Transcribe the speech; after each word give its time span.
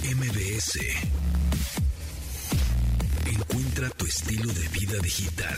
MBS. 0.00 0.78
Encuentra 3.26 3.90
tu 3.90 4.06
estilo 4.06 4.50
de 4.52 4.68
vida 4.68 4.98
digital. 5.02 5.56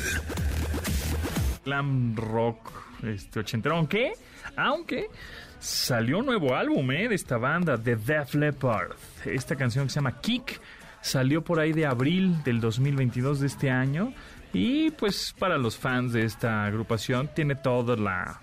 Glam 1.65 2.17
rock 2.17 2.73
este, 3.05 3.41
ochentero. 3.41 3.77
Aunque, 3.77 4.13
aunque 4.57 5.09
salió 5.61 6.19
un 6.19 6.27
nuevo 6.27 6.55
álbum 6.57 6.91
¿eh? 6.91 7.09
de 7.09 7.15
esta 7.15 7.39
banda, 7.39 7.81
The 7.81 7.97
Def 7.97 8.35
Leppard. 8.35 8.97
Esta 9.25 9.55
canción 9.55 9.87
que 9.87 9.91
se 9.91 9.97
llama 9.97 10.21
Kick 10.21 10.61
salió 11.01 11.43
por 11.43 11.61
ahí 11.61 11.73
de 11.73 11.87
abril 11.87 12.43
del 12.43 12.61
2022 12.61 13.41
de 13.41 13.47
este 13.47 13.71
año. 13.71 14.13
Y 14.53 14.91
pues 14.91 15.35
para 15.39 15.59
los 15.59 15.79
fans 15.79 16.13
de 16.13 16.25
esta 16.25 16.65
agrupación 16.65 17.31
tiene 17.35 17.55
toda 17.55 17.97
la 17.97 18.41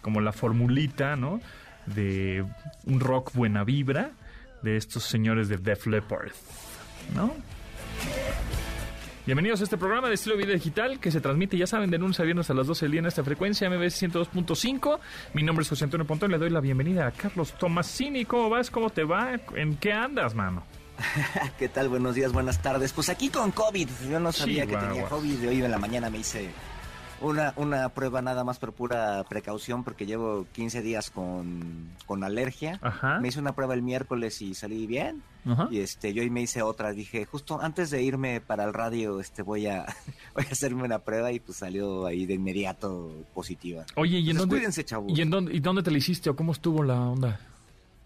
como 0.00 0.22
la 0.22 0.32
formulita, 0.32 1.16
¿no? 1.16 1.40
De 1.84 2.44
un 2.86 3.00
rock 3.00 3.34
buena 3.34 3.62
vibra 3.64 4.12
de 4.62 4.76
estos 4.76 5.04
señores 5.04 5.48
de 5.48 5.56
Def 5.56 5.86
Leppard, 5.86 6.32
¿no? 7.14 7.34
Bienvenidos 9.26 9.60
a 9.60 9.64
este 9.64 9.76
programa 9.76 10.08
de 10.08 10.14
estilo 10.14 10.38
vida 10.38 10.54
digital 10.54 11.00
que 11.00 11.10
se 11.10 11.20
transmite, 11.20 11.58
ya 11.58 11.66
saben, 11.66 11.90
de 11.90 11.98
lunes 11.98 12.18
a 12.18 12.22
viernes 12.22 12.48
a 12.48 12.54
las 12.54 12.66
12 12.66 12.86
del 12.86 12.92
día 12.92 13.00
en 13.00 13.06
esta 13.06 13.22
frecuencia 13.22 13.68
MBS 13.68 14.02
102.5. 14.02 14.98
Mi 15.34 15.42
nombre 15.42 15.64
es 15.64 15.68
José 15.68 15.84
Antonio 15.84 16.06
Pontón, 16.06 16.30
le 16.30 16.38
doy 16.38 16.48
la 16.48 16.60
bienvenida 16.60 17.06
a 17.06 17.10
Carlos 17.10 17.52
Tomasini. 17.58 18.24
¿Cómo 18.24 18.48
vas? 18.48 18.70
¿Cómo 18.70 18.88
te 18.88 19.04
va? 19.04 19.38
¿En 19.54 19.76
qué 19.76 19.92
andas, 19.92 20.34
mano? 20.34 20.64
¿Qué 21.58 21.68
tal? 21.68 21.90
Buenos 21.90 22.14
días, 22.14 22.32
buenas 22.32 22.62
tardes. 22.62 22.94
Pues 22.94 23.10
aquí 23.10 23.28
con 23.28 23.52
COVID. 23.52 23.88
Yo 24.10 24.18
no 24.18 24.32
sabía 24.32 24.66
que 24.66 24.76
tenía 24.78 25.04
COVID. 25.08 25.48
Hoy 25.48 25.62
en 25.62 25.70
la 25.70 25.78
mañana 25.78 26.08
me 26.08 26.18
hice 26.18 26.48
una, 27.20 27.52
una 27.56 27.88
prueba 27.90 28.22
nada 28.22 28.44
más 28.44 28.58
por 28.58 28.72
pura 28.72 29.24
precaución 29.28 29.84
porque 29.84 30.06
llevo 30.06 30.46
15 30.52 30.82
días 30.82 31.10
con, 31.10 31.90
con 32.06 32.24
alergia. 32.24 32.78
Ajá. 32.82 33.18
Me 33.20 33.28
hice 33.28 33.40
una 33.40 33.54
prueba 33.54 33.74
el 33.74 33.82
miércoles 33.82 34.40
y 34.42 34.54
salí 34.54 34.86
bien. 34.86 35.22
Ajá. 35.46 35.68
Y 35.70 35.80
este, 35.80 36.12
yo 36.12 36.22
hoy 36.22 36.30
me 36.30 36.42
hice 36.42 36.62
otra. 36.62 36.92
Dije, 36.92 37.24
justo 37.24 37.60
antes 37.60 37.90
de 37.90 38.02
irme 38.02 38.40
para 38.40 38.64
el 38.64 38.72
radio, 38.72 39.20
este, 39.20 39.42
voy 39.42 39.66
a, 39.66 39.86
voy 40.34 40.44
a 40.48 40.52
hacerme 40.52 40.82
una 40.84 41.00
prueba 41.00 41.32
y 41.32 41.40
pues 41.40 41.58
salió 41.58 42.06
ahí 42.06 42.26
de 42.26 42.34
inmediato 42.34 43.24
positiva. 43.34 43.84
Oye, 43.96 44.18
¿y 44.18 44.30
en 44.30 44.30
Entonces, 44.30 44.38
dónde, 44.38 44.56
cuídense, 44.56 44.84
chavos. 44.84 45.18
¿y 45.18 45.22
en 45.22 45.30
dónde, 45.30 45.54
y 45.54 45.60
dónde 45.60 45.82
te 45.82 45.90
la 45.90 45.98
hiciste 45.98 46.30
o 46.30 46.36
cómo 46.36 46.52
estuvo 46.52 46.82
la 46.82 47.00
onda? 47.00 47.40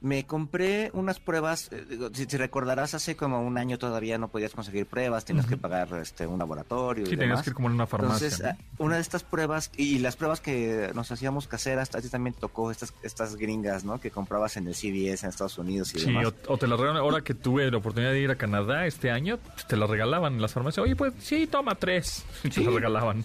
Me 0.02 0.26
compré 0.26 0.90
unas 0.94 1.20
pruebas, 1.20 1.68
eh, 1.70 1.86
si 2.12 2.26
te 2.26 2.36
recordarás, 2.36 2.92
hace 2.94 3.14
como 3.14 3.40
un 3.40 3.56
año 3.56 3.78
todavía 3.78 4.18
no 4.18 4.26
podías 4.28 4.52
conseguir 4.52 4.84
pruebas, 4.86 5.24
tenías 5.24 5.46
que 5.46 5.56
pagar 5.56 5.88
este 6.02 6.26
un 6.26 6.40
laboratorio. 6.40 7.06
Sí, 7.06 7.12
y 7.14 7.16
tenías 7.16 7.28
demás. 7.30 7.44
que 7.44 7.50
ir 7.50 7.54
como 7.54 7.68
en 7.68 7.74
una 7.74 7.86
farmacia. 7.86 8.26
Entonces, 8.26 8.44
¿no? 8.44 8.50
ah, 8.50 8.74
una 8.78 8.94
de 8.96 9.00
estas 9.00 9.22
pruebas, 9.22 9.70
y 9.76 10.00
las 10.00 10.16
pruebas 10.16 10.40
que 10.40 10.90
nos 10.94 11.12
hacíamos 11.12 11.46
caseras, 11.46 11.94
a 11.94 12.00
ti 12.00 12.08
también 12.08 12.34
tocó 12.34 12.72
estas, 12.72 12.92
estas 13.04 13.36
gringas, 13.36 13.84
¿no? 13.84 14.00
Que 14.00 14.10
comprabas 14.10 14.56
en 14.56 14.66
el 14.66 14.74
CVS 14.74 15.22
en 15.24 15.30
Estados 15.30 15.56
Unidos 15.58 15.94
y 15.94 16.00
Sí, 16.00 16.06
demás. 16.06 16.32
o, 16.48 16.54
o 16.54 16.58
te 16.58 16.66
la 16.66 16.76
regalan. 16.76 16.96
Ahora 16.96 17.20
que 17.22 17.34
tuve 17.34 17.70
la 17.70 17.76
oportunidad 17.76 18.10
de 18.10 18.20
ir 18.20 18.30
a 18.32 18.34
Canadá 18.36 18.86
este 18.86 19.12
año, 19.12 19.38
te 19.68 19.76
la 19.76 19.86
regalaban 19.86 20.34
en 20.34 20.42
las 20.42 20.52
farmacias. 20.52 20.82
Oye, 20.84 20.96
pues 20.96 21.12
sí, 21.20 21.46
toma 21.46 21.76
tres. 21.76 22.24
Y 22.42 22.48
te 22.48 22.54
Sí. 22.56 22.64
la 22.64 22.72
regalaban. 22.72 23.24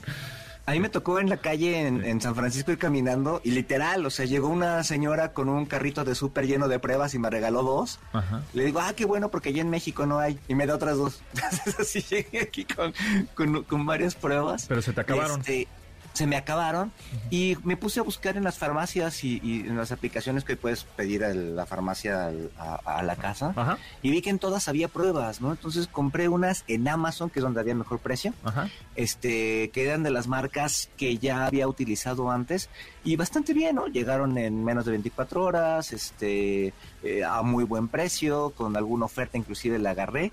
A 0.68 0.74
mí 0.74 0.82
me 0.82 0.90
tocó 0.90 1.18
en 1.22 1.30
la 1.30 1.38
calle 1.38 1.88
en, 1.88 2.04
en 2.04 2.20
San 2.20 2.36
Francisco 2.36 2.74
ir 2.74 2.78
caminando 2.78 3.40
y 3.42 3.52
literal, 3.52 4.06
o 4.06 4.10
sea, 4.10 4.26
llegó 4.26 4.50
una 4.50 4.84
señora 4.84 5.32
con 5.32 5.48
un 5.48 5.66
carrito 5.66 6.04
de 6.04 6.14
súper 6.14 6.46
lleno 6.46 6.68
de 6.68 6.78
pruebas 6.78 7.14
y 7.14 7.20
me 7.20 7.30
regaló 7.30 7.64
dos. 7.64 8.02
Ajá. 8.12 8.42
Le 8.52 8.66
digo, 8.66 8.82
ah, 8.82 8.92
qué 8.94 9.06
bueno, 9.06 9.30
porque 9.30 9.54
ya 9.54 9.62
en 9.62 9.70
México 9.70 10.06
no 10.06 10.20
hay. 10.20 10.38
Y 10.50 10.56
me 10.56 10.68
da 10.68 10.76
otras 10.76 10.98
dos. 10.98 11.22
Entonces 11.36 11.80
así 11.80 12.02
llegué 12.02 12.42
aquí 12.42 12.66
con, 12.66 12.94
con, 13.34 13.64
con 13.64 13.86
varias 13.86 14.16
pruebas. 14.16 14.66
Pero 14.68 14.82
se 14.82 14.92
te 14.92 15.00
acabaron. 15.00 15.40
Este, 15.40 15.70
se 16.18 16.28
me 16.28 16.36
acabaron 16.36 16.92
y 17.30 17.56
me 17.64 17.78
puse 17.78 18.00
a 18.00 18.04
buscar 18.04 18.38
en 18.38 18.44
las 18.44 18.58
farmacias 18.58 19.24
y, 19.24 19.40
y 19.44 19.62
en 19.62 19.78
las 19.78 19.92
aplicaciones 19.92 20.44
que 20.44 20.56
puedes 20.58 20.84
pedir 20.84 21.24
a 21.24 21.34
la 21.34 21.66
farmacia 21.66 22.32
a, 22.58 22.76
a 22.98 23.04
la 23.04 23.16
casa. 23.16 23.54
Y 24.02 24.10
vi 24.10 24.22
que 24.22 24.30
en 24.32 24.40
todas 24.40 24.68
había 24.68 24.88
pruebas, 24.88 25.42
¿no? 25.42 25.52
Entonces 25.52 25.88
compré 25.88 26.28
unas 26.28 26.64
en 26.68 26.88
Amazon, 26.88 27.30
que 27.30 27.40
es 27.40 27.44
donde 27.44 27.60
había 27.60 27.76
mejor 27.76 28.00
precio 28.00 28.34
Ajá. 28.44 28.68
este, 28.96 29.70
que 29.70 29.84
eran 29.86 30.04
de 30.04 30.10
las 30.10 30.28
marcas 30.28 30.90
que 30.98 31.18
ya 31.18 31.46
había 31.46 31.68
utilizado 31.68 32.32
antes 32.32 32.70
y 33.04 33.16
bastante 33.16 33.54
bien, 33.54 33.76
¿no? 33.76 33.88
Llegaron 33.88 34.38
en 34.38 34.64
menos 34.64 34.86
de 34.86 34.92
24 34.92 35.44
horas, 35.44 35.94
este, 35.94 36.74
eh, 37.08 37.24
a 37.24 37.42
muy 37.42 37.64
buen 37.64 37.88
precio, 37.88 38.52
con 38.56 38.76
alguna 38.76 39.06
oferta 39.06 39.38
inclusive 39.38 39.80
la 39.80 39.92
agarré, 39.92 40.32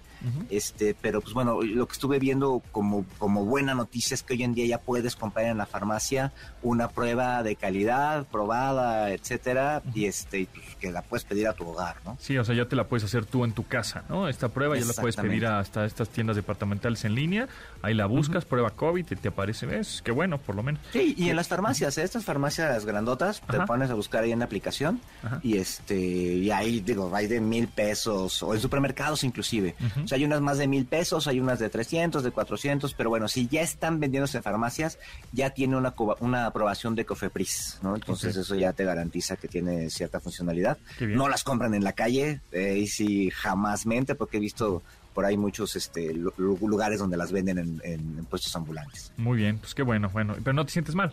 este, 0.50 0.96
pero 1.00 1.20
pues 1.20 1.34
bueno, 1.34 1.62
lo 1.62 1.86
que 1.86 1.92
estuve 1.92 2.18
viendo 2.18 2.62
como, 2.72 3.04
como 3.18 3.44
buena 3.44 3.74
noticia 3.74 4.14
es 4.14 4.22
que 4.22 4.34
hoy 4.34 4.42
en 4.42 4.54
día 4.54 4.66
ya 4.66 4.78
puedes 4.78 5.16
comprar 5.16 5.46
en 5.46 5.58
la 5.58 5.66
farmacia 5.66 6.32
una 6.62 6.88
prueba 6.88 7.42
de 7.42 7.56
calidad, 7.56 8.26
probada, 8.26 9.10
etcétera, 9.12 9.82
y 9.94 10.06
este, 10.06 10.40
y, 10.40 10.46
pues, 10.46 10.74
que 10.80 10.90
la 10.90 11.02
puedes 11.02 11.24
pedir 11.24 11.46
a 11.46 11.52
tu 11.52 11.68
hogar, 11.68 11.96
¿no? 12.04 12.16
Sí, 12.20 12.36
o 12.38 12.44
sea, 12.44 12.54
ya 12.54 12.66
te 12.66 12.74
la 12.74 12.88
puedes 12.88 13.04
hacer 13.04 13.24
tú 13.24 13.44
en 13.44 13.52
tu 13.52 13.66
casa, 13.66 14.04
¿no? 14.08 14.28
Esta 14.28 14.48
prueba 14.48 14.76
ya 14.76 14.84
la 14.84 14.94
puedes 14.94 15.16
pedir 15.16 15.46
hasta 15.46 15.84
estas 15.84 16.08
tiendas 16.08 16.36
departamentales 16.36 17.04
en 17.04 17.14
línea. 17.14 17.48
Ahí 17.84 17.92
la 17.92 18.06
buscas, 18.06 18.46
prueba 18.46 18.70
COVID 18.70 19.04
y 19.10 19.16
te 19.16 19.28
aparece. 19.28 19.66
¿Ves? 19.66 20.00
Qué 20.02 20.10
bueno, 20.10 20.38
por 20.38 20.54
lo 20.54 20.62
menos. 20.62 20.80
Sí, 20.90 21.14
y 21.18 21.28
en 21.28 21.36
las 21.36 21.48
farmacias, 21.48 21.98
¿eh? 21.98 22.02
estas 22.02 22.24
farmacias 22.24 22.86
grandotas, 22.86 23.42
te 23.42 23.60
pones 23.60 23.90
a 23.90 23.94
buscar 23.94 24.24
ahí 24.24 24.32
en 24.32 24.38
la 24.38 24.46
aplicación 24.46 25.02
Ajá. 25.22 25.40
y 25.42 25.58
este 25.58 25.94
y 25.94 26.50
ahí 26.50 26.80
digo, 26.80 27.14
hay 27.14 27.26
de 27.26 27.42
mil 27.42 27.68
pesos 27.68 28.42
o 28.42 28.54
en 28.54 28.60
supermercados 28.60 29.22
inclusive. 29.22 29.76
O 30.02 30.08
sea, 30.08 30.16
hay 30.16 30.24
unas 30.24 30.40
más 30.40 30.56
de 30.56 30.66
mil 30.66 30.86
pesos, 30.86 31.26
hay 31.26 31.40
unas 31.40 31.58
de 31.58 31.68
300, 31.68 32.22
de 32.22 32.30
400, 32.30 32.94
pero 32.94 33.10
bueno, 33.10 33.28
si 33.28 33.48
ya 33.48 33.60
están 33.60 34.00
vendiéndose 34.00 34.38
en 34.38 34.42
farmacias, 34.42 34.98
ya 35.32 35.50
tiene 35.50 35.76
una, 35.76 35.94
una 36.20 36.46
aprobación 36.46 36.94
de 36.94 37.04
Cofepris, 37.04 37.80
¿no? 37.82 37.94
Entonces 37.94 38.34
eso 38.34 38.54
ya 38.54 38.72
te 38.72 38.84
garantiza 38.84 39.36
que 39.36 39.48
tiene 39.48 39.90
cierta 39.90 40.20
funcionalidad. 40.20 40.78
No 41.00 41.28
las 41.28 41.44
compran 41.44 41.74
en 41.74 41.84
la 41.84 41.92
calle, 41.92 42.40
eh, 42.50 42.78
y 42.78 42.86
sí 42.86 43.30
jamás 43.30 43.84
mente, 43.84 44.14
porque 44.14 44.38
he 44.38 44.40
visto 44.40 44.82
por 45.14 45.24
ahí 45.24 45.36
muchos 45.36 45.76
este, 45.76 46.12
lu- 46.12 46.32
lu- 46.36 46.58
lugares 46.68 46.98
donde 46.98 47.16
las 47.16 47.30
venden 47.32 47.58
en- 47.58 47.80
en- 47.84 48.18
en 48.18 48.24
puestos 48.26 48.54
ambulantes. 48.56 49.12
Muy 49.16 49.36
bien, 49.38 49.58
pues 49.58 49.74
qué 49.74 49.82
bueno, 49.82 50.10
bueno. 50.12 50.34
Pero 50.42 50.52
no 50.52 50.66
te 50.66 50.72
sientes 50.72 50.94
mal. 50.94 51.12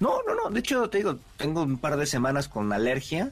No, 0.00 0.18
no, 0.26 0.34
no. 0.34 0.50
De 0.50 0.60
hecho, 0.60 0.88
te 0.90 0.98
digo, 0.98 1.18
tengo 1.36 1.62
un 1.62 1.78
par 1.78 1.96
de 1.96 2.06
semanas 2.06 2.48
con 2.48 2.72
alergia 2.72 3.30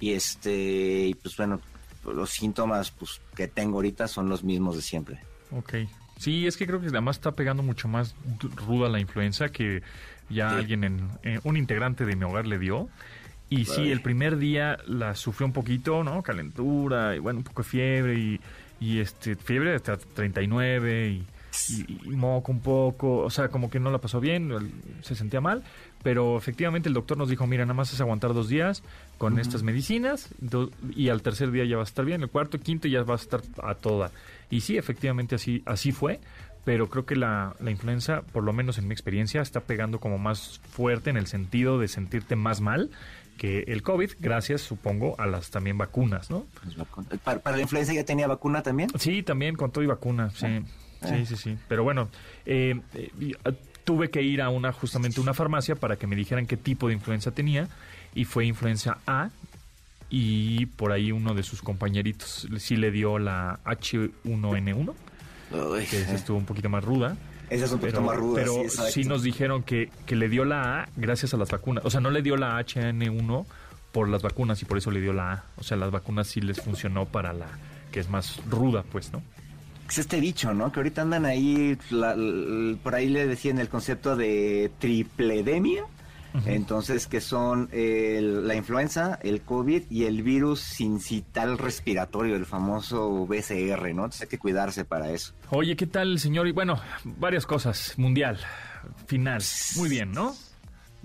y 0.00 0.12
este, 0.12 1.06
y 1.08 1.14
pues 1.14 1.36
bueno, 1.36 1.60
los 2.04 2.30
síntomas 2.30 2.90
pues 2.92 3.20
que 3.34 3.48
tengo 3.48 3.76
ahorita 3.78 4.06
son 4.08 4.28
los 4.28 4.44
mismos 4.44 4.76
de 4.76 4.82
siempre. 4.82 5.18
Ok. 5.50 5.74
Sí, 6.18 6.46
es 6.46 6.56
que 6.56 6.66
creo 6.66 6.80
que 6.80 6.86
además 6.86 7.16
está 7.16 7.32
pegando 7.32 7.62
mucho 7.64 7.88
más 7.88 8.14
ruda 8.66 8.88
la 8.88 9.00
influenza 9.00 9.48
que 9.48 9.82
ya 10.30 10.50
Sí. 10.50 10.56
alguien 10.56 10.84
en, 10.84 11.10
eh, 11.24 11.40
un 11.42 11.56
integrante 11.56 12.04
de 12.06 12.14
mi 12.14 12.24
hogar 12.24 12.46
le 12.46 12.58
dio. 12.58 12.88
Y 13.48 13.64
sí, 13.66 13.90
el 13.90 14.00
primer 14.00 14.38
día 14.38 14.78
la 14.86 15.14
sufrió 15.14 15.46
un 15.46 15.52
poquito, 15.52 16.02
¿no? 16.04 16.22
Calentura 16.22 17.14
y 17.16 17.18
bueno, 17.18 17.40
un 17.40 17.44
poco 17.44 17.62
de 17.62 17.68
fiebre 17.68 18.14
y, 18.18 18.40
y 18.82 18.98
este 19.00 19.36
fiebre 19.36 19.74
hasta 19.74 19.96
39 19.96 21.08
y, 21.10 21.26
y, 21.72 22.00
y 22.04 22.16
moco 22.16 22.50
un 22.52 22.60
poco, 22.60 23.18
o 23.18 23.30
sea, 23.30 23.48
como 23.48 23.70
que 23.70 23.78
no 23.78 23.90
la 23.90 23.98
pasó 23.98 24.20
bien, 24.20 24.72
se 25.02 25.14
sentía 25.14 25.40
mal, 25.40 25.62
pero 26.02 26.36
efectivamente 26.36 26.88
el 26.88 26.94
doctor 26.94 27.16
nos 27.18 27.28
dijo, 27.28 27.46
mira, 27.46 27.64
nada 27.64 27.74
más 27.74 27.92
es 27.92 28.00
aguantar 28.00 28.34
dos 28.34 28.48
días 28.48 28.82
con 29.18 29.38
estas 29.38 29.62
medicinas 29.62 30.28
do- 30.40 30.70
y 30.96 31.10
al 31.10 31.22
tercer 31.22 31.50
día 31.52 31.64
ya 31.64 31.76
vas 31.76 31.88
a 31.88 31.90
estar 31.90 32.04
bien, 32.04 32.22
el 32.22 32.28
cuarto, 32.28 32.58
quinto 32.58 32.88
ya 32.88 33.02
vas 33.02 33.20
a 33.20 33.24
estar 33.24 33.42
a 33.62 33.74
toda. 33.74 34.10
Y 34.50 34.62
sí, 34.62 34.76
efectivamente 34.76 35.34
así, 35.36 35.62
así 35.66 35.92
fue, 35.92 36.18
pero 36.64 36.88
creo 36.88 37.04
que 37.06 37.16
la, 37.16 37.54
la 37.60 37.70
influenza, 37.70 38.22
por 38.32 38.44
lo 38.44 38.52
menos 38.52 38.78
en 38.78 38.86
mi 38.88 38.92
experiencia, 38.94 39.42
está 39.42 39.60
pegando 39.60 39.98
como 40.00 40.18
más 40.18 40.60
fuerte 40.70 41.10
en 41.10 41.16
el 41.16 41.26
sentido 41.26 41.78
de 41.78 41.88
sentirte 41.88 42.36
más 42.36 42.60
mal 42.60 42.90
que 43.36 43.64
el 43.66 43.82
COVID, 43.82 44.12
gracias, 44.20 44.60
supongo, 44.60 45.18
a 45.18 45.26
las 45.26 45.50
también 45.50 45.78
vacunas, 45.78 46.30
¿no? 46.30 46.46
¿Para, 47.24 47.40
para 47.40 47.56
la 47.56 47.62
influenza 47.62 47.92
ya 47.92 48.04
tenía 48.04 48.26
vacuna 48.26 48.62
también? 48.62 48.90
Sí, 48.98 49.22
también 49.22 49.56
con 49.56 49.70
todo 49.70 49.82
y 49.82 49.86
vacuna, 49.86 50.30
sí. 50.30 50.46
Ah. 50.46 51.08
Sí, 51.08 51.26
sí, 51.26 51.36
sí. 51.36 51.58
Pero 51.68 51.84
bueno, 51.84 52.08
eh, 52.46 52.80
eh, 52.94 53.32
ah, 53.44 53.50
tuve 53.84 54.10
que 54.10 54.22
ir 54.22 54.40
a 54.42 54.48
una 54.48 54.72
justamente 54.72 55.20
una 55.20 55.34
farmacia 55.34 55.74
para 55.74 55.96
que 55.96 56.06
me 56.06 56.16
dijeran 56.16 56.46
qué 56.46 56.56
tipo 56.56 56.88
de 56.88 56.94
influenza 56.94 57.32
tenía 57.32 57.68
y 58.14 58.24
fue 58.24 58.46
influenza 58.46 58.98
A 59.06 59.30
y 60.10 60.66
por 60.66 60.92
ahí 60.92 61.10
uno 61.10 61.34
de 61.34 61.42
sus 61.42 61.62
compañeritos 61.62 62.46
sí 62.58 62.76
le 62.76 62.90
dio 62.90 63.18
la 63.18 63.60
H1N1, 63.64 64.94
Uy, 65.52 65.84
que 65.86 66.02
estuvo 66.02 66.36
un 66.36 66.44
poquito 66.44 66.68
más 66.68 66.84
ruda. 66.84 67.16
Esa 67.54 67.64
es 67.66 67.72
un 67.72 67.78
poquito 67.80 67.98
Pero, 67.98 68.06
más 68.10 68.16
ruda. 68.16 68.34
pero 68.34 68.54
sí, 68.68 69.04
nos 69.04 69.22
dijeron 69.22 69.62
que, 69.62 69.90
que 70.06 70.16
le 70.16 70.28
dio 70.28 70.44
la 70.44 70.82
A 70.82 70.88
gracias 70.96 71.34
a 71.34 71.36
las 71.36 71.50
vacunas. 71.50 71.84
O 71.84 71.90
sea, 71.90 72.00
no 72.00 72.10
le 72.10 72.22
dio 72.22 72.36
la 72.36 72.58
HN1 72.60 73.44
por 73.92 74.08
las 74.08 74.22
vacunas 74.22 74.60
y 74.62 74.64
por 74.64 74.78
eso 74.78 74.90
le 74.90 75.00
dio 75.00 75.12
la 75.12 75.32
A. 75.32 75.44
O 75.56 75.62
sea, 75.62 75.76
las 75.76 75.90
vacunas 75.90 76.26
sí 76.28 76.40
les 76.40 76.60
funcionó 76.60 77.06
para 77.06 77.32
la 77.32 77.46
que 77.90 78.00
es 78.00 78.08
más 78.08 78.40
ruda, 78.48 78.84
pues, 78.90 79.12
¿no? 79.12 79.22
Es 79.88 79.98
este 79.98 80.18
bicho, 80.20 80.54
¿no? 80.54 80.72
Que 80.72 80.80
ahorita 80.80 81.02
andan 81.02 81.26
ahí, 81.26 81.76
la- 81.90 82.16
por 82.82 82.94
ahí 82.94 83.08
le 83.10 83.26
decían 83.26 83.58
el 83.58 83.68
concepto 83.68 84.16
de 84.16 84.70
tripledemia. 84.78 85.84
Entonces, 86.46 87.06
que 87.06 87.20
son 87.20 87.68
el- 87.72 88.46
la 88.48 88.54
influenza, 88.54 89.18
el 89.22 89.42
COVID 89.42 89.82
y 89.90 90.04
el 90.04 90.22
virus 90.22 90.60
sincital 90.60 91.58
respiratorio, 91.58 92.36
el 92.36 92.46
famoso 92.46 93.26
BCR, 93.26 93.92
¿no? 93.94 94.04
Entonces 94.04 94.22
hay 94.22 94.28
que 94.28 94.38
cuidarse 94.38 94.84
para 94.84 95.10
eso. 95.10 95.34
Oye, 95.50 95.76
¿qué 95.76 95.86
tal, 95.86 96.18
señor? 96.18 96.48
Y 96.48 96.52
bueno, 96.52 96.80
varias 97.04 97.44
cosas. 97.46 97.94
Mundial, 97.98 98.38
final. 99.06 99.42
Muy 99.76 99.88
bien, 99.88 100.12
¿no? 100.12 100.34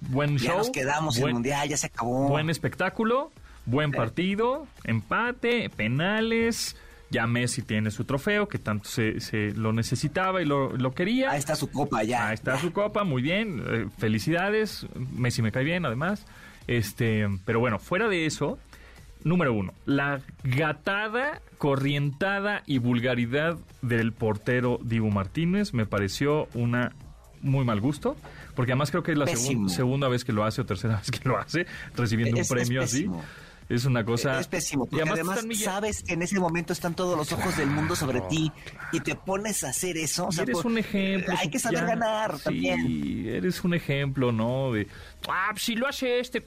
Buen 0.10 0.38
Ya 0.38 0.50
show. 0.52 0.58
nos 0.60 0.70
quedamos 0.70 1.16
en 1.18 1.22
buen, 1.22 1.30
el 1.32 1.34
mundial, 1.34 1.68
ya 1.70 1.78
se 1.78 1.88
acabó. 1.88 2.28
Buen 2.30 2.50
espectáculo. 2.50 3.32
Buen 3.66 3.92
partido, 3.92 4.66
empate, 4.86 5.70
penales. 5.70 6.78
Ya 7.10 7.26
Messi 7.28 7.62
tiene 7.62 7.92
su 7.92 8.04
trofeo, 8.04 8.48
que 8.48 8.60
tanto 8.60 8.90
se, 8.90 9.20
se 9.20 9.52
lo 9.52 9.72
necesitaba 9.72 10.42
y 10.42 10.46
lo, 10.46 10.76
lo, 10.76 10.92
quería. 10.92 11.32
Ahí 11.32 11.40
está 11.40 11.56
su 11.56 11.72
copa 11.72 12.04
ya. 12.04 12.28
Ahí 12.28 12.34
está 12.34 12.60
su 12.60 12.74
copa, 12.74 13.04
muy 13.04 13.22
bien. 13.22 13.64
Eh, 13.66 13.88
felicidades. 13.98 14.86
Messi 15.16 15.42
me 15.42 15.52
cae 15.52 15.64
bien, 15.64 15.86
además. 15.86 16.26
Este, 16.68 17.28
pero 17.46 17.60
bueno, 17.62 17.80
fuera 17.80 18.10
de 18.10 18.26
eso, 18.26 18.60
número 19.24 19.54
uno, 19.54 19.74
la 19.86 20.22
gatada, 20.44 21.42
corrientada 21.58 22.64
y 22.66 22.80
vulgaridad 22.80 23.58
del 23.82 24.12
portero 24.12 24.80
Dibu 24.84 25.10
Martínez 25.10 25.74
me 25.74 25.86
pareció 25.86 26.48
una 26.54 26.94
muy 27.42 27.64
mal 27.66 27.80
gusto, 27.80 28.18
porque 28.56 28.72
además 28.72 28.92
creo 28.92 29.04
que 29.04 29.12
es 29.12 29.18
la 29.18 29.28
segun, 29.28 29.70
segunda 29.70 30.08
vez 30.08 30.26
que 30.26 30.34
lo 30.34 30.44
hace 30.44 30.62
o 30.62 30.66
tercera 30.66 30.98
vez 31.08 31.12
que 31.12 31.28
lo 31.28 31.38
hace, 31.38 31.66
recibiendo 31.96 32.40
es, 32.40 32.50
un 32.50 32.58
premio 32.58 32.82
así. 32.82 33.10
Es 33.70 33.84
una 33.86 34.06
cosa... 34.06 34.40
Es 34.40 34.48
pésimo, 34.48 34.86
porque 34.86 35.06
y 35.06 35.10
además, 35.10 35.40
además 35.40 35.60
sabes 35.60 36.04
que 36.04 36.14
en 36.14 36.22
ese 36.22 36.40
momento 36.40 36.72
están 36.72 36.96
todos 36.96 37.18
los 37.18 37.32
ojos 37.34 37.58
del 37.58 37.70
mundo 37.70 37.96
sobre 37.96 38.22
ti 38.22 38.52
y 38.94 39.02
te 39.02 39.16
pones 39.16 39.64
a 39.66 39.70
hacer 39.70 39.98
eso. 39.98 40.28
O 40.28 40.32
sea, 40.32 40.44
eres 40.44 40.58
por, 40.58 40.68
un 40.68 40.78
ejemplo. 40.78 41.34
Hay 41.38 41.50
que 41.50 41.60
saber 41.60 41.80
ya, 41.80 41.86
ganar 41.86 42.38
sí, 42.38 42.44
también. 42.44 43.28
eres 43.28 43.64
un 43.66 43.74
ejemplo, 43.74 44.32
¿no? 44.32 44.72
De, 44.72 44.88
ah, 45.30 45.54
si 45.58 45.76
lo 45.76 45.88
hace 45.88 46.20
este, 46.20 46.44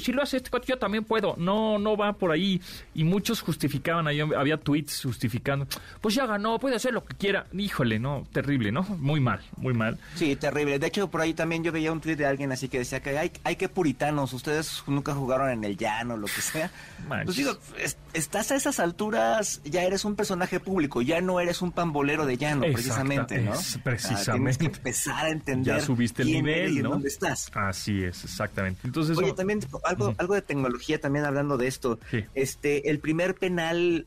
si 0.00 0.12
lo 0.12 0.22
hace 0.22 0.38
este, 0.38 0.50
yo 0.66 0.78
también 0.78 1.04
puedo. 1.04 1.34
No, 1.38 1.78
no 1.78 1.96
va 1.96 2.12
por 2.14 2.30
ahí. 2.30 2.60
Y 2.94 3.04
muchos 3.04 3.40
justificaban, 3.40 4.06
ahí 4.06 4.20
había 4.20 4.56
tweets 4.58 5.02
justificando, 5.02 5.66
pues 6.00 6.14
ya 6.14 6.26
ganó, 6.26 6.58
puede 6.58 6.76
hacer 6.76 6.92
lo 6.92 7.04
que 7.04 7.16
quiera. 7.16 7.46
Híjole, 7.52 7.98
no, 7.98 8.26
terrible, 8.32 8.72
¿no? 8.72 8.82
Muy 8.82 9.20
mal, 9.20 9.40
muy 9.56 9.74
mal. 9.74 9.98
Sí, 10.14 10.36
terrible. 10.36 10.78
De 10.78 10.86
hecho, 10.86 11.10
por 11.10 11.20
ahí 11.20 11.34
también 11.34 11.64
yo 11.64 11.72
veía 11.72 11.92
un 11.92 12.00
tweet 12.00 12.16
de 12.16 12.26
alguien 12.26 12.52
así 12.52 12.68
que 12.68 12.78
decía 12.78 13.00
que 13.00 13.18
hay, 13.18 13.32
hay 13.44 13.56
que 13.56 13.68
puritanos, 13.68 14.32
ustedes 14.32 14.82
nunca 14.86 15.14
jugaron 15.14 15.50
en 15.50 15.64
el 15.64 15.76
llano, 15.76 16.16
lo 16.16 16.26
que 16.26 16.40
sea. 16.40 16.70
Pues 17.24 17.36
digo, 17.36 17.58
es, 17.78 17.98
estás 18.14 18.52
a 18.52 18.56
esas 18.56 18.78
alturas, 18.80 19.60
ya 19.64 19.82
eres 19.82 20.04
un 20.04 20.14
personaje 20.16 20.60
público, 20.60 21.02
ya 21.02 21.20
no 21.20 21.40
eres 21.40 21.60
un 21.62 21.72
pambolero 21.72 22.26
de 22.26 22.36
llano, 22.36 22.62
precisamente, 22.72 23.38
¿no? 23.38 23.54
Es, 23.54 23.76
Ah, 23.76 23.80
precisamente. 23.82 24.32
tienes 24.32 24.58
que 24.58 24.66
empezar 24.66 25.26
a 25.26 25.28
entender 25.30 25.76
ya 25.76 25.80
subiste 25.84 26.22
el 26.22 26.28
quién 26.28 26.44
nivel, 26.44 26.60
eres 26.60 26.76
y 26.76 26.82
¿no? 26.82 26.90
dónde 26.90 27.08
estás. 27.08 27.50
Así 27.54 28.02
es, 28.02 28.21
exactamente. 28.24 28.80
Entonces, 28.84 29.16
Oye, 29.18 29.32
también 29.32 29.60
algo, 29.84 30.14
algo 30.18 30.34
de 30.34 30.42
tecnología, 30.42 31.00
también 31.00 31.24
hablando 31.24 31.56
de 31.56 31.66
esto. 31.66 31.98
Sí. 32.10 32.24
Este, 32.34 32.90
el 32.90 32.98
primer 32.98 33.34
penal 33.34 34.06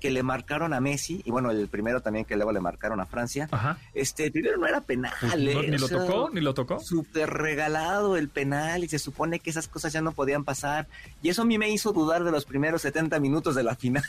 que 0.00 0.10
le 0.10 0.24
marcaron 0.24 0.74
a 0.74 0.80
Messi, 0.80 1.22
y 1.24 1.30
bueno, 1.30 1.52
el 1.52 1.68
primero 1.68 2.00
también 2.00 2.24
que 2.24 2.34
luego 2.34 2.50
le 2.50 2.60
marcaron 2.60 3.00
a 3.00 3.06
Francia, 3.06 3.48
Ajá. 3.52 3.78
este, 3.94 4.24
el 4.26 4.32
primero 4.32 4.56
no 4.58 4.66
era 4.66 4.80
penal, 4.80 5.12
Pues 5.20 5.36
no, 5.36 5.60
¿eh? 5.62 5.68
ni 5.70 5.78
lo 5.78 5.86
sea, 5.86 5.98
tocó, 5.98 6.30
ni 6.32 6.40
lo 6.40 6.54
tocó. 6.54 6.80
Súper 6.80 7.30
regalado 7.30 8.16
el 8.16 8.28
penal 8.28 8.82
y 8.82 8.88
se 8.88 8.98
supone 8.98 9.38
que 9.38 9.50
esas 9.50 9.68
cosas 9.68 9.92
ya 9.92 10.00
no 10.00 10.10
podían 10.12 10.44
pasar. 10.44 10.88
Y 11.22 11.28
eso 11.28 11.42
a 11.42 11.44
mí 11.44 11.56
me 11.56 11.70
hizo 11.70 11.92
dudar 11.92 12.24
de 12.24 12.32
los 12.32 12.44
primeros 12.44 12.82
70 12.82 13.20
minutos 13.20 13.54
de 13.54 13.62
la 13.62 13.76
final. 13.76 14.04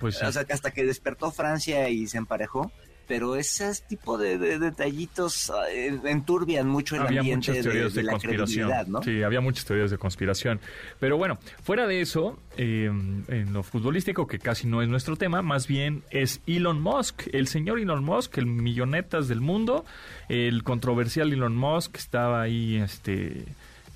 Pues 0.00 0.16
sí. 0.16 0.24
O 0.28 0.32
sea, 0.32 0.44
que 0.44 0.52
hasta 0.52 0.70
que 0.70 0.84
despertó 0.84 1.30
Francia 1.30 1.88
y 1.90 2.06
se 2.06 2.18
emparejó. 2.18 2.70
Pero 3.08 3.36
ese 3.36 3.72
tipo 3.88 4.18
de, 4.18 4.38
de 4.38 4.58
detallitos 4.58 5.50
eh, 5.72 5.98
enturbian 6.04 6.68
mucho 6.68 6.94
el 6.94 7.02
había 7.02 7.20
ambiente 7.20 7.50
muchas 7.50 7.64
teorías 7.64 7.94
de, 7.94 8.02
de 8.02 8.06
la 8.06 8.12
conspiración. 8.12 8.70
¿no? 8.88 9.02
Sí, 9.02 9.22
había 9.22 9.40
muchas 9.40 9.64
teorías 9.64 9.90
de 9.90 9.98
conspiración. 9.98 10.60
Pero 11.00 11.16
bueno, 11.16 11.38
fuera 11.62 11.86
de 11.86 12.00
eso, 12.00 12.38
eh, 12.56 12.84
en 12.86 13.52
lo 13.52 13.62
futbolístico, 13.62 14.26
que 14.26 14.38
casi 14.38 14.66
no 14.66 14.82
es 14.82 14.88
nuestro 14.88 15.16
tema, 15.16 15.42
más 15.42 15.66
bien 15.66 16.02
es 16.10 16.40
Elon 16.46 16.80
Musk, 16.80 17.22
el 17.32 17.48
señor 17.48 17.80
Elon 17.80 18.04
Musk, 18.04 18.38
el 18.38 18.46
millonetas 18.46 19.26
del 19.28 19.40
mundo, 19.40 19.84
el 20.28 20.62
controversial 20.62 21.32
Elon 21.32 21.56
Musk, 21.56 21.96
estaba 21.96 22.42
ahí, 22.42 22.76
este 22.76 23.44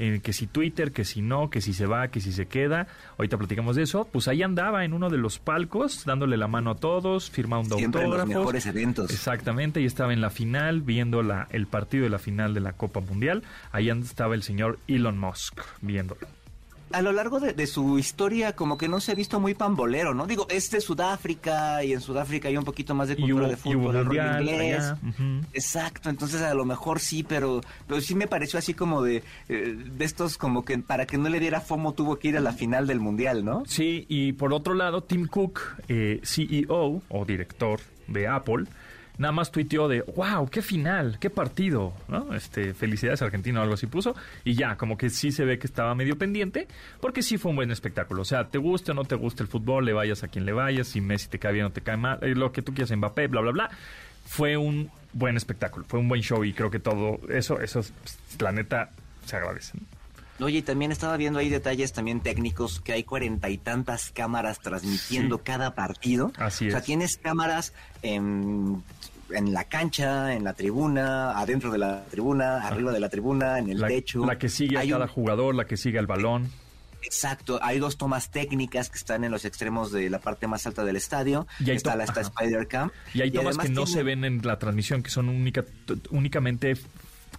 eh, 0.05 0.21
que 0.21 0.33
si 0.33 0.49
Twitter, 0.49 0.91
que 0.91 1.05
si 1.05 1.23
no, 1.23 1.49
que 1.49 1.61
si 1.61 1.73
se 1.73 1.87
va, 1.87 2.09
que 2.09 2.21
si 2.21 2.33
se 2.33 2.47
queda. 2.47 2.89
Ahorita 3.19 3.39
platicamos 3.39 3.77
de 3.77 3.85
eso. 3.85 4.05
Pues 4.11 4.27
ahí 4.27 4.43
andaba 4.43 4.85
en 4.85 4.95
uno 4.95 5.11
de 5.11 5.17
los 5.17 5.39
palcos, 5.39 6.05
dándole 6.05 6.37
la 6.37 6.49
mano 6.49 6.73
a 6.73 6.75
todos, 6.75 7.31
firmando 7.31 7.77
Siempre 7.77 8.03
en 8.03 8.11
los 8.11 8.19
autógrafos. 8.19 8.41
mejores 8.41 8.67
eventos. 8.67 9.11
Exactamente, 9.13 9.81
y 9.81 9.85
estaba 9.85 10.13
en 10.13 10.21
la 10.21 10.31
final, 10.31 10.81
viendo 10.81 11.23
la, 11.23 11.47
el 11.51 11.69
partido 11.69 12.03
de 12.03 12.11
la 12.11 12.19
final 12.19 12.53
de 12.53 12.61
la 12.61 12.73
Copa 12.73 12.99
Mundial. 12.99 13.45
Ahí 13.71 13.91
estaba 13.91 14.35
el 14.35 14.43
señor 14.43 14.81
Elon 14.89 15.19
Musk 15.19 15.61
viéndolo. 15.81 16.27
A 16.93 17.03
lo 17.03 17.13
largo 17.13 17.41
de, 17.41 17.53
de 17.53 17.67
su 17.67 17.99
historia, 17.99 18.55
como 18.55 18.79
que 18.79 18.89
no 18.89 19.01
se 19.01 19.13
ha 19.13 19.15
visto 19.15 19.41
muy 19.41 19.55
pambolero, 19.55 20.15
¿no? 20.15 20.27
Digo, 20.27 20.47
es 20.51 20.71
de 20.71 20.81
Sudáfrica 20.81 21.85
y 21.85 21.93
en 21.93 22.01
Sudáfrica 22.01 22.49
hay 22.49 22.57
un 22.57 22.65
poquito 22.65 22.95
más 22.95 23.09
de 23.09 23.17
cultura 23.17 23.49
de 23.49 23.57
fútbol, 23.57 23.97
el 23.97 24.05
mundial 24.05 24.43
inglés. 24.43 24.93
Exacto, 25.53 26.11
entonces 26.11 26.43
a 26.43 26.55
lo 26.55 26.65
mejor 26.65 27.01
sí, 27.01 27.23
pero, 27.23 27.61
pero 27.87 28.01
sí 28.01 28.15
me 28.15 28.27
pareció 28.27 28.59
así 28.59 28.75
como 28.75 29.03
de, 29.03 29.23
eh, 29.49 29.77
de 29.77 30.05
estos 30.05 30.39
como 30.39 30.65
que 30.65 30.79
para 30.79 31.07
que 31.07 31.19
no 31.19 31.29
le 31.29 31.41
diera 31.41 31.61
FOMO 31.61 31.93
tuvo 31.93 32.19
que 32.19 32.29
ir 32.29 32.37
a 32.37 32.41
la 32.41 32.53
final 32.53 32.87
del 32.87 33.01
mundial, 33.01 33.45
¿no? 33.45 33.63
Sí, 33.67 34.07
y 34.09 34.33
por 34.33 34.53
otro 34.53 34.75
lado, 34.75 35.03
Tim 35.03 35.27
Cook, 35.27 35.61
eh, 35.89 36.21
CEO 36.25 37.03
o 37.09 37.25
director 37.25 37.81
de 38.09 38.29
Apple, 38.29 38.65
nada 39.19 39.33
más 39.33 39.51
tuiteó 39.51 39.89
de, 39.89 40.03
wow, 40.03 40.49
qué 40.49 40.63
final, 40.63 41.19
qué 41.21 41.31
partido, 41.31 41.93
¿no? 42.09 42.35
Este, 42.35 42.75
felicidades 42.75 43.23
Argentina 43.23 43.61
o 43.61 43.63
algo 43.63 43.75
así 43.75 43.87
puso, 43.87 44.15
y 44.45 44.55
ya, 44.55 44.77
como 44.77 44.97
que 44.97 45.11
sí 45.11 45.33
se 45.33 45.45
ve 45.45 45.59
que 45.59 45.67
estaba 45.67 45.95
medio 45.95 46.17
pendiente, 46.17 46.69
porque 47.01 47.23
sí 47.23 47.39
fue 47.39 47.51
un 47.51 47.57
buen 47.57 47.71
espectáculo, 47.71 48.23
o 48.23 48.25
sea, 48.25 48.49
te 48.49 48.59
guste 48.59 48.93
o 48.93 48.95
no 48.95 49.05
te 49.05 49.15
guste 49.15 49.43
el 49.43 49.49
fútbol, 49.49 49.85
le 49.85 49.93
vayas 49.93 50.23
a 50.23 50.29
quien 50.29 50.47
le 50.47 50.53
vayas, 50.53 50.89
si 50.89 51.01
Messi 51.01 51.29
te 51.29 51.39
cae 51.39 51.53
bien 51.53 51.67
o 51.67 51.71
te 51.71 51.81
cae 51.81 51.97
mal, 51.97 52.19
eh, 52.23 52.35
lo 52.35 52.53
que 52.53 52.63
tú 52.63 52.75
quieras, 52.75 52.97
Mbappé, 52.97 53.29
bla, 53.29 53.41
bla, 53.41 53.53
bla, 53.53 53.71
fue 54.25 54.57
un 54.57 54.91
buen 55.13 55.37
espectáculo, 55.37 55.85
fue 55.87 56.01
un 56.01 56.09
buen 56.09 56.23
show, 56.23 56.45
y 56.45 56.53
creo 56.53 56.71
que 56.71 56.79
todo 56.79 57.21
eso, 57.29 57.61
eso, 57.61 57.83
pues, 58.03 58.19
la 58.41 58.53
neta, 58.53 58.91
se 59.25 59.37
agradece. 59.37 59.79
¿no? 59.79 60.02
Oye, 60.41 60.59
y 60.59 60.63
también 60.63 60.91
estaba 60.93 61.17
viendo 61.17 61.39
ahí 61.39 61.49
detalles 61.49 61.93
también 61.93 62.21
técnicos, 62.21 62.81
que 62.81 62.93
hay 62.93 63.05
cuarenta 63.05 63.49
y 63.51 63.59
tantas 63.59 64.11
cámaras 64.11 64.59
transmitiendo 64.61 65.37
Sí. 65.37 65.43
cada 65.45 65.75
partido. 65.75 66.33
Así 66.37 66.67
O 66.67 66.71
sea, 66.71 66.81
es. 66.81 66.85
tienes 66.85 67.17
cámaras 67.17 67.73
en, 68.03 68.83
en 69.31 69.53
la 69.53 69.65
cancha, 69.65 70.35
en 70.35 70.43
la 70.45 70.55
tribuna, 70.55 71.39
adentro 71.39 71.71
de 71.71 71.79
la 71.79 72.05
tribuna, 72.11 72.67
arriba 72.67 72.91
de 72.93 73.01
la 73.01 73.09
tribuna, 73.09 73.59
en 73.59 73.71
el 73.71 73.81
La, 73.81 73.89
techo. 73.89 74.25
la 74.27 74.39
que 74.39 74.49
sigue 74.49 74.79
a 74.79 74.87
cada 74.89 75.05
un- 75.05 75.11
jugador, 75.11 75.55
la 75.55 75.67
que 75.67 75.77
sigue 75.77 75.99
al 75.99 76.07
balón. 76.07 76.51
Exacto, 77.05 77.59
hay 77.63 77.79
dos 77.81 77.97
tomas 77.99 78.31
técnicas 78.31 78.89
que 78.89 78.97
están 78.97 79.25
en 79.25 79.33
los 79.33 79.45
extremos 79.45 79.91
de 79.91 80.09
la 80.09 80.21
parte 80.21 80.47
más 80.47 80.67
alta 80.67 80.85
del 80.85 80.95
estadio. 80.97 81.47
Y 81.61 81.71
hay 81.71 81.77
está 81.77 81.97
la. 81.97 82.05
Spider 82.05 82.69
Cam. 82.69 82.91
Y 83.13 83.23
hay 83.23 83.31
tomas 83.33 83.59
que 83.59 83.69
no 83.71 83.85
tiene- 83.85 83.91
se 83.93 84.03
ven 84.05 84.25
en 84.25 84.41
la 84.43 84.59
transmisión, 84.59 85.03
que 85.03 85.11
son 85.11 85.29
única, 85.29 85.65
únicamente 86.11 86.77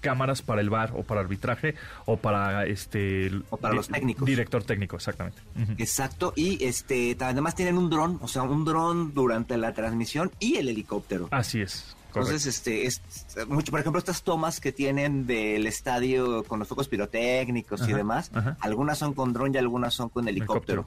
cámaras 0.03 0.43
para 0.43 0.61
el 0.61 0.69
bar 0.69 0.91
o 0.95 1.01
para 1.01 1.21
arbitraje 1.21 1.73
o 2.05 2.17
para 2.17 2.67
este 2.67 3.31
O 3.49 3.57
para 3.57 3.73
los 3.73 3.87
técnicos. 3.87 4.27
director 4.27 4.63
técnico 4.63 4.97
exactamente. 4.97 5.41
Exacto, 5.79 6.33
y 6.35 6.63
este 6.63 7.17
además 7.19 7.55
tienen 7.55 7.77
un 7.77 7.89
dron, 7.89 8.19
o 8.21 8.27
sea, 8.27 8.43
un 8.43 8.65
dron 8.65 9.13
durante 9.13 9.57
la 9.57 9.73
transmisión 9.73 10.29
y 10.39 10.57
el 10.57 10.69
helicóptero. 10.69 11.29
así 11.31 11.61
es 11.61 11.95
Entonces, 12.09 12.45
este, 12.45 12.85
es 12.85 13.01
mucho, 13.47 13.71
por 13.71 13.79
ejemplo, 13.79 13.97
estas 13.97 14.21
tomas 14.21 14.59
que 14.59 14.71
tienen 14.71 15.25
del 15.25 15.65
estadio 15.65 16.43
con 16.43 16.59
los 16.59 16.67
focos 16.67 16.87
pirotécnicos 16.87 17.87
y 17.87 17.93
demás, 17.93 18.29
ajá. 18.35 18.57
algunas 18.59 18.99
son 18.99 19.13
con 19.13 19.33
dron 19.33 19.55
y 19.55 19.57
algunas 19.57 19.93
son 19.93 20.09
con 20.09 20.27
helicóptero. 20.27 20.85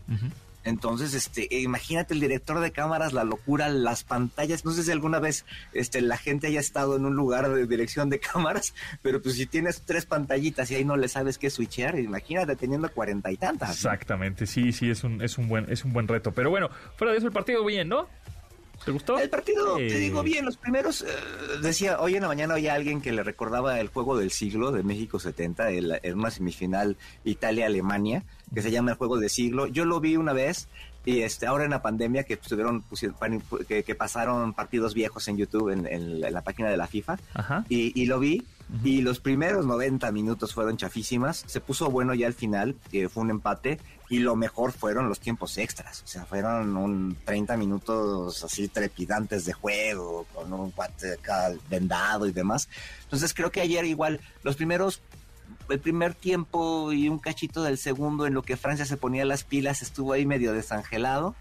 Entonces, 0.66 1.14
este, 1.14 1.48
imagínate 1.60 2.12
el 2.12 2.20
director 2.20 2.58
de 2.60 2.72
cámaras, 2.72 3.12
la 3.12 3.22
locura, 3.22 3.68
las 3.68 4.02
pantallas. 4.02 4.64
No 4.64 4.72
sé 4.72 4.82
si 4.82 4.90
alguna 4.90 5.20
vez 5.20 5.46
este, 5.72 6.00
la 6.00 6.16
gente 6.16 6.48
haya 6.48 6.58
estado 6.58 6.96
en 6.96 7.06
un 7.06 7.14
lugar 7.14 7.48
de 7.48 7.66
dirección 7.66 8.10
de 8.10 8.18
cámaras, 8.32 8.74
pero 9.00 9.22
pues 9.22 9.36
si 9.36 9.46
tienes 9.46 9.82
tres 9.82 10.06
pantallitas 10.06 10.70
y 10.70 10.74
ahí 10.74 10.84
no 10.84 10.96
le 10.96 11.08
sabes 11.08 11.38
qué 11.38 11.50
switchear, 11.50 11.98
imagínate 11.98 12.56
teniendo 12.56 12.90
cuarenta 12.90 13.30
y 13.30 13.36
tantas. 13.36 13.70
exactamente 13.70 14.46
sí 14.46 14.72
sí 14.72 14.90
es 14.90 15.04
un 15.04 15.22
es 15.22 15.38
un 15.38 15.48
buen 15.48 15.70
es 15.70 15.84
un 15.84 15.92
buen 15.92 16.08
reto 16.08 16.32
pero 16.32 16.50
bueno 16.50 16.68
fuera 16.96 17.12
de 17.12 17.18
eso 17.18 17.26
el 17.26 17.32
partido 17.32 17.64
bien 17.64 17.88
no 17.88 18.08
te 18.86 18.92
gustó 18.92 19.18
El 19.18 19.28
partido, 19.28 19.78
Eh, 19.78 19.88
te 19.88 19.98
digo 19.98 20.22
bien, 20.22 20.46
los 20.46 20.56
primeros, 20.56 21.02
eh, 21.02 21.06
decía, 21.60 22.00
hoy 22.00 22.14
en 22.14 22.22
la 22.22 22.28
mañana 22.28 22.54
había 22.54 22.72
alguien 22.72 23.02
que 23.02 23.12
le 23.12 23.22
recordaba 23.22 23.78
el 23.80 23.88
juego 23.88 24.16
del 24.16 24.30
siglo 24.30 24.72
de 24.72 24.82
México 24.82 25.18
70, 25.18 25.70
el- 25.70 26.00
en 26.02 26.18
una 26.18 26.30
semifinal 26.30 26.96
Italia-Alemania, 27.24 28.24
que 28.54 28.62
se 28.62 28.70
llama 28.70 28.92
el 28.92 28.96
juego 28.96 29.18
del 29.18 29.30
siglo. 29.30 29.66
Yo 29.66 29.84
lo 29.84 30.00
vi 30.00 30.16
una 30.16 30.32
vez 30.32 30.68
y 31.04 31.20
este 31.22 31.46
ahora 31.46 31.64
en 31.64 31.70
la 31.70 31.82
pandemia 31.82 32.24
que 32.24 32.36
pusieron- 32.36 32.82
que, 33.68 33.82
que 33.84 33.94
pasaron 33.94 34.54
partidos 34.54 34.94
viejos 34.94 35.28
en 35.28 35.36
YouTube, 35.36 35.70
en, 35.70 35.86
en 35.86 36.20
la- 36.20 36.28
en 36.28 36.34
la 36.34 36.42
página 36.42 36.68
de 36.70 36.76
la 36.76 36.86
FIFA, 36.86 37.18
ajá 37.34 37.64
y, 37.68 37.92
y 38.00 38.06
lo 38.06 38.18
vi. 38.18 38.42
Y 38.82 39.00
los 39.02 39.20
primeros 39.20 39.64
90 39.64 40.10
minutos 40.10 40.52
fueron 40.52 40.76
chafísimas. 40.76 41.44
Se 41.46 41.60
puso 41.60 41.88
bueno 41.88 42.14
ya 42.14 42.26
al 42.26 42.34
final, 42.34 42.74
que 42.90 43.08
fue 43.08 43.22
un 43.22 43.30
empate. 43.30 43.78
Y 44.08 44.20
lo 44.20 44.36
mejor 44.36 44.72
fueron 44.72 45.08
los 45.08 45.18
tiempos 45.18 45.58
extras. 45.58 46.02
O 46.02 46.06
sea, 46.06 46.24
fueron 46.26 46.76
un 46.76 47.16
30 47.24 47.56
minutos 47.56 48.44
así 48.44 48.68
trepidantes 48.68 49.44
de 49.44 49.52
juego, 49.52 50.26
con 50.32 50.52
un 50.52 50.70
cuate 50.70 51.14
acá 51.14 51.52
vendado 51.68 52.26
y 52.26 52.32
demás. 52.32 52.68
Entonces 53.02 53.34
creo 53.34 53.50
que 53.50 53.60
ayer 53.60 53.84
igual 53.84 54.20
los 54.44 54.56
primeros 54.56 55.00
el 55.68 55.80
primer 55.80 56.14
tiempo 56.14 56.92
y 56.92 57.08
un 57.08 57.18
cachito 57.18 57.62
del 57.64 57.78
segundo 57.78 58.26
en 58.26 58.34
lo 58.34 58.42
que 58.42 58.56
Francia 58.56 58.84
se 58.84 58.96
ponía 58.96 59.24
las 59.24 59.42
pilas 59.42 59.82
estuvo 59.82 60.12
ahí 60.12 60.24
medio 60.24 60.52
desangelado. 60.52 61.34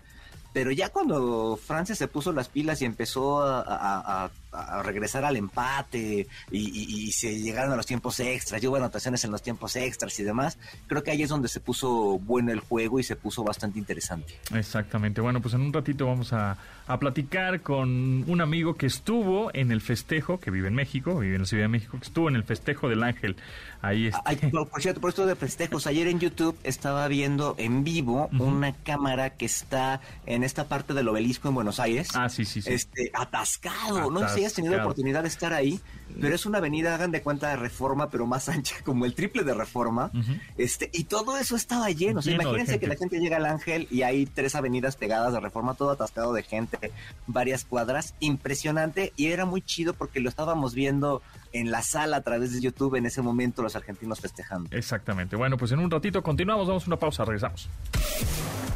Pero 0.53 0.71
ya 0.71 0.89
cuando 0.89 1.59
Francia 1.63 1.95
se 1.95 2.07
puso 2.07 2.31
las 2.31 2.47
pilas 2.49 2.81
y 2.81 2.85
empezó 2.85 3.43
a- 3.43 4.31
a 4.55 4.83
regresar 4.83 5.25
al 5.25 5.35
empate 5.35 6.27
y, 6.51 7.11
se 7.11 7.39
llegaron 7.39 7.71
a 7.71 7.75
los 7.75 7.85
tiempos 7.85 8.19
extras, 8.19 8.61
y 8.61 8.67
hubo 8.67 8.75
anotaciones 8.75 9.23
en 9.23 9.31
los 9.31 9.41
tiempos 9.41 9.75
extras 9.75 10.19
y 10.19 10.23
demás, 10.23 10.57
creo 10.87 11.03
que 11.03 11.11
ahí 11.11 11.23
es 11.23 11.29
donde 11.29 11.47
se 11.47 11.59
puso 11.59 12.19
bueno 12.19 12.51
el 12.51 12.59
juego 12.59 12.99
y 12.99 13.03
se 13.03 13.15
puso 13.15 13.43
bastante 13.43 13.79
interesante. 13.79 14.33
Exactamente. 14.53 15.21
Bueno, 15.21 15.41
pues 15.41 15.53
en 15.53 15.61
un 15.61 15.71
ratito 15.71 16.07
vamos 16.07 16.33
a, 16.33 16.57
a 16.87 16.99
platicar 16.99 17.61
con 17.61 18.29
un 18.29 18.41
amigo 18.41 18.75
que 18.75 18.85
estuvo 18.85 19.49
en 19.53 19.71
el 19.71 19.81
festejo, 19.81 20.39
que 20.39 20.51
vive 20.51 20.67
en 20.67 20.75
México, 20.75 21.19
vive 21.19 21.35
en 21.35 21.41
la 21.41 21.47
Ciudad 21.47 21.63
de 21.63 21.69
México, 21.69 21.97
que 21.99 22.05
estuvo 22.05 22.29
en 22.29 22.35
el 22.35 22.43
festejo 22.43 22.89
del 22.89 23.03
Ángel. 23.03 23.35
Ahí 23.81 24.07
está. 24.07 24.23
por 24.51 24.81
cierto, 24.81 25.01
por 25.01 25.09
esto 25.09 25.25
de 25.25 25.35
festejos, 25.35 25.87
ayer 25.87 26.07
en 26.07 26.19
YouTube 26.19 26.57
estaba 26.63 27.07
viendo 27.07 27.55
en 27.57 27.83
vivo 27.83 28.29
una 28.39 28.73
cámara 28.73 29.31
que 29.31 29.45
está 29.45 30.01
en 30.25 30.43
esta 30.43 30.67
parte 30.67 30.93
del 30.93 31.07
obelisco 31.07 31.49
en 31.49 31.55
Buenos 31.55 31.79
Aires. 31.79 32.09
Ah, 32.15 32.29
sí, 32.29 32.45
sí, 32.45 32.61
sí. 32.61 32.73
Este, 32.73 33.11
atascado. 33.13 34.09
No 34.09 34.27
sé 34.29 34.44
has 34.45 34.53
tenido 34.53 34.75
la 34.75 34.83
oportunidad 34.83 35.23
de 35.23 35.27
estar 35.27 35.53
ahí, 35.53 35.79
pero 36.19 36.35
es 36.35 36.45
una 36.45 36.59
avenida, 36.59 36.95
hagan 36.95 37.11
de 37.11 37.21
cuenta 37.21 37.49
de 37.49 37.55
reforma, 37.55 38.09
pero 38.09 38.25
más 38.25 38.49
ancha, 38.49 38.75
como 38.83 39.05
el 39.05 39.13
triple 39.15 39.43
de 39.43 39.53
reforma. 39.53 40.11
Este, 40.57 40.89
y 40.93 41.05
todo 41.05 41.37
eso 41.37 41.55
estaba 41.55 41.89
lleno. 41.89 42.19
O 42.19 42.21
sea, 42.21 42.33
imagínense 42.33 42.79
que 42.79 42.87
la 42.87 42.95
gente 42.95 43.19
llega 43.19 43.37
al 43.37 43.45
Ángel 43.45 43.87
y 43.89 44.03
hay 44.03 44.25
tres 44.25 44.55
avenidas 44.55 44.95
pegadas 44.95 45.33
de 45.33 45.39
reforma, 45.39 45.73
todo 45.73 45.91
atascado 45.91 46.33
de 46.33 46.43
gente, 46.43 46.91
varias 47.27 47.65
cuadras. 47.65 48.15
Impresionante. 48.19 49.13
Y 49.15 49.27
era 49.27 49.45
muy 49.45 49.61
chido 49.61 49.93
porque 49.93 50.19
lo 50.19 50.29
estábamos 50.29 50.73
viendo 50.73 51.21
en 51.51 51.71
la 51.71 51.81
sala 51.81 52.17
a 52.17 52.21
través 52.21 52.53
de 52.53 52.61
YouTube 52.61 52.95
en 52.95 53.05
ese 53.05 53.21
momento 53.21 53.61
los 53.61 53.75
argentinos 53.75 54.19
festejando. 54.19 54.69
Exactamente. 54.71 55.35
Bueno, 55.35 55.57
pues 55.57 55.71
en 55.71 55.79
un 55.79 55.89
ratito 55.89 56.21
continuamos, 56.21 56.67
damos 56.67 56.85
una 56.87 56.97
pausa, 56.97 57.23
regresamos. 57.23 57.69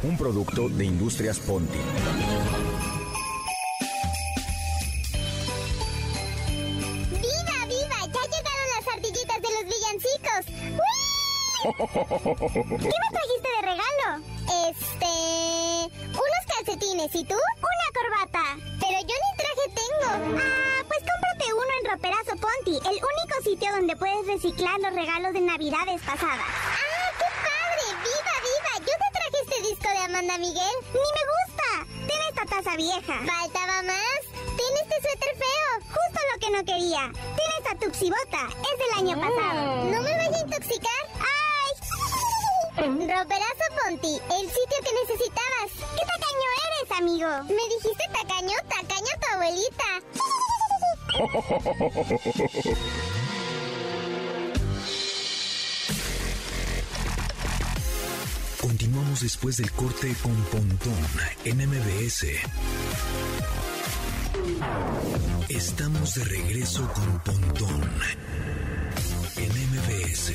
Un 0.02 0.16
producto 0.16 0.68
de 0.68 0.86
Industrias 0.86 1.38
Ponti. 1.40 1.78
¿Qué 11.62 11.68
me 11.68 13.08
trajiste 13.12 13.48
de 13.56 13.62
regalo? 13.62 14.06
Este... 14.70 15.12
unos 16.08 16.44
calcetines. 16.48 17.14
¿Y 17.14 17.24
tú? 17.24 17.34
Una 17.34 17.88
corbata. 17.92 18.44
Pero 18.80 18.98
yo 19.00 19.14
ni 19.14 19.30
traje 19.36 19.66
tengo. 19.74 20.40
Ah, 20.40 20.82
pues 20.88 21.00
cómprate 21.00 21.52
uno 21.52 21.72
en 21.80 21.90
Roperazo 21.90 22.36
Ponti, 22.40 22.76
el 22.88 22.96
único 22.96 23.42
sitio 23.44 23.70
donde 23.72 23.96
puedes 23.96 24.26
reciclar 24.26 24.80
los 24.80 24.94
regalos 24.94 25.34
de 25.34 25.40
navidades 25.40 26.00
pasadas. 26.00 26.48
¡Ah, 26.48 27.12
qué 27.18 27.28
padre! 27.44 27.84
¡Viva, 28.04 28.36
viva! 28.40 28.72
Yo 28.78 28.94
te 28.96 29.08
traje 29.12 29.38
este 29.44 29.68
disco 29.68 29.88
de 29.90 29.98
Amanda 29.98 30.38
Miguel. 30.38 30.76
¡Ni 30.94 31.08
me 31.12 31.24
gusta! 31.28 31.68
Ten 32.08 32.20
esta 32.30 32.44
taza 32.46 32.76
vieja. 32.76 33.16
¿Faltaba 33.26 33.82
más? 33.82 34.20
Ten 34.32 34.72
este 34.82 34.96
suéter 35.02 35.36
feo. 35.36 35.70
Justo 35.92 36.20
lo 36.32 36.40
que 36.40 36.50
no 36.56 36.64
quería. 36.64 37.12
Ten 37.36 37.50
esta 37.58 37.74
tuxibota. 37.84 38.48
Es 38.48 38.76
del 38.80 38.92
año 38.96 39.20
pasado. 39.20 39.84
¿No 39.84 40.00
me 40.00 40.16
vaya 40.16 40.38
a 40.38 40.40
intoxicar? 40.40 41.00
Roperazo 42.80 43.66
Ponti, 43.76 44.14
el 44.16 44.46
sitio 44.48 44.78
que 44.82 44.92
necesitabas. 45.02 45.70
¿Qué 45.76 46.02
tacaño 46.06 46.48
eres, 46.64 46.88
amigo? 46.98 47.28
¿Me 47.44 47.64
dijiste 47.74 48.04
tacaño? 48.10 48.56
Tacaño 48.70 49.12
tu 49.20 49.26
abuelita. 49.34 49.90
Continuamos 58.62 59.20
después 59.20 59.58
del 59.58 59.70
corte 59.72 60.14
con 60.22 60.34
Pontón 60.44 61.06
en 61.44 61.58
MBS. 61.68 62.26
Estamos 65.50 66.14
de 66.14 66.24
regreso 66.24 66.90
con 66.94 67.18
Pontón 67.20 67.92
en 69.36 69.50
MBS. 69.70 70.32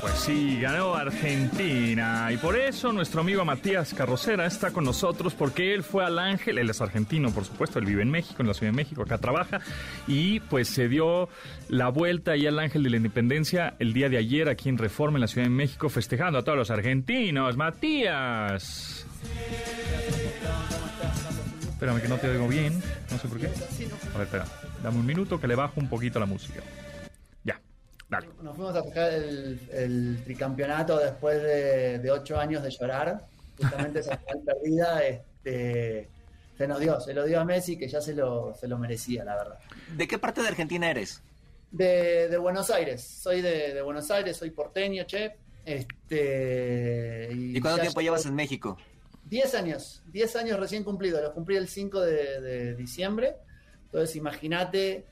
Pues 0.00 0.14
sí, 0.14 0.60
ganó 0.60 0.94
Argentina. 0.94 2.30
Y 2.32 2.36
por 2.36 2.56
eso 2.56 2.92
nuestro 2.92 3.20
amigo 3.20 3.44
Matías 3.44 3.92
Carrocera 3.94 4.46
está 4.46 4.70
con 4.70 4.84
nosotros, 4.84 5.34
porque 5.34 5.74
él 5.74 5.82
fue 5.82 6.04
al 6.04 6.18
Ángel, 6.20 6.58
él 6.58 6.70
es 6.70 6.80
argentino, 6.80 7.32
por 7.32 7.44
supuesto, 7.44 7.80
él 7.80 7.84
vive 7.84 8.02
en 8.02 8.10
México, 8.10 8.36
en 8.40 8.46
la 8.46 8.54
Ciudad 8.54 8.72
de 8.72 8.76
México, 8.76 9.02
acá 9.02 9.18
trabaja, 9.18 9.60
y 10.06 10.38
pues 10.40 10.68
se 10.68 10.88
dio 10.88 11.28
la 11.68 11.88
vuelta 11.88 12.32
ahí 12.32 12.46
al 12.46 12.58
Ángel 12.60 12.84
de 12.84 12.90
la 12.90 12.96
Independencia 12.96 13.74
el 13.80 13.92
día 13.92 14.08
de 14.08 14.18
ayer 14.18 14.48
aquí 14.48 14.68
en 14.68 14.78
Reforma, 14.78 15.16
en 15.16 15.22
la 15.22 15.26
Ciudad 15.26 15.46
de 15.46 15.50
México, 15.54 15.88
festejando 15.88 16.38
a 16.38 16.42
todos 16.44 16.56
los 16.56 16.70
argentinos. 16.70 17.56
Matías. 17.56 19.04
Espérame 21.72 22.00
que 22.00 22.08
no 22.08 22.16
te 22.18 22.28
oigo 22.28 22.46
bien, 22.46 22.80
no 23.10 23.18
sé 23.18 23.28
por 23.28 23.38
qué. 23.38 23.46
A 23.46 24.18
ver, 24.18 24.26
espera, 24.26 24.44
dame 24.82 24.98
un 24.98 25.06
minuto 25.06 25.40
que 25.40 25.48
le 25.48 25.56
bajo 25.56 25.80
un 25.80 25.88
poquito 25.88 26.20
la 26.20 26.26
música. 26.26 26.60
Nos 28.10 28.56
fuimos 28.56 28.74
a 28.74 28.82
tocar 28.82 29.12
el, 29.12 30.20
tricampeonato 30.24 30.98
después 30.98 31.42
de, 31.42 32.10
ocho 32.10 32.38
años 32.38 32.62
de 32.62 32.70
llorar. 32.70 33.26
Justamente 33.58 34.00
esa 34.00 34.16
final 34.16 34.40
perdida 34.46 35.02
este, 35.04 36.08
se 36.56 36.66
nos 36.66 36.80
dio, 36.80 37.00
se 37.00 37.12
lo 37.12 37.24
dio 37.24 37.40
a 37.40 37.44
Messi, 37.44 37.76
que 37.76 37.86
ya 37.86 38.00
se 38.00 38.14
lo, 38.14 38.54
se 38.54 38.66
lo 38.66 38.78
merecía, 38.78 39.24
la 39.24 39.36
verdad. 39.36 39.58
¿De 39.94 40.08
qué 40.08 40.18
parte 40.18 40.40
de 40.40 40.48
Argentina 40.48 40.90
eres? 40.90 41.22
De, 41.70 42.34
Buenos 42.38 42.70
Aires. 42.70 43.02
Soy 43.02 43.42
de, 43.42 43.82
Buenos 43.82 44.10
Aires, 44.10 44.36
soy 44.36 44.50
porteño, 44.50 45.04
che. 45.04 45.36
Este, 45.66 47.28
¿Y, 47.30 47.60
cuánto 47.60 47.82
tiempo 47.82 48.00
llevas 48.00 48.24
en 48.24 48.34
México? 48.34 48.78
Diez 49.24 49.54
años, 49.54 50.02
diez 50.06 50.34
años 50.34 50.58
recién 50.58 50.82
cumplidos. 50.82 51.20
Los 51.20 51.32
cumplí 51.32 51.56
el 51.56 51.68
5 51.68 52.00
de, 52.00 52.40
de 52.40 52.74
diciembre. 52.74 53.36
Entonces, 53.84 54.16
imagínate 54.16 55.04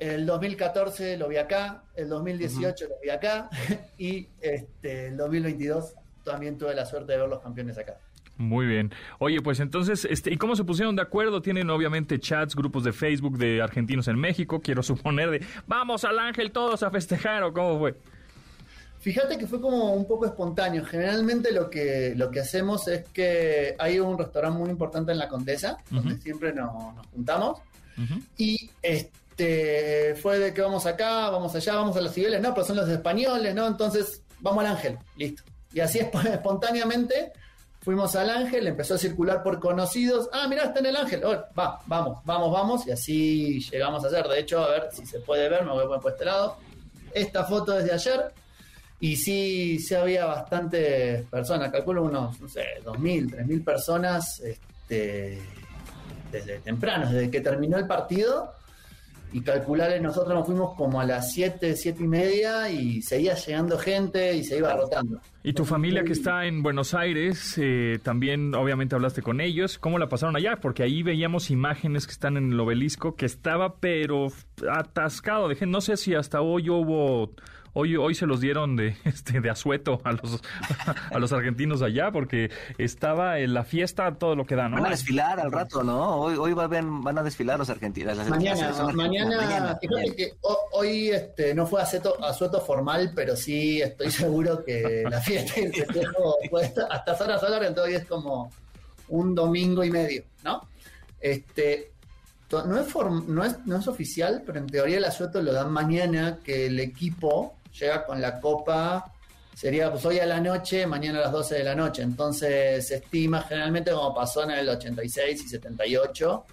el 0.00 0.26
2014 0.26 1.16
lo 1.16 1.28
vi 1.28 1.36
acá, 1.36 1.82
el 1.94 2.08
2018 2.08 2.88
lo 2.88 2.94
vi 3.02 3.10
acá 3.10 3.48
y 3.98 4.28
este, 4.40 5.08
el 5.08 5.16
2022 5.16 5.94
también 6.24 6.58
tuve 6.58 6.74
la 6.74 6.86
suerte 6.86 7.12
de 7.12 7.18
ver 7.18 7.28
los 7.28 7.40
campeones 7.40 7.78
acá. 7.78 7.98
Muy 8.36 8.66
bien. 8.66 8.92
Oye, 9.18 9.40
pues 9.42 9.58
entonces, 9.58 10.06
este, 10.08 10.32
¿y 10.32 10.36
cómo 10.36 10.54
se 10.54 10.62
pusieron 10.62 10.94
de 10.94 11.02
acuerdo? 11.02 11.42
Tienen 11.42 11.68
obviamente 11.70 12.20
chats, 12.20 12.54
grupos 12.54 12.84
de 12.84 12.92
Facebook 12.92 13.36
de 13.36 13.60
argentinos 13.60 14.06
en 14.06 14.16
México, 14.16 14.60
quiero 14.60 14.82
suponer 14.84 15.30
de, 15.30 15.44
vamos 15.66 16.04
al 16.04 16.18
Ángel 16.20 16.52
todos 16.52 16.84
a 16.84 16.90
festejar 16.90 17.42
o 17.42 17.52
cómo 17.52 17.78
fue. 17.80 17.96
Fíjate 19.00 19.38
que 19.38 19.46
fue 19.46 19.60
como 19.60 19.92
un 19.92 20.06
poco 20.06 20.26
espontáneo. 20.26 20.84
Generalmente 20.84 21.52
lo 21.52 21.70
que, 21.70 22.14
lo 22.16 22.30
que 22.30 22.40
hacemos 22.40 22.86
es 22.88 23.08
que 23.08 23.74
hay 23.78 23.98
un 23.98 24.18
restaurante 24.18 24.58
muy 24.58 24.70
importante 24.70 25.12
en 25.12 25.18
la 25.18 25.28
Condesa, 25.28 25.78
donde 25.90 26.18
siempre 26.18 26.52
nos, 26.52 26.70
juntamos. 27.12 27.60
Y 28.36 28.70
este, 28.82 29.10
este, 29.38 30.16
fue 30.16 30.38
de 30.40 30.52
que 30.52 30.60
vamos 30.60 30.84
acá, 30.84 31.30
vamos 31.30 31.54
allá, 31.54 31.76
vamos 31.76 31.96
a 31.96 32.00
los 32.00 32.12
civiles, 32.12 32.40
no, 32.40 32.52
pero 32.52 32.66
son 32.66 32.76
los 32.76 32.88
españoles, 32.88 33.54
¿no? 33.54 33.68
Entonces, 33.68 34.22
vamos 34.40 34.64
al 34.64 34.72
ángel, 34.72 34.98
listo. 35.16 35.44
Y 35.72 35.78
así 35.78 35.98
espontáneamente 36.32 37.32
fuimos 37.80 38.16
al 38.16 38.30
ángel, 38.30 38.66
empezó 38.66 38.94
a 38.94 38.98
circular 38.98 39.44
por 39.44 39.60
conocidos, 39.60 40.28
ah, 40.32 40.48
mira, 40.48 40.64
está 40.64 40.80
en 40.80 40.86
el 40.86 40.96
ángel, 40.96 41.24
oh, 41.24 41.44
va, 41.56 41.80
vamos, 41.86 42.18
vamos, 42.24 42.52
vamos, 42.52 42.86
y 42.88 42.90
así 42.90 43.60
llegamos 43.70 44.02
a 44.04 44.08
hacer. 44.08 44.26
De 44.26 44.40
hecho, 44.40 44.64
a 44.64 44.70
ver 44.70 44.88
si 44.92 45.06
se 45.06 45.20
puede 45.20 45.48
ver, 45.48 45.64
me 45.64 45.70
voy 45.70 45.84
a 45.84 45.86
poner 45.86 46.02
por 46.02 46.12
este 46.12 46.24
lado. 46.24 46.56
Esta 47.14 47.44
foto 47.44 47.78
es 47.78 47.84
de 47.84 47.92
ayer, 47.92 48.32
y 48.98 49.14
sí, 49.16 49.78
sí 49.78 49.94
había 49.94 50.26
bastantes 50.26 51.22
personas, 51.28 51.70
calculo 51.70 52.02
unos, 52.02 52.40
no 52.40 52.48
sé, 52.48 52.64
2.000, 52.84 53.36
3.000 53.36 53.64
personas 53.64 54.40
este, 54.40 55.40
desde 56.32 56.58
temprano, 56.58 57.08
desde 57.08 57.30
que 57.30 57.40
terminó 57.40 57.78
el 57.78 57.86
partido 57.86 58.57
y 59.32 59.40
calcularle, 59.40 60.00
nosotros 60.00 60.34
nos 60.34 60.46
fuimos 60.46 60.74
como 60.76 61.00
a 61.00 61.04
las 61.04 61.32
7, 61.32 61.74
7 61.76 62.02
y 62.02 62.06
media 62.06 62.70
y 62.70 63.02
seguía 63.02 63.34
llegando 63.34 63.78
gente 63.78 64.34
y 64.34 64.44
se 64.44 64.58
iba 64.58 64.74
rotando. 64.74 65.20
¿Y 65.42 65.52
tu 65.52 65.64
familia 65.64 66.04
que 66.04 66.12
está 66.12 66.46
en 66.46 66.62
Buenos 66.62 66.94
Aires, 66.94 67.54
eh, 67.58 67.98
también 68.02 68.54
obviamente 68.54 68.94
hablaste 68.94 69.22
con 69.22 69.40
ellos? 69.40 69.78
¿Cómo 69.78 69.98
la 69.98 70.08
pasaron 70.08 70.36
allá? 70.36 70.56
Porque 70.60 70.82
ahí 70.82 71.02
veíamos 71.02 71.50
imágenes 71.50 72.06
que 72.06 72.12
están 72.12 72.36
en 72.36 72.52
el 72.52 72.60
obelisco 72.60 73.14
que 73.14 73.26
estaba 73.26 73.76
pero 73.76 74.28
atascado. 74.70 75.48
No 75.66 75.80
sé 75.80 75.96
si 75.96 76.14
hasta 76.14 76.40
hoy 76.40 76.68
hubo 76.68 77.30
Hoy, 77.80 77.94
hoy 77.94 78.12
se 78.16 78.26
los 78.26 78.40
dieron 78.40 78.74
de, 78.74 78.96
este, 79.04 79.40
de 79.40 79.50
asueto 79.50 80.00
a 80.02 80.10
los, 80.10 80.42
a 81.12 81.18
los 81.20 81.32
argentinos 81.32 81.80
allá 81.80 82.10
porque 82.10 82.50
estaba 82.76 83.38
en 83.38 83.54
la 83.54 83.62
fiesta 83.62 84.12
todo 84.16 84.34
lo 84.34 84.46
que 84.46 84.56
da, 84.56 84.68
¿no? 84.68 84.78
Van 84.78 84.86
a 84.86 84.90
desfilar 84.90 85.38
al 85.38 85.52
rato, 85.52 85.84
¿no? 85.84 86.16
Hoy, 86.16 86.36
hoy 86.36 86.54
van, 86.54 87.04
van 87.04 87.18
a 87.18 87.22
desfilar 87.22 87.56
los 87.56 87.70
argentinos. 87.70 88.18
mañana, 88.28 88.72
mañana, 88.96 89.78
fíjate 89.80 90.16
que 90.16 90.32
hoy 90.72 91.10
este, 91.10 91.54
no 91.54 91.68
fue 91.68 91.80
asueto, 91.80 92.16
asueto 92.24 92.60
formal, 92.60 93.12
pero 93.14 93.36
sí 93.36 93.80
estoy 93.80 94.10
seguro 94.10 94.64
que 94.64 95.04
la 95.08 95.20
fiesta 95.20 95.60
y 95.60 95.64
el 95.66 95.72
festejo 95.72 96.36
hasta 96.90 97.24
horas 97.24 97.40
solar, 97.40 97.62
entonces 97.62 97.94
hoy 97.94 98.00
es 98.00 98.08
como 98.08 98.50
un 99.06 99.36
domingo 99.36 99.84
y 99.84 99.90
medio, 99.92 100.24
¿no? 100.42 100.62
Este, 101.20 101.92
no 102.50 102.80
es, 102.80 102.94
no, 103.28 103.44
es, 103.44 103.66
no 103.66 103.76
es 103.76 103.86
oficial, 103.86 104.42
pero 104.44 104.58
en 104.58 104.66
teoría 104.66 104.96
el 104.96 105.04
asueto 105.04 105.40
lo 105.42 105.52
dan 105.52 105.70
mañana, 105.70 106.38
que 106.42 106.66
el 106.66 106.80
equipo 106.80 107.57
llega 107.78 108.04
con 108.04 108.20
la 108.20 108.40
copa, 108.40 109.12
sería 109.54 109.90
pues 109.90 110.04
hoy 110.04 110.18
a 110.18 110.26
la 110.26 110.40
noche, 110.40 110.86
mañana 110.86 111.18
a 111.18 111.22
las 111.22 111.32
12 111.32 111.54
de 111.56 111.64
la 111.64 111.74
noche. 111.74 112.02
Entonces 112.02 112.86
se 112.86 112.96
estima 112.96 113.42
generalmente 113.42 113.90
como 113.90 114.14
pasó 114.14 114.44
en 114.44 114.50
el 114.50 114.68
86 114.68 115.42
y 115.44 115.48
78, 115.48 116.46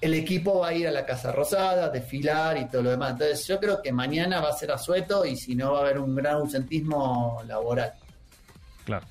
el 0.00 0.14
equipo 0.14 0.60
va 0.60 0.68
a 0.68 0.74
ir 0.74 0.88
a 0.88 0.90
la 0.90 1.04
Casa 1.04 1.30
Rosada, 1.30 1.90
desfilar 1.90 2.56
y 2.56 2.68
todo 2.68 2.82
lo 2.82 2.90
demás. 2.90 3.12
Entonces 3.12 3.46
yo 3.46 3.60
creo 3.60 3.82
que 3.82 3.92
mañana 3.92 4.40
va 4.40 4.48
a 4.48 4.52
ser 4.52 4.70
asueto 4.72 5.24
y 5.26 5.36
si 5.36 5.54
no 5.54 5.72
va 5.72 5.80
a 5.80 5.82
haber 5.82 5.98
un 5.98 6.14
gran 6.14 6.36
ausentismo 6.36 7.42
laboral. 7.46 7.92
Claro. 8.84 9.06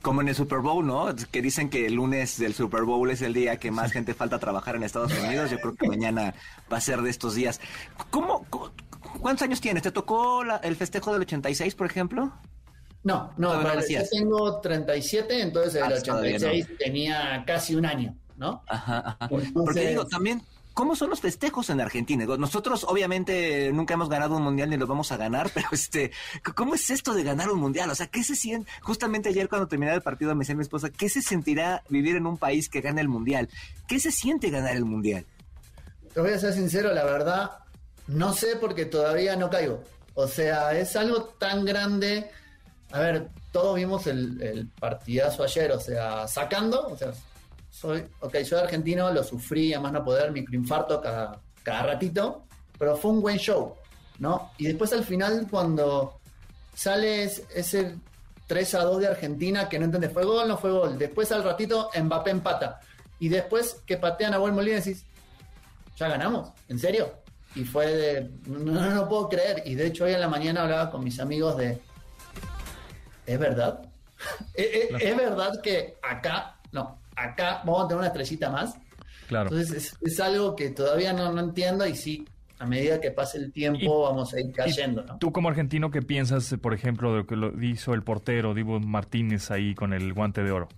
Como 0.00 0.20
en 0.20 0.28
el 0.28 0.34
Super 0.34 0.58
Bowl, 0.58 0.84
¿no? 0.84 1.14
Que 1.30 1.42
dicen 1.42 1.70
que 1.70 1.86
el 1.86 1.94
lunes 1.94 2.38
del 2.38 2.54
Super 2.54 2.82
Bowl 2.82 3.08
es 3.10 3.22
el 3.22 3.34
día 3.34 3.58
que 3.58 3.70
más 3.70 3.92
gente 3.92 4.14
falta 4.14 4.38
trabajar 4.38 4.74
en 4.74 4.82
Estados 4.82 5.12
Unidos. 5.16 5.50
Yo 5.50 5.60
creo 5.60 5.76
que 5.76 5.86
mañana 5.86 6.34
va 6.72 6.78
a 6.78 6.80
ser 6.80 7.02
de 7.02 7.10
estos 7.10 7.36
días. 7.36 7.60
¿Cómo, 8.10 8.44
¿Cuántos 9.22 9.42
años 9.42 9.60
tienes? 9.60 9.82
¿Te 9.82 9.92
tocó 9.92 10.42
el 10.42 10.76
festejo 10.76 11.12
del 11.12 11.22
86, 11.22 11.74
por 11.74 11.86
ejemplo? 11.86 12.32
No, 13.04 13.32
no, 13.36 13.62
yo 13.88 14.00
tengo 14.10 14.60
37, 14.60 15.40
entonces 15.40 15.82
el 15.82 15.92
86 15.92 16.66
ah, 16.68 16.74
tenía 16.78 17.44
casi 17.46 17.74
un 17.74 17.86
año, 17.86 18.16
¿no? 18.36 18.62
Ajá, 18.68 19.16
ajá. 19.18 19.28
Porque 19.28 19.88
digo, 19.88 20.06
también 20.06 20.42
¿Cómo 20.74 20.96
son 20.96 21.10
los 21.10 21.20
festejos 21.20 21.68
en 21.68 21.82
Argentina? 21.82 22.24
Nosotros 22.24 22.84
obviamente 22.88 23.70
nunca 23.74 23.92
hemos 23.92 24.08
ganado 24.08 24.36
un 24.36 24.42
mundial 24.42 24.70
ni 24.70 24.78
lo 24.78 24.86
vamos 24.86 25.12
a 25.12 25.18
ganar, 25.18 25.50
pero 25.54 25.68
este, 25.72 26.12
¿cómo 26.54 26.74
es 26.74 26.88
esto 26.88 27.12
de 27.12 27.22
ganar 27.22 27.50
un 27.50 27.60
mundial? 27.60 27.90
O 27.90 27.94
sea, 27.94 28.06
¿qué 28.06 28.24
se 28.24 28.34
siente? 28.34 28.70
Justamente 28.80 29.28
ayer 29.28 29.50
cuando 29.50 29.68
terminaba 29.68 29.96
el 29.96 30.02
partido 30.02 30.34
me 30.34 30.40
decía 30.40 30.54
mi 30.54 30.62
esposa, 30.62 30.88
¿qué 30.88 31.10
se 31.10 31.20
sentirá 31.20 31.82
vivir 31.90 32.16
en 32.16 32.26
un 32.26 32.38
país 32.38 32.70
que 32.70 32.80
gana 32.80 33.02
el 33.02 33.08
mundial? 33.08 33.50
¿Qué 33.86 34.00
se 34.00 34.10
siente 34.10 34.48
ganar 34.48 34.74
el 34.74 34.86
mundial? 34.86 35.26
Te 36.14 36.20
voy 36.20 36.32
a 36.32 36.38
ser 36.38 36.54
sincero, 36.54 36.92
la 36.92 37.04
verdad, 37.04 37.50
no 38.12 38.32
sé 38.32 38.56
porque 38.56 38.84
todavía 38.84 39.36
no 39.36 39.50
caigo. 39.50 39.82
O 40.14 40.26
sea, 40.28 40.76
es 40.78 40.94
algo 40.96 41.24
tan 41.38 41.64
grande. 41.64 42.30
A 42.90 43.00
ver, 43.00 43.28
todos 43.50 43.76
vimos 43.76 44.06
el, 44.06 44.68
partidazo 44.78 45.44
ayer, 45.44 45.72
o 45.72 45.80
sea, 45.80 46.28
sacando, 46.28 46.88
o 46.88 46.96
sea, 46.96 47.12
soy, 47.70 48.04
ok, 48.20 48.36
soy 48.44 48.60
argentino, 48.60 49.10
lo 49.12 49.24
sufrí 49.24 49.72
a 49.72 49.80
no 49.80 50.04
poder, 50.04 50.30
microinfarto 50.30 51.00
cada, 51.00 51.40
cada 51.62 51.82
ratito, 51.84 52.44
pero 52.78 52.96
fue 52.96 53.12
un 53.12 53.22
buen 53.22 53.38
show, 53.38 53.76
¿no? 54.18 54.52
Y 54.58 54.66
después 54.66 54.92
al 54.92 55.04
final, 55.04 55.46
cuando 55.50 56.18
sale 56.74 57.24
ese 57.24 57.94
3 58.46 58.74
a 58.74 58.84
2 58.84 59.00
de 59.00 59.06
Argentina, 59.06 59.68
que 59.68 59.78
no 59.78 59.86
entiendes, 59.86 60.12
¿fue 60.12 60.24
gol 60.24 60.48
no 60.48 60.58
fue 60.58 60.70
gol? 60.70 60.98
Después 60.98 61.32
al 61.32 61.44
ratito, 61.44 61.90
Mbappé 61.98 62.30
empata. 62.30 62.80
Y 63.18 63.28
después 63.28 63.76
que 63.86 63.96
patean 63.96 64.34
a 64.34 64.38
Buen 64.38 64.54
Molina, 64.54 64.76
decís, 64.76 65.04
ya 65.96 66.08
ganamos, 66.08 66.50
¿en 66.68 66.78
serio? 66.78 67.21
Y 67.54 67.64
fue 67.64 67.86
de, 67.86 68.30
no, 68.46 68.58
no, 68.58 68.90
no 68.94 69.08
puedo 69.08 69.28
creer. 69.28 69.62
Y 69.66 69.74
de 69.74 69.86
hecho, 69.86 70.04
hoy 70.04 70.12
en 70.12 70.20
la 70.20 70.28
mañana 70.28 70.62
hablaba 70.62 70.90
con 70.90 71.04
mis 71.04 71.20
amigos 71.20 71.56
de, 71.56 71.78
¿es 73.26 73.38
verdad? 73.38 73.82
¿Es 74.54 75.16
verdad 75.16 75.60
que 75.62 75.96
acá, 76.02 76.56
no, 76.70 76.98
acá 77.16 77.62
vamos 77.64 77.84
a 77.84 77.88
tener 77.88 77.98
una 77.98 78.06
estrellita 78.08 78.50
más. 78.50 78.74
Claro. 79.28 79.50
Entonces 79.50 79.96
es, 80.00 80.20
algo 80.20 80.56
que 80.56 80.70
todavía 80.70 81.12
no, 81.12 81.38
entiendo 81.38 81.86
y 81.86 81.96
sí, 81.96 82.26
a 82.58 82.66
medida 82.66 83.00
que 83.00 83.10
pase 83.10 83.38
el 83.38 83.52
tiempo 83.52 84.02
vamos 84.02 84.34
a 84.34 84.40
ir 84.40 84.52
cayendo. 84.52 85.02
¿no? 85.04 85.18
¿Tú 85.18 85.32
como 85.32 85.48
argentino 85.48 85.90
qué 85.90 86.02
piensas, 86.02 86.54
por 86.60 86.74
ejemplo, 86.74 87.12
de 87.12 87.18
lo 87.18 87.26
que 87.26 87.36
lo 87.36 87.62
hizo 87.62 87.94
el 87.94 88.02
portero 88.02 88.54
Divo 88.54 88.78
Martínez 88.80 89.50
ahí 89.50 89.74
con 89.74 89.92
el 89.92 90.12
guante 90.12 90.42
de 90.42 90.52
oro? 90.52 90.68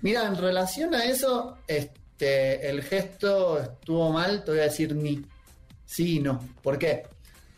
Mira, 0.00 0.26
en 0.26 0.36
relación 0.36 0.94
a 0.94 1.04
eso, 1.04 1.56
este, 1.68 2.01
el 2.22 2.82
gesto 2.82 3.58
estuvo 3.58 4.10
mal, 4.10 4.44
te 4.44 4.52
voy 4.52 4.60
a 4.60 4.64
decir 4.64 4.94
ni. 4.94 5.24
Sí 5.84 6.16
y 6.16 6.20
no. 6.20 6.40
¿Por 6.62 6.78
qué? 6.78 7.04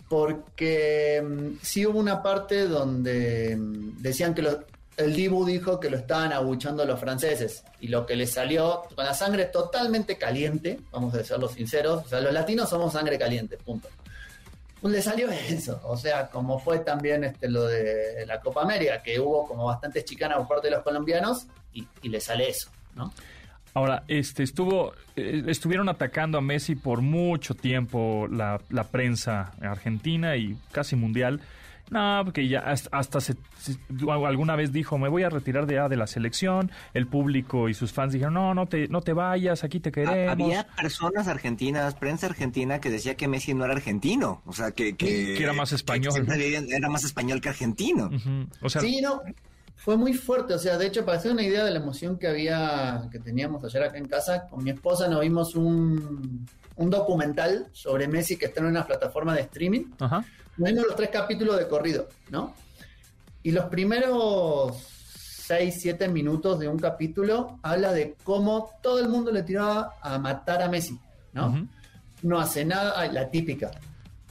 Porque 0.09 1.23
mm, 1.25 1.59
sí 1.63 1.87
hubo 1.87 1.99
una 1.99 2.23
parte 2.23 2.67
donde 2.67 3.57
mm, 3.57 4.03
decían 4.03 4.35
que 4.35 4.43
el 4.97 5.15
Dibu 5.15 5.45
dijo 5.45 5.81
que 5.81 5.91
lo 5.91 5.97
estaban 5.97 6.33
abuchando 6.33 6.85
los 6.85 7.01
franceses 7.01 7.65
y 7.81 7.89
lo 7.89 8.07
que 8.07 8.17
le 8.17 8.27
salió 8.27 8.83
con 8.95 9.05
la 9.05 9.15
sangre 9.15 9.47
totalmente 9.47 10.17
caliente, 10.17 10.81
vamos 10.93 11.15
a 11.15 11.25
serlo 11.25 11.49
sinceros, 11.49 12.05
o 12.07 12.09
sea, 12.09 12.21
los 12.21 12.33
latinos 12.33 12.69
somos 12.71 12.93
sangre 12.93 13.19
caliente, 13.19 13.57
punto. 13.57 13.89
Pues 14.81 14.93
le 14.93 15.03
salió 15.03 15.31
eso, 15.31 15.81
o 15.85 15.97
sea, 15.97 16.29
como 16.29 16.59
fue 16.59 16.81
también 16.81 17.25
este, 17.25 17.49
lo 17.49 17.65
de 17.65 18.25
la 18.27 18.41
Copa 18.41 18.63
América, 18.63 19.03
que 19.03 19.19
hubo 19.19 19.47
como 19.47 19.65
bastantes 19.65 20.05
chicanas 20.05 20.39
por 20.39 20.49
parte 20.49 20.69
de 20.69 20.75
los 20.75 20.83
colombianos 20.83 21.47
y, 21.73 21.87
le 22.09 22.21
sale 22.21 22.51
eso, 22.51 22.71
¿no? 22.95 23.13
Ahora, 23.75 24.05
este 24.09 24.43
estuvo, 24.43 24.93
eh, 25.17 25.43
estuvieron 25.49 25.89
atacando 25.89 26.39
a 26.39 26.41
Messi 26.41 26.77
por 26.77 27.03
mucho 27.03 27.55
tiempo 27.55 28.29
la, 28.31 28.61
la 28.71 28.85
prensa 28.85 29.53
argentina 29.61 30.37
y 30.37 30.57
casi 30.73 30.97
mundial 30.97 31.41
no, 31.91 32.23
porque 32.25 32.49
ya 32.49 32.61
hasta, 32.61 33.21
se, 33.21 33.37
alguna 34.09 34.57
vez 34.57 34.73
dijo, 34.73 34.97
me 34.99 35.09
voy 35.09 35.23
a 35.23 35.29
retirar 35.29 35.67
de, 35.67 35.87
de 35.89 35.97
la 35.97 36.07
selección. 36.07 36.71
El 36.95 37.07
público 37.07 37.69
y 37.69 37.75
sus 37.75 37.93
fans 37.93 38.13
dijeron, 38.13 38.35
no, 38.35 38.55
no 38.55 38.67
te, 38.67 38.89
no 38.89 39.03
te 39.03 39.13
vayas, 39.13 39.65
aquí 39.65 39.81
te 39.81 39.93
queremos. 39.93 40.33
Había 40.33 40.67
personas 40.67 41.29
argentinas, 41.29 41.95
prensa 41.95 42.27
argentina, 42.27 42.81
que 42.81 42.91
decía 42.91 43.17
que 43.17 43.29
Messi 43.29 43.55
no 43.55 43.65
era 43.65 43.75
argentino. 43.75 44.43
O 44.47 44.53
sea, 44.53 44.71
que... 44.73 44.97
Que, 44.97 45.41
era 45.43 45.53
más 45.53 45.73
español. 45.73 46.27
era 46.27 46.89
más 46.89 47.05
español 47.05 47.41
que 47.41 47.51
argentino. 47.51 48.11
o 48.63 48.71
sea, 48.71 48.81
sí, 48.81 49.01
no, 49.03 49.21
fue 49.77 49.97
muy 49.97 50.15
fuerte. 50.15 50.55
O 50.55 50.59
sea, 50.59 50.79
de 50.79 50.87
hecho, 50.87 51.05
para 51.05 51.19
hacer 51.19 51.33
una 51.33 51.43
idea 51.43 51.65
de 51.65 51.71
la 51.71 51.79
emoción 51.79 52.19
que 52.19 52.29
había, 52.29 53.09
que 53.11 53.19
teníamos 53.19 53.65
ayer 53.65 53.83
acá 53.83 53.99
en 53.99 54.09
casa, 54.09 54.47
con 54.49 54.65
mi 54.65 54.71
esposa 54.71 55.09
nos 55.09 55.21
vimos 55.21 55.55
un, 55.55 56.47
un 56.77 56.91
documental 56.91 57.69
sobre 57.73 58.09
Messi 58.09 58.37
que 58.37 58.47
está 58.47 58.61
en 58.61 58.67
una 58.67 58.87
plataforma 58.87 59.35
de 59.35 59.43
streaming. 59.43 59.87
Ajá 59.99 60.25
vimos 60.57 60.87
los 60.87 60.97
tres 60.97 61.11
capítulos 61.11 61.59
de 61.59 61.69
corrido, 61.69 62.09
¿no? 62.31 62.55
Y 63.43 63.51
los 63.51 63.67
primeros 63.67 64.77
seis, 64.77 65.77
siete 65.81 66.09
minutos 66.09 66.59
de 66.59 66.69
un 66.69 66.79
capítulo 66.79 67.59
habla 67.63 67.93
de 67.93 68.17
cómo 68.25 68.71
todo 68.83 68.99
el 68.99 69.09
mundo 69.09 69.31
le 69.31 69.43
tiraba 69.43 69.97
a 70.01 70.19
matar 70.19 70.63
a 70.63 70.69
Messi, 70.69 70.99
¿no? 71.33 71.69
No 72.23 72.41
hace 72.41 72.65
nada, 72.65 73.07
la 73.13 73.31
típica. 73.31 73.71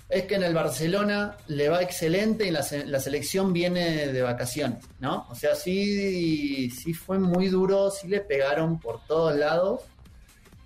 Es 0.09 0.25
que 0.25 0.35
en 0.35 0.43
el 0.43 0.53
Barcelona 0.53 1.37
le 1.47 1.69
va 1.69 1.81
excelente 1.81 2.45
y 2.45 2.51
la, 2.51 2.63
la, 2.85 2.99
selección 2.99 3.51
viene 3.51 4.07
de 4.07 4.21
vacaciones, 4.21 4.85
¿no? 4.99 5.25
O 5.29 5.35
sea, 5.35 5.55
sí, 5.55 6.69
sí 6.69 6.93
fue 6.93 7.17
muy 7.17 7.47
duro, 7.47 7.89
sí 7.89 8.07
le 8.07 8.19
pegaron 8.19 8.79
por 8.79 9.03
todos 9.07 9.35
lados 9.35 9.81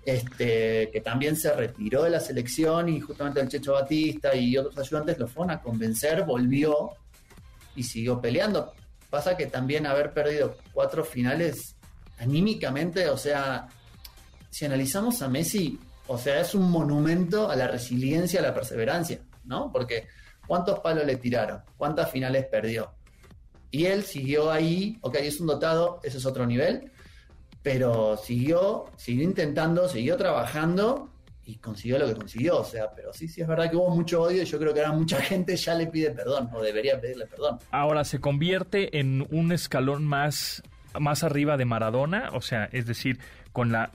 este, 0.08 0.88
que 0.90 1.02
también 1.02 1.36
se 1.36 1.52
retiró 1.52 2.04
de 2.04 2.08
la 2.08 2.20
selección 2.20 2.88
y 2.88 2.98
justamente 2.98 3.40
el 3.40 3.48
Checho 3.50 3.74
Batista 3.74 4.34
y 4.34 4.56
otros 4.56 4.78
ayudantes 4.78 5.18
lo 5.18 5.28
fueron 5.28 5.50
a 5.50 5.60
convencer, 5.60 6.24
volvió 6.24 6.92
y 7.76 7.82
siguió 7.82 8.18
peleando. 8.18 8.72
Pasa 9.10 9.36
que 9.36 9.48
también 9.48 9.84
haber 9.84 10.14
perdido 10.14 10.56
cuatro 10.72 11.04
finales 11.04 11.76
anímicamente, 12.18 13.10
o 13.10 13.18
sea, 13.18 13.68
si 14.48 14.64
analizamos 14.64 15.20
a 15.20 15.28
Messi, 15.28 15.78
o 16.06 16.16
sea, 16.16 16.40
es 16.40 16.54
un 16.54 16.70
monumento 16.70 17.50
a 17.50 17.56
la 17.56 17.68
resiliencia, 17.68 18.40
a 18.40 18.44
la 18.44 18.54
perseverancia, 18.54 19.20
¿no? 19.48 19.72
Porque 19.72 20.06
¿cuántos 20.46 20.80
palos 20.80 21.04
le 21.04 21.16
tiraron? 21.16 21.62
¿Cuántas 21.76 22.10
finales 22.10 22.46
perdió? 22.46 22.92
Y 23.70 23.86
él 23.86 24.02
siguió 24.04 24.50
ahí, 24.50 24.98
ok, 25.02 25.16
es 25.16 25.40
un 25.40 25.48
dotado, 25.48 26.00
ese 26.02 26.18
es 26.18 26.26
otro 26.26 26.46
nivel, 26.46 26.90
pero 27.62 28.16
siguió, 28.16 28.86
siguió 28.96 29.24
intentando, 29.24 29.88
siguió 29.88 30.16
trabajando 30.16 31.10
y 31.44 31.56
consiguió 31.56 31.98
lo 31.98 32.06
que 32.06 32.14
consiguió. 32.14 32.60
O 32.60 32.64
sea, 32.64 32.90
pero 32.94 33.12
sí, 33.12 33.28
sí 33.28 33.40
es 33.40 33.48
verdad 33.48 33.70
que 33.70 33.76
hubo 33.76 33.90
mucho 33.90 34.22
odio 34.22 34.42
y 34.42 34.46
yo 34.46 34.58
creo 34.58 34.72
que 34.72 34.80
ahora 34.80 34.92
mucha 34.92 35.16
gente 35.20 35.56
ya 35.56 35.74
le 35.74 35.86
pide 35.86 36.10
perdón 36.10 36.50
o 36.52 36.62
debería 36.62 37.00
pedirle 37.00 37.26
perdón. 37.26 37.58
Ahora 37.70 38.04
se 38.04 38.20
convierte 38.20 38.98
en 38.98 39.26
un 39.30 39.52
escalón 39.52 40.06
más, 40.06 40.62
más 40.98 41.24
arriba 41.24 41.56
de 41.56 41.64
Maradona, 41.64 42.30
o 42.32 42.40
sea, 42.40 42.68
es 42.72 42.86
decir, 42.86 43.18
con 43.58 43.72
la 43.72 43.90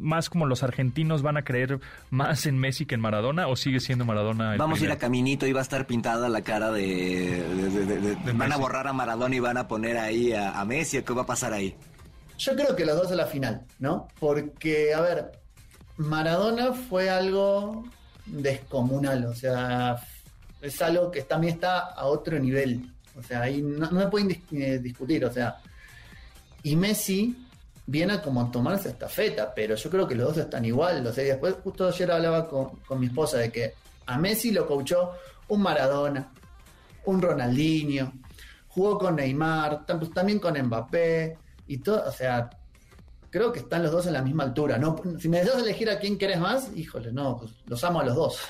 más 0.00 0.30
como 0.30 0.46
los 0.46 0.64
argentinos 0.64 1.22
van 1.22 1.36
a 1.36 1.44
creer 1.44 1.78
más 2.10 2.44
en 2.46 2.58
Messi 2.58 2.86
que 2.86 2.96
en 2.96 3.00
Maradona 3.00 3.46
o 3.46 3.54
sigue 3.54 3.78
siendo 3.78 4.04
Maradona 4.04 4.54
el 4.54 4.58
vamos 4.58 4.80
a 4.80 4.84
ir 4.84 4.90
a 4.90 4.98
caminito 4.98 5.46
y 5.46 5.52
va 5.52 5.60
a 5.60 5.62
estar 5.62 5.86
pintada 5.86 6.28
la 6.28 6.42
cara 6.42 6.72
de, 6.72 7.40
van 8.34 8.52
a 8.52 8.56
borrar 8.56 8.88
a 8.88 8.92
Maradona 8.92 9.36
y 9.36 9.38
van 9.38 9.58
a 9.58 9.68
poner 9.68 9.96
ahí 9.96 10.32
a, 10.32 10.58
a 10.58 10.64
Messi 10.64 11.00
qué 11.02 11.12
va 11.12 11.22
a 11.22 11.26
pasar 11.26 11.52
ahí 11.52 11.76
yo 12.38 12.54
creo 12.54 12.76
que 12.76 12.86
los 12.86 12.96
dos 12.96 13.12
a 13.12 13.16
la 13.16 13.26
final, 13.26 13.62
¿no? 13.80 14.08
Porque, 14.20 14.94
a 14.94 15.00
ver, 15.00 15.32
Maradona 15.96 16.72
fue 16.72 17.10
algo 17.10 17.84
descomunal, 18.26 19.24
o 19.24 19.34
sea, 19.34 19.96
es 20.62 20.80
algo 20.80 21.10
que 21.10 21.22
también 21.22 21.54
está 21.54 21.78
a 21.78 22.06
otro 22.06 22.38
nivel. 22.38 22.92
O 23.16 23.22
sea, 23.22 23.42
ahí 23.42 23.60
no, 23.60 23.90
me 23.90 24.06
pueden 24.06 24.40
eh, 24.52 24.78
discutir, 24.78 25.24
o 25.24 25.32
sea, 25.32 25.56
y 26.62 26.76
Messi 26.76 27.36
viene 27.88 28.12
a 28.12 28.22
como 28.22 28.50
tomarse 28.50 28.90
esta 28.90 29.08
feta, 29.08 29.52
pero 29.54 29.74
yo 29.74 29.90
creo 29.90 30.06
que 30.06 30.14
los 30.14 30.28
dos 30.28 30.36
están 30.36 30.64
igual. 30.66 31.06
O 31.06 31.12
sea, 31.12 31.24
después 31.24 31.56
justo 31.64 31.88
ayer 31.88 32.10
hablaba 32.12 32.46
con, 32.46 32.76
con 32.86 33.00
mi 33.00 33.06
esposa 33.06 33.38
de 33.38 33.50
que 33.50 33.74
a 34.06 34.18
Messi 34.18 34.50
lo 34.50 34.66
coachó 34.66 35.12
un 35.48 35.62
Maradona, 35.62 36.30
un 37.06 37.22
Ronaldinho, 37.22 38.12
jugó 38.68 38.98
con 38.98 39.16
Neymar, 39.16 39.86
también 39.86 40.38
con 40.38 40.60
Mbappé, 40.60 41.38
y 41.66 41.78
todo, 41.78 42.04
o 42.06 42.12
sea, 42.12 42.50
creo 43.30 43.52
que 43.52 43.60
están 43.60 43.82
los 43.82 43.92
dos 43.92 44.06
en 44.06 44.12
la 44.12 44.22
misma 44.22 44.44
altura. 44.44 44.78
No, 44.78 44.96
si 45.18 45.28
me 45.28 45.40
dejas 45.40 45.62
elegir 45.62 45.90
a 45.90 45.98
quién 45.98 46.18
querés 46.18 46.40
más, 46.40 46.70
híjole, 46.76 47.12
no, 47.12 47.38
pues 47.38 47.52
los 47.66 47.82
amo 47.84 48.00
a 48.00 48.04
los 48.04 48.14
dos. 48.14 48.40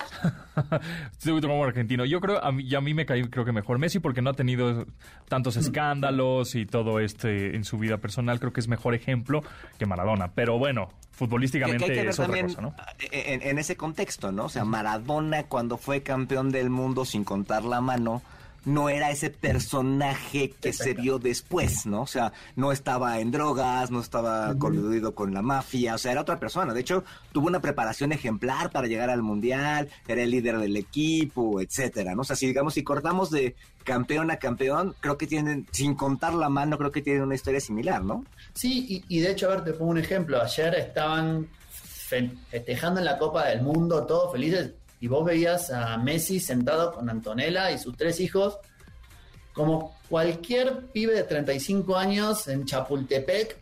Estoy 1.11 1.41
como 1.41 1.63
argentino. 1.63 2.05
Yo 2.05 2.19
creo, 2.19 2.43
a 2.43 2.51
mí, 2.51 2.73
a 2.73 2.81
mí 2.81 2.93
me 2.93 3.05
cae 3.05 3.29
creo 3.29 3.45
que 3.45 3.51
mejor 3.51 3.79
Messi 3.79 3.99
porque 3.99 4.21
no 4.21 4.29
ha 4.29 4.33
tenido 4.33 4.85
tantos 5.27 5.57
mm. 5.57 5.59
escándalos 5.59 6.55
y 6.55 6.65
todo 6.65 6.99
este 6.99 7.55
en 7.55 7.63
su 7.63 7.77
vida 7.77 7.97
personal. 7.97 8.39
Creo 8.39 8.53
que 8.53 8.59
es 8.59 8.67
mejor 8.67 8.95
ejemplo 8.95 9.43
que 9.77 9.85
Maradona. 9.85 10.31
Pero 10.33 10.57
bueno, 10.57 10.89
futbolísticamente 11.11 12.07
es 12.07 12.19
otra 12.19 12.41
cosa, 12.41 12.61
¿no? 12.61 12.75
En, 13.11 13.41
en 13.41 13.57
ese 13.57 13.75
contexto, 13.75 14.31
¿no? 14.31 14.45
O 14.45 14.49
sea, 14.49 14.65
Maradona 14.65 15.43
cuando 15.43 15.77
fue 15.77 16.01
campeón 16.03 16.51
del 16.51 16.69
mundo 16.69 17.05
sin 17.05 17.23
contar 17.23 17.63
la 17.63 17.81
mano 17.81 18.21
no 18.65 18.89
era 18.89 19.11
ese 19.11 19.29
personaje 19.29 20.51
que 20.61 20.73
se 20.73 20.93
vio 20.93 21.19
después, 21.19 21.85
¿no? 21.85 22.01
O 22.01 22.07
sea, 22.07 22.33
no 22.55 22.71
estaba 22.71 23.19
en 23.19 23.31
drogas, 23.31 23.91
no 23.91 23.99
estaba 24.01 24.55
coludido 24.57 25.15
con 25.15 25.33
la 25.33 25.41
mafia, 25.41 25.95
o 25.95 25.97
sea, 25.97 26.11
era 26.11 26.21
otra 26.21 26.39
persona. 26.39 26.73
De 26.73 26.81
hecho, 26.81 27.03
tuvo 27.31 27.47
una 27.47 27.61
preparación 27.61 28.11
ejemplar 28.11 28.71
para 28.71 28.87
llegar 28.87 29.09
al 29.09 29.21
mundial, 29.21 29.89
era 30.07 30.23
el 30.23 30.31
líder 30.31 30.57
del 30.59 30.75
equipo, 30.77 31.61
etcétera, 31.61 32.15
¿no? 32.15 32.21
O 32.21 32.25
sea, 32.25 32.35
si 32.35 32.47
digamos, 32.47 32.73
si 32.73 32.83
cortamos 32.83 33.29
de 33.31 33.55
campeón 33.83 34.31
a 34.31 34.37
campeón, 34.37 34.95
creo 34.99 35.17
que 35.17 35.27
tienen, 35.27 35.67
sin 35.71 35.95
contar 35.95 36.33
la 36.33 36.49
mano, 36.49 36.77
creo 36.77 36.91
que 36.91 37.01
tienen 37.01 37.23
una 37.23 37.35
historia 37.35 37.59
similar, 37.59 38.03
¿no? 38.03 38.25
Sí, 38.53 39.03
y, 39.07 39.17
y 39.17 39.19
de 39.21 39.31
hecho, 39.31 39.47
a 39.47 39.55
ver, 39.55 39.63
te 39.63 39.73
pongo 39.73 39.91
un 39.91 39.97
ejemplo. 39.97 40.41
Ayer 40.41 40.75
estaban 40.75 41.47
festejando 41.69 42.99
en 42.99 43.05
la 43.05 43.17
Copa 43.17 43.47
del 43.47 43.61
Mundo, 43.61 44.05
todos 44.05 44.31
felices 44.31 44.73
y 44.99 45.07
vos 45.07 45.25
veías 45.25 45.71
a 45.71 45.97
Messi 45.97 46.39
sentado 46.39 46.91
con 46.91 47.09
Antonella 47.09 47.71
y 47.71 47.77
sus 47.77 47.95
tres 47.95 48.19
hijos, 48.19 48.57
como 49.53 49.97
cualquier 50.09 50.87
pibe 50.87 51.13
de 51.13 51.23
35 51.23 51.95
años 51.95 52.47
en 52.47 52.65
Chapultepec, 52.65 53.57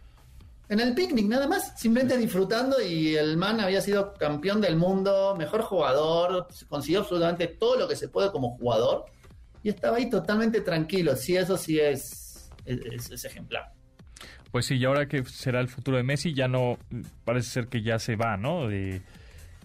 en 0.70 0.80
el 0.82 0.94
picnic 0.94 1.28
nada 1.28 1.48
más, 1.48 1.80
simplemente 1.80 2.18
disfrutando 2.18 2.82
y 2.82 3.16
el 3.16 3.38
man 3.38 3.62
había 3.62 3.80
sido 3.80 4.14
campeón 4.16 4.60
del 4.60 4.76
mundo, 4.76 5.34
mejor 5.38 5.62
jugador, 5.62 6.48
consiguió 6.68 7.00
absolutamente 7.00 7.48
todo 7.48 7.78
lo 7.80 7.88
que 7.88 7.96
se 7.96 8.10
puede 8.10 8.32
como 8.32 8.58
jugador 8.58 9.06
y 9.64 9.70
estaba 9.70 9.98
ahí 9.98 10.10
totalmente 10.10 10.62
tranquilo, 10.62 11.16
sí, 11.16 11.38
eso 11.38 11.56
sí 11.56 11.80
es, 11.80 12.52
es, 12.66 13.24
ejemplar. 13.24 13.72
Pues 14.52 14.66
sí, 14.66 14.76
y 14.76 14.86
ahora 14.86 15.08
que 15.08 15.24
será 15.26 15.62
el 15.62 15.70
futuro 15.70 15.98
de 15.98 16.04
Messi, 16.04 16.34
ya 16.34 16.48
no, 16.48 16.78
parece 17.24 17.50
ser 17.50 17.68
que 17.68 17.82
ya 17.82 17.98
se 18.00 18.16
va, 18.16 18.36
¿no? 18.38 18.68
De, 18.68 19.02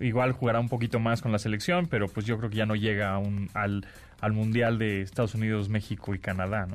Igual 0.02 0.32
jugará 0.32 0.60
un 0.60 0.68
poquito 0.68 0.98
más 0.98 1.22
con 1.22 1.32
la 1.32 1.38
selección, 1.38 1.86
pero 1.86 2.08
pues 2.08 2.26
yo 2.26 2.36
creo 2.38 2.50
que 2.50 2.56
ya 2.56 2.66
no 2.66 2.74
llega 2.74 3.16
al, 3.54 3.86
al 4.20 4.32
Mundial 4.32 4.78
de 4.78 5.02
Estados 5.02 5.34
Unidos, 5.34 5.68
México 5.68 6.14
y 6.14 6.18
Canadá, 6.18 6.66
¿no? 6.66 6.74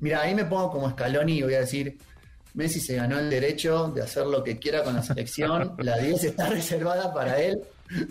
Mira, 0.00 0.22
ahí 0.22 0.34
me 0.34 0.44
pongo 0.44 0.70
como 0.70 0.90
Scaloni 0.90 1.38
y 1.38 1.42
voy 1.42 1.54
a 1.54 1.60
decir, 1.60 1.96
Messi 2.54 2.80
se 2.80 2.96
ganó 2.96 3.18
el 3.18 3.30
derecho 3.30 3.88
de 3.88 4.02
hacer 4.02 4.26
lo 4.26 4.44
que 4.44 4.58
quiera 4.58 4.82
con 4.82 4.94
la 4.94 5.02
selección, 5.02 5.74
la 5.78 5.98
10 5.98 6.24
está 6.24 6.48
reservada 6.48 7.12
para 7.12 7.40
él. 7.40 7.60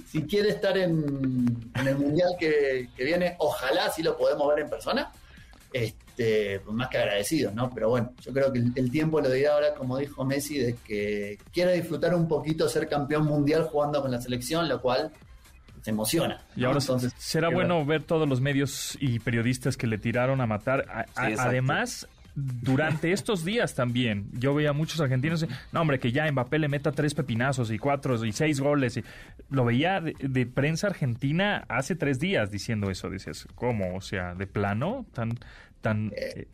Si 0.08 0.24
quiere 0.24 0.50
estar 0.50 0.78
en, 0.78 1.72
el 1.76 1.98
Mundial 1.98 2.30
que, 2.40 2.90
que, 2.96 3.04
viene, 3.04 3.36
ojalá 3.40 3.92
sí 3.92 4.04
lo 4.04 4.18
podemos 4.18 4.48
ver 4.50 4.64
en 4.64 4.70
persona. 4.70 5.12
Este, 5.72 6.03
este, 6.16 6.60
pues, 6.60 6.76
más 6.76 6.90
que 6.90 7.00
agradecidos, 7.00 7.56
¿no? 7.56 7.72
Pero 7.74 7.90
bueno, 7.90 8.14
yo 8.22 8.32
creo 8.32 8.54
que 8.54 8.60
el, 8.60 8.92
tiempo 8.92 9.20
lo 9.20 9.32
dirá 9.32 9.54
ahora, 9.54 9.74
como 9.74 9.98
dijo 9.98 10.24
Messi, 10.24 10.60
de 10.60 10.76
que 10.76 11.40
quiere 11.52 11.74
disfrutar 11.74 12.14
un 12.14 12.28
poquito 12.28 12.70
ser 12.70 12.88
campeón 12.88 13.26
mundial 13.26 13.64
jugando 13.64 14.00
con 14.00 14.12
la 14.12 14.22
selección, 14.22 14.70
lo 14.70 14.80
cual 14.80 15.12
se 15.82 15.90
emociona. 15.90 16.40
Y 16.56 16.66
ahora 16.66 16.80
Entonces, 16.80 17.14
será 17.18 17.50
bueno 17.50 17.84
ver 17.84 18.04
todos 18.04 18.30
los 18.30 18.42
medios 18.42 18.96
y 19.02 19.20
periodistas 19.20 19.76
que 19.76 19.88
le 19.88 19.98
tiraron 19.98 20.40
a 20.40 20.46
matar. 20.46 21.08
además, 21.16 22.08
durante 22.36 23.12
estos 23.12 23.46
días 23.46 23.76
también, 23.76 24.28
yo 24.34 24.56
veía 24.56 24.72
a 24.72 24.74
muchos 24.74 25.00
argentinos, 25.00 25.46
no 25.72 25.82
hombre, 25.82 26.00
que 26.00 26.12
ya 26.12 26.32
Mbappé 26.32 26.58
le 26.58 26.68
meta 26.68 26.92
tres 26.92 27.14
pepinazos 27.14 27.72
y 27.72 27.78
cuatro 27.78 28.24
y 28.26 28.32
seis 28.32 28.60
goles. 28.60 28.98
Y, 28.98 29.04
lo 29.50 29.66
veía 29.66 30.00
de, 30.02 30.46
prensa 30.46 30.88
argentina 30.88 31.66
hace 31.70 31.96
tres 31.96 32.20
días 32.20 32.50
diciendo 32.50 32.90
eso. 32.90 33.10
Dices, 33.10 33.48
¿cómo? 33.56 33.96
O 33.96 34.02
sea, 34.02 34.34
de 34.34 34.48
plano, 34.48 35.06
tan, 35.14 35.38
tan... 35.84 36.12
Eh, 36.16 36.48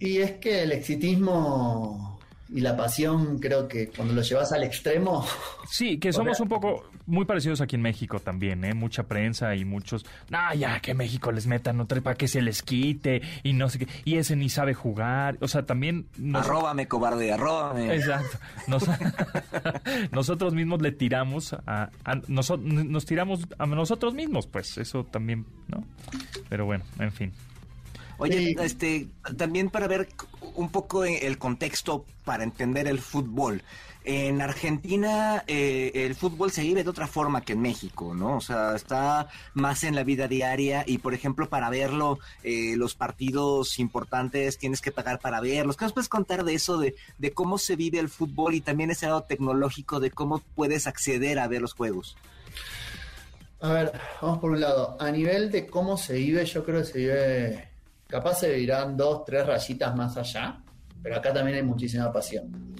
y 0.00 0.18
es 0.18 0.32
que 0.32 0.64
el 0.64 0.72
exitismo 0.72 2.16
y 2.48 2.60
la 2.60 2.76
pasión 2.76 3.38
creo 3.38 3.66
que 3.66 3.88
cuando 3.88 4.14
lo 4.14 4.22
llevas 4.22 4.52
al 4.52 4.64
extremo... 4.64 5.24
Sí, 5.68 5.98
que 5.98 6.12
somos 6.12 6.38
un 6.38 6.48
poco 6.48 6.88
muy 7.06 7.24
parecidos 7.24 7.60
aquí 7.60 7.74
en 7.74 7.82
México 7.82 8.20
también, 8.20 8.64
¿eh? 8.64 8.72
Mucha 8.72 9.02
prensa 9.02 9.56
y 9.56 9.64
muchos... 9.64 10.06
No, 10.30 10.54
ya, 10.54 10.78
que 10.78 10.94
México 10.94 11.32
les 11.32 11.48
metan 11.48 11.80
otra 11.80 12.00
para 12.00 12.14
que 12.14 12.28
se 12.28 12.40
les 12.40 12.62
quite 12.62 13.20
y 13.42 13.52
no 13.52 13.68
sé 13.68 13.80
qué. 13.80 13.88
Y 14.04 14.18
ese 14.18 14.36
ni 14.36 14.48
sabe 14.48 14.74
jugar. 14.74 15.38
O 15.40 15.48
sea, 15.48 15.66
también... 15.66 16.06
Arróbame, 16.34 16.86
cobarde, 16.86 17.32
arróbame. 17.32 17.96
Exacto. 17.96 18.38
nosotros 20.12 20.54
mismos 20.54 20.80
le 20.80 20.92
tiramos 20.92 21.52
a... 21.52 21.90
nos 22.28 23.06
tiramos 23.06 23.40
a 23.58 23.66
nosotros 23.66 24.14
mismos, 24.14 24.46
pues 24.46 24.78
eso 24.78 25.02
también, 25.02 25.46
¿no? 25.66 25.84
Pero 26.48 26.64
bueno, 26.64 26.84
en 27.00 27.10
fin. 27.10 27.32
Oye, 28.18 28.56
este, 28.60 29.08
también 29.36 29.70
para 29.70 29.86
ver 29.88 30.08
un 30.54 30.70
poco 30.70 31.04
el 31.04 31.38
contexto 31.38 32.04
para 32.24 32.44
entender 32.44 32.86
el 32.86 32.98
fútbol. 32.98 33.62
En 34.08 34.40
Argentina 34.40 35.42
eh, 35.48 35.90
el 35.92 36.14
fútbol 36.14 36.52
se 36.52 36.62
vive 36.62 36.84
de 36.84 36.90
otra 36.90 37.08
forma 37.08 37.40
que 37.40 37.54
en 37.54 37.60
México, 37.60 38.14
¿no? 38.14 38.36
O 38.36 38.40
sea, 38.40 38.76
está 38.76 39.28
más 39.52 39.82
en 39.82 39.96
la 39.96 40.04
vida 40.04 40.28
diaria 40.28 40.84
y, 40.86 40.98
por 40.98 41.12
ejemplo, 41.12 41.48
para 41.48 41.70
verlo, 41.70 42.20
eh, 42.44 42.74
los 42.76 42.94
partidos 42.94 43.80
importantes 43.80 44.58
tienes 44.58 44.80
que 44.80 44.92
pagar 44.92 45.18
para 45.18 45.40
verlos. 45.40 45.76
¿Qué 45.76 45.86
nos 45.86 45.92
puedes 45.92 46.08
contar 46.08 46.44
de 46.44 46.54
eso, 46.54 46.78
de, 46.78 46.94
de 47.18 47.32
cómo 47.32 47.58
se 47.58 47.74
vive 47.74 47.98
el 47.98 48.08
fútbol 48.08 48.54
y 48.54 48.60
también 48.60 48.92
ese 48.92 49.06
lado 49.06 49.24
tecnológico 49.24 49.98
de 49.98 50.12
cómo 50.12 50.40
puedes 50.54 50.86
acceder 50.86 51.40
a 51.40 51.48
ver 51.48 51.60
los 51.60 51.74
juegos? 51.74 52.16
A 53.60 53.72
ver, 53.72 53.92
vamos 54.22 54.38
por 54.38 54.52
un 54.52 54.60
lado. 54.60 54.96
A 55.00 55.10
nivel 55.10 55.50
de 55.50 55.66
cómo 55.66 55.96
se 55.96 56.12
vive, 56.14 56.44
yo 56.44 56.64
creo 56.64 56.78
que 56.82 56.86
se 56.86 56.98
vive 56.98 57.75
Capaz 58.06 58.40
se 58.40 58.50
vivirán 58.50 58.96
dos, 58.96 59.24
tres 59.24 59.46
rayitas 59.46 59.94
más 59.96 60.16
allá, 60.16 60.62
pero 61.02 61.16
acá 61.16 61.32
también 61.32 61.56
hay 61.58 61.62
muchísima 61.62 62.12
pasión. 62.12 62.74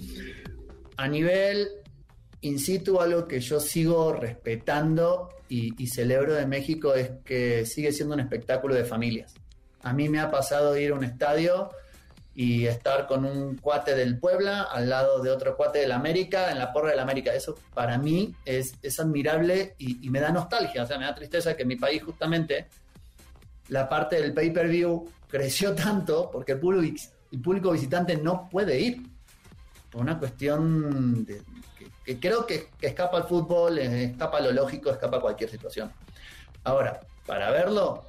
A 0.95 1.07
nivel 1.07 1.67
in 2.41 2.59
situ, 2.59 3.01
algo 3.01 3.27
que 3.27 3.39
yo 3.39 3.59
sigo 3.59 4.13
respetando 4.13 5.29
y, 5.49 5.87
celebro 5.87 6.33
de 6.33 6.45
México 6.45 6.93
es 6.93 7.11
que 7.23 7.65
sigue 7.65 7.91
siendo 7.91 8.15
un 8.15 8.19
espectáculo 8.19 8.75
de 8.75 8.83
familias. 8.83 9.33
A 9.81 9.93
mí 9.93 10.09
me 10.09 10.19
ha 10.19 10.29
pasado 10.29 10.77
ir 10.77 10.91
a 10.91 10.95
un 10.95 11.03
estadio 11.03 11.69
y 12.35 12.65
estar 12.65 13.07
con 13.07 13.25
un 13.25 13.57
cuate 13.57 13.95
del 13.95 14.19
Puebla 14.19 14.63
al 14.63 14.89
lado 14.89 15.21
de 15.21 15.31
otro 15.31 15.55
cuate 15.57 15.79
del 15.79 15.91
América, 15.91 16.51
en 16.51 16.59
la 16.59 16.71
porra 16.71 16.91
del 16.91 16.99
América. 16.99 17.33
Eso 17.33 17.55
para 17.73 17.97
mí 17.97 18.35
es, 18.45 18.75
admirable 18.99 19.75
y, 19.77 20.05
y, 20.05 20.09
me 20.09 20.19
da 20.19 20.31
nostalgia, 20.31 20.83
o 20.83 20.85
sea, 20.85 20.97
me 20.99 21.05
da 21.05 21.15
tristeza 21.15 21.55
que 21.55 21.65
mi 21.65 21.75
país 21.75 22.03
justamente 22.03 22.67
la 23.69 23.89
parte 23.89 24.21
del 24.21 24.33
pay-per-view 24.33 25.09
creció 25.27 25.73
tanto 25.75 26.29
porque 26.31 26.53
el 26.53 26.59
público, 26.59 27.01
el 27.31 27.41
público 27.41 27.71
visitante 27.71 28.17
no 28.17 28.49
puede 28.49 28.79
ir. 28.79 29.01
Por 29.91 30.01
una 30.01 30.19
cuestión 30.19 31.25
que, 32.05 32.19
creo 32.19 32.45
que, 32.45 32.69
escapa 32.81 33.17
al 33.17 33.23
fútbol, 33.23 33.79
eh, 33.79 34.05
escapa 34.05 34.37
a 34.37 34.41
lo 34.41 34.51
lógico, 34.51 34.91
escapa 34.91 35.17
a 35.17 35.21
cualquier 35.21 35.49
situación. 35.49 35.91
Ahora, 36.63 36.99
para 37.25 37.49
verlo, 37.51 38.03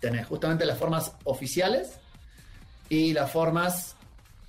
tenés 0.00 0.26
justamente 0.26 0.64
las 0.64 0.78
formas 0.78 1.12
oficiales 1.24 1.98
y 2.88 3.12
las 3.12 3.30
formas 3.30 3.96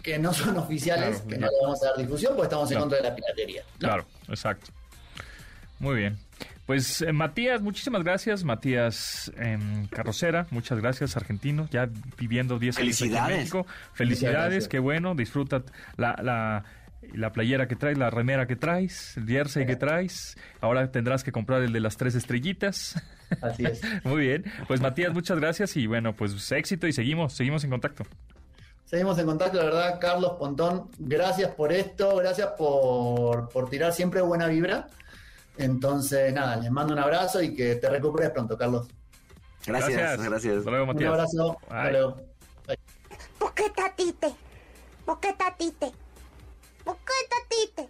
que 0.01 0.17
no 0.17 0.33
son 0.33 0.57
oficiales, 0.57 1.21
que 1.21 1.37
no 1.37 1.47
le 1.47 1.57
vamos 1.61 1.83
a 1.83 1.87
dar 1.87 1.97
difusión 1.97 2.33
porque 2.35 2.47
estamos 2.47 2.71
en 2.71 2.79
contra 2.79 2.97
de 2.99 3.09
la 3.09 3.15
piratería. 3.15 3.63
Claro, 3.77 4.05
exacto. 4.27 4.71
Muy 5.79 5.97
bien. 5.97 6.17
Pues 6.69 7.01
eh, 7.01 7.11
Matías, 7.13 7.63
muchísimas 7.63 8.03
gracias. 8.03 8.43
Matías 8.43 9.31
em, 9.37 9.87
Carrocera, 9.87 10.45
muchas 10.51 10.79
gracias, 10.79 11.17
argentino, 11.17 11.67
ya 11.71 11.89
viviendo 12.15 12.59
10 12.59 12.77
años 12.77 13.01
en 13.01 13.11
México. 13.11 13.65
Felicidades, 13.93 14.67
qué 14.67 14.77
bueno, 14.77 15.15
disfruta 15.15 15.63
la, 15.97 16.15
la, 16.21 16.63
la, 17.11 17.31
playera 17.31 17.67
que 17.67 17.75
traes, 17.75 17.97
la 17.97 18.11
remera 18.11 18.45
que 18.45 18.55
traes, 18.55 19.17
el 19.17 19.25
jersey 19.25 19.65
que 19.65 19.77
traes. 19.77 20.37
Ahora 20.61 20.91
tendrás 20.91 21.23
que 21.23 21.31
comprar 21.31 21.63
el 21.63 21.73
de 21.73 21.79
las 21.79 21.97
tres 21.97 22.13
estrellitas. 22.13 23.01
Así 23.41 23.65
es. 23.65 23.81
Muy 24.03 24.27
bien. 24.27 24.45
Pues 24.67 24.79
Matías, 24.79 25.11
muchas 25.11 25.39
gracias 25.39 25.75
y 25.75 25.87
bueno, 25.87 26.13
pues 26.15 26.51
éxito 26.51 26.85
y 26.85 26.93
seguimos, 26.93 27.33
seguimos 27.33 27.63
en 27.63 27.71
contacto. 27.71 28.03
Seguimos 28.85 29.17
en 29.17 29.25
contacto, 29.25 29.57
la 29.57 29.63
verdad, 29.63 29.99
Carlos 29.99 30.33
Pontón, 30.37 30.91
gracias 30.99 31.49
por 31.49 31.73
esto, 31.73 32.17
gracias 32.17 32.49
por, 32.59 33.49
por 33.49 33.71
tirar 33.71 33.91
siempre 33.91 34.21
buena 34.21 34.45
vibra. 34.45 34.87
Entonces, 35.59 36.33
nada, 36.33 36.55
les 36.55 36.71
mando 36.71 36.93
un 36.93 36.99
abrazo 36.99 37.41
y 37.41 37.53
que 37.53 37.75
te 37.75 37.89
recuperes 37.89 38.31
pronto, 38.31 38.57
Carlos. 38.57 38.87
Gracias, 39.65 40.23
gracias. 40.23 40.57
Hasta 40.59 40.69
luego, 40.69 40.85
Matías. 40.85 41.09
Un 41.09 41.13
abrazo. 41.13 41.57
Hasta 41.63 41.91
luego. 41.91 42.21
¿Por 43.37 43.53
qué 43.53 43.69
tatite? 43.75 44.33
¿Por 45.05 45.19
qué 45.19 45.33
tatite? 45.33 45.91
¿Por 46.85 46.95
qué 46.95 47.13
tatite? 47.29 47.89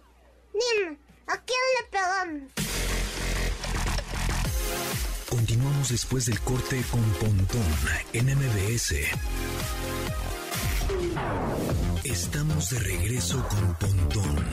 Dime, 0.52 0.98
¿a 1.28 1.36
quién 1.42 1.58
le 1.76 1.88
pegamos? 1.90 2.50
Continuamos 5.28 5.90
después 5.90 6.26
del 6.26 6.40
corte 6.40 6.82
con 6.90 7.02
Pontón 7.20 7.62
en 8.12 8.36
MBS. 8.36 8.94
Estamos 12.02 12.70
de 12.70 12.78
regreso 12.80 13.46
con 13.48 13.74
Pontón 13.76 14.44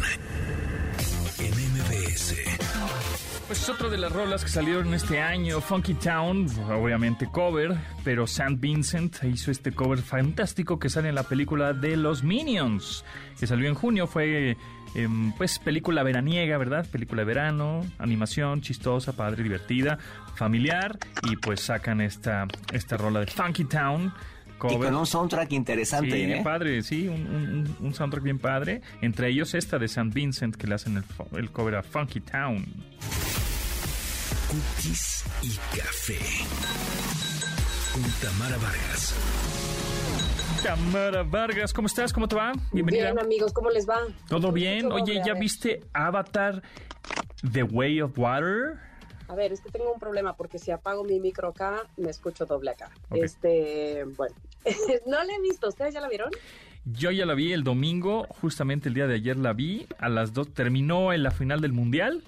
Pues 3.47 3.61
es 3.61 3.69
otra 3.69 3.89
de 3.89 3.97
las 3.99 4.11
rolas 4.11 4.43
que 4.43 4.49
salieron 4.49 4.91
este 4.95 5.21
año, 5.21 5.61
Funky 5.61 5.93
Town, 5.93 6.47
obviamente 6.67 7.27
cover, 7.31 7.77
pero 8.03 8.23
St. 8.23 8.55
Vincent 8.57 9.23
hizo 9.23 9.51
este 9.51 9.71
cover 9.71 9.99
fantástico 9.99 10.79
que 10.79 10.89
sale 10.89 11.09
en 11.09 11.15
la 11.15 11.21
película 11.23 11.73
de 11.73 11.95
los 11.95 12.23
Minions, 12.23 13.05
que 13.39 13.45
salió 13.45 13.69
en 13.69 13.75
junio, 13.75 14.07
fue 14.07 14.57
em, 14.95 15.31
pues 15.33 15.59
película 15.59 16.01
veraniega, 16.01 16.57
¿verdad? 16.57 16.87
Película 16.91 17.21
de 17.21 17.25
verano, 17.25 17.85
animación, 17.99 18.61
chistosa, 18.61 19.15
padre, 19.15 19.43
divertida, 19.43 19.99
familiar, 20.35 20.97
y 21.29 21.35
pues 21.35 21.61
sacan 21.61 22.01
esta, 22.01 22.47
esta 22.73 22.97
rola 22.97 23.19
de 23.19 23.27
Funky 23.27 23.65
Town. 23.65 24.11
Y 24.69 24.77
con 24.77 24.95
un 24.95 25.05
soundtrack 25.05 25.51
interesante, 25.53 26.11
Sí, 26.11 26.31
¿eh? 26.33 26.41
padre, 26.43 26.81
sí, 26.81 27.07
un, 27.07 27.21
un- 27.27 27.77
un 27.79 27.93
soundtrack 27.93 28.23
bien 28.23 28.39
padre. 28.39 28.81
Entre 29.01 29.29
ellos 29.29 29.53
esta 29.53 29.77
de 29.77 29.85
St. 29.85 30.09
Vincent 30.13 30.55
que 30.55 30.67
le 30.67 30.75
hacen 30.75 30.97
el, 30.97 31.03
el 31.37 31.51
cover 31.51 31.75
a 31.75 31.83
Funky 31.83 32.21
Town. 32.21 32.65
Cookies 34.49 35.25
y 35.43 35.55
café. 35.77 36.19
Con 37.93 38.03
Tamara 38.21 38.57
Vargas. 38.57 39.15
Tamara 40.63 41.23
Vargas, 41.23 41.73
¿cómo 41.73 41.87
estás? 41.87 42.13
¿Cómo 42.13 42.27
te 42.27 42.35
va? 42.35 42.51
Bienvenida. 42.71 43.11
Bien, 43.11 43.19
amigos, 43.19 43.53
¿cómo 43.53 43.69
les 43.69 43.87
va? 43.87 43.99
¿Todo 44.27 44.51
bien? 44.51 44.91
Oye, 44.91 45.21
¿ya 45.25 45.33
viste 45.33 45.81
Avatar 45.93 46.61
The 47.51 47.63
Way 47.63 48.01
of 48.01 48.17
Water? 48.17 48.79
A 49.27 49.35
ver, 49.35 49.51
es 49.51 49.59
que 49.59 49.69
tengo 49.69 49.91
un 49.91 49.99
problema 49.99 50.35
porque 50.37 50.57
si 50.57 50.71
apago 50.71 51.03
mi 51.03 51.19
micro 51.19 51.49
acá, 51.49 51.81
me 51.97 52.09
escucho 52.09 52.45
doble 52.45 52.71
acá. 52.71 52.89
Ok. 53.09 53.17
Este, 53.23 54.05
bueno, 54.15 54.33
no 55.05 55.23
la 55.23 55.33
he 55.33 55.41
visto. 55.41 55.67
¿Ustedes 55.69 55.93
ya 55.93 56.01
la 56.01 56.09
vieron? 56.09 56.31
Yo 56.85 57.11
ya 57.11 57.25
la 57.25 57.33
vi 57.33 57.51
el 57.51 57.63
domingo, 57.63 58.27
justamente 58.41 58.87
el 58.87 58.95
día 58.95 59.07
de 59.07 59.15
ayer 59.15 59.37
la 59.37 59.53
vi, 59.53 59.87
a 59.99 60.07
las 60.07 60.33
dos, 60.33 60.53
terminó 60.53 61.11
en 61.11 61.23
la 61.23 61.31
final 61.31 61.59
del 61.59 61.73
Mundial 61.73 62.23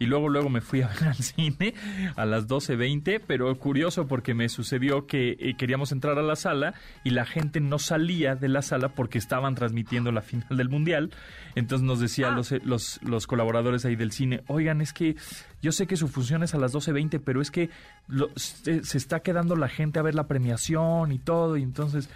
y 0.00 0.06
luego 0.06 0.28
luego 0.28 0.48
me 0.48 0.60
fui 0.60 0.82
a 0.82 0.88
ver 0.88 1.04
al 1.04 1.14
cine 1.22 1.74
a 2.16 2.24
las 2.26 2.48
12.20, 2.48 3.20
pero 3.24 3.56
curioso 3.58 4.08
porque 4.08 4.34
me 4.34 4.48
sucedió 4.48 5.06
que 5.06 5.36
eh, 5.38 5.54
queríamos 5.56 5.92
entrar 5.92 6.18
a 6.18 6.22
la 6.22 6.34
sala 6.34 6.74
y 7.04 7.10
la 7.10 7.24
gente 7.26 7.60
no 7.60 7.78
salía 7.78 8.34
de 8.34 8.48
la 8.48 8.62
sala 8.62 8.88
porque 8.88 9.18
estaban 9.18 9.54
transmitiendo 9.54 10.10
la 10.10 10.22
final 10.22 10.56
del 10.56 10.68
Mundial, 10.68 11.10
entonces 11.54 11.86
nos 11.86 12.00
decían 12.00 12.32
Ah. 12.32 12.36
los, 12.36 12.50
eh, 12.50 12.60
los, 12.64 12.98
los 13.04 13.26
colaboradores 13.28 13.84
ahí 13.84 13.94
del 13.94 14.10
cine, 14.10 14.42
oigan, 14.48 14.80
es 14.80 14.92
que 14.92 15.14
yo 15.62 15.70
sé 15.70 15.86
que 15.86 15.96
su 15.96 16.08
función 16.08 16.42
es 16.42 16.54
a 16.54 16.58
las 16.58 16.72
12.20, 16.74 17.20
pero 17.24 17.40
es 17.42 17.50
que 17.50 17.70
lo- 18.08 18.30
se, 18.36 18.82
se 18.82 18.98
está 18.98 19.20
quedando 19.20 19.54
la 19.54 19.68
gente 19.68 19.98
a 19.98 20.02
ver 20.02 20.14
la 20.14 20.26
premiación 20.26 21.12
y 21.12 21.18
todo, 21.18 21.56
y 21.58 21.62
entonces... 21.62 22.08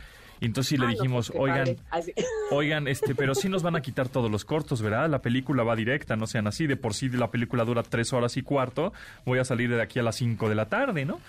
Y 0.44 0.46
entonces 0.46 0.68
sí 0.68 0.76
le 0.76 0.84
Ah, 0.84 0.88
no, 0.88 0.92
dijimos, 0.92 1.32
pues, 1.34 1.54
qué 1.54 1.60
oigan, 1.60 1.76
Oigan, 2.50 2.88
este, 2.88 3.14
pero 3.14 3.34
sí 3.34 3.48
nos 3.48 3.62
van 3.62 3.76
a 3.76 3.80
quitar 3.82 4.08
todos 4.08 4.30
los 4.30 4.44
cortos, 4.44 4.82
¿verdad? 4.82 5.08
La 5.08 5.20
película 5.22 5.62
va 5.62 5.74
directa, 5.74 6.16
no 6.16 6.26
sean 6.26 6.46
así. 6.46 6.66
De 6.66 6.76
por 6.76 6.92
sí 6.94 7.08
la 7.08 7.30
película 7.30 7.64
dura 7.64 7.82
tres 7.82 8.12
horas 8.12 8.36
y 8.36 8.42
cuarto. 8.42 8.92
Voy 9.24 9.38
a 9.38 9.44
salir 9.44 9.70
de 9.70 9.80
aquí 9.80 9.98
a 9.98 10.02
las 10.02 10.16
cinco 10.16 10.48
de 10.48 10.54
la 10.54 10.68
tarde, 10.68 11.04
¿no? 11.04 11.20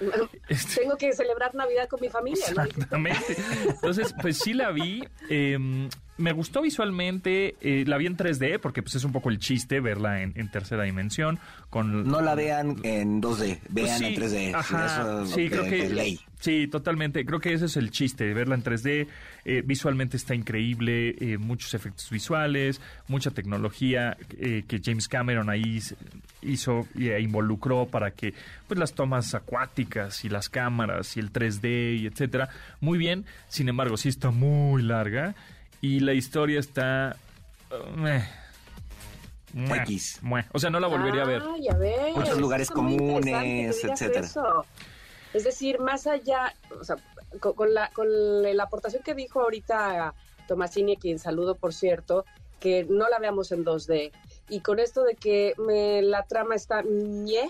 Este, 0.49 0.82
Tengo 0.82 0.97
que 0.97 1.13
celebrar 1.13 1.56
Navidad 1.56 1.88
con 1.88 2.01
mi 2.01 2.10
familia, 2.10 2.45
¿no? 2.56 2.63
Exactamente. 2.63 3.38
Entonces, 3.69 4.13
pues 4.21 4.38
sí 4.39 4.54
la 4.54 4.71
vi. 4.71 5.04
eh, 5.30 5.88
me 6.17 6.32
gustó 6.32 6.62
visualmente. 6.62 7.56
eh, 7.62 7.84
la 7.88 7.97
vi 7.97 8.06
en 8.06 8.15
3D 8.17 8.60
porque 8.60 8.82
pues 8.82 8.95
es 8.95 9.04
un 9.04 9.12
poco 9.12 9.30
el 9.30 9.39
chiste 9.39 9.80
verla 9.80 10.21
en, 10.21 10.34
en 10.36 10.49
tercera 10.49 10.84
dimensión. 10.84 11.39
Con, 11.69 12.08
No 12.08 12.21
la 12.21 12.36
vean 12.36 12.78
en 12.84 13.21
2D, 13.21 13.60
pues 13.60 13.73
vean 13.73 13.99
sí, 13.99 14.06
en 14.06 14.15
3D. 14.15 14.56
Ajá, 14.56 15.23
Eso 15.23 15.36
sí, 15.36 15.41
de- 15.43 15.49
creo 15.49 15.63
que 15.65 15.89
de 15.89 15.93
ley. 15.93 16.19
sí, 16.39 16.67
totalmente. 16.67 17.25
Creo 17.25 17.39
que 17.39 17.54
ese 17.54 17.65
es 17.65 17.75
el 17.78 17.91
chiste, 17.91 18.34
verla 18.34 18.56
en 18.56 18.63
3D. 18.63 19.08
eh, 19.47 19.62
visualmente 19.65 20.15
está 20.17 20.34
increíble, 20.36 21.15
eh, 21.19 21.38
muchos 21.38 21.73
efectos 21.73 22.10
visuales, 22.10 22.80
mucha 23.08 23.32
tecnología 23.32 24.17
eh, 24.39 24.63
que 24.67 24.80
James 24.84 25.08
Cameron 25.08 25.49
ahí 25.49 25.80
hizo 26.41 26.88
e 26.97 27.19
involucró 27.21 27.88
para 27.88 28.12
que 28.12 28.34
pues 28.67 28.80
las 28.80 28.93
tomas 28.93 29.36
acuáticas 29.36 30.23
y 30.25 30.30
las 30.30 30.49
cámaras 30.49 31.17
y 31.17 31.19
el 31.19 31.32
3D 31.32 31.99
y 31.99 32.08
etcétera, 32.08 32.49
muy 32.80 32.97
bien. 32.97 33.25
Sin 33.49 33.67
embargo, 33.69 33.97
sí 33.97 34.10
está 34.10 34.32
muy 34.32 34.82
larga 34.82 35.36
y 35.81 35.99
la 35.99 36.13
historia 36.13 36.59
está 36.59 37.15
uh, 37.71 37.97
meh, 37.97 38.23
X. 39.81 40.19
meh. 40.21 40.45
O 40.51 40.59
sea, 40.59 40.69
no 40.69 40.79
la 40.79 40.88
volvería 40.88 41.23
a 41.23 41.25
ver. 41.25 41.43
Ya 41.61 41.75
ves. 41.75 42.15
Muchos 42.15 42.39
lugares 42.39 42.69
comunes, 42.69 43.83
etcétera. 43.83 44.25
eso. 44.25 44.65
Es 45.33 45.43
decir, 45.43 45.79
más 45.79 46.07
allá, 46.07 46.53
o 46.79 46.83
sea, 46.83 46.95
con, 47.39 47.53
con 47.53 47.73
la, 47.73 47.89
con 47.91 48.07
la 48.09 48.63
aportación 48.63 49.03
que 49.03 49.13
dijo 49.13 49.41
ahorita 49.41 50.13
Tomasini, 50.47 50.95
a 50.95 50.99
quien 50.99 51.19
saludo, 51.19 51.55
por 51.55 51.73
cierto, 51.73 52.25
que 52.59 52.85
no 52.85 53.09
la 53.09 53.19
veamos 53.19 53.51
en 53.51 53.65
2D, 53.65 54.11
y 54.49 54.59
con 54.61 54.79
esto 54.79 55.03
de 55.03 55.15
que 55.15 55.53
me, 55.57 56.01
la 56.01 56.23
trama 56.23 56.55
está 56.55 56.83
ñe, 56.83 57.49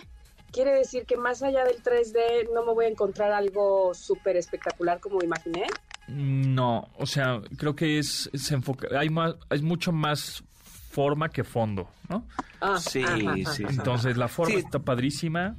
quiere 0.52 0.74
decir 0.74 1.06
que 1.06 1.18
más 1.18 1.44
allá 1.44 1.64
del 1.66 1.84
3D 1.84 2.50
no 2.54 2.66
me 2.66 2.74
voy 2.74 2.86
a 2.86 2.90
encontrar 2.90 3.32
algo 3.32 3.94
súper 3.94 4.38
espectacular 4.38 5.00
como 5.00 5.22
imaginé. 5.22 5.68
No, 6.08 6.90
o 6.98 7.06
sea, 7.06 7.42
creo 7.58 7.76
que 7.76 7.98
es, 8.00 8.30
se 8.34 8.54
enfoca, 8.54 8.88
hay 9.00 9.10
más, 9.10 9.36
hay 9.50 9.62
mucho 9.62 9.92
más 9.92 10.44
forma 10.92 11.30
que 11.30 11.44
fondo, 11.44 11.90
¿no? 12.10 12.28
Ah, 12.62 12.78
Sí, 12.80 13.04
sí, 13.04 13.46
sí. 13.46 13.64
Entonces 13.68 14.16
la 14.18 14.28
forma 14.28 14.54
Sí. 14.56 14.60
está 14.66 14.80
padrísima. 14.80 15.56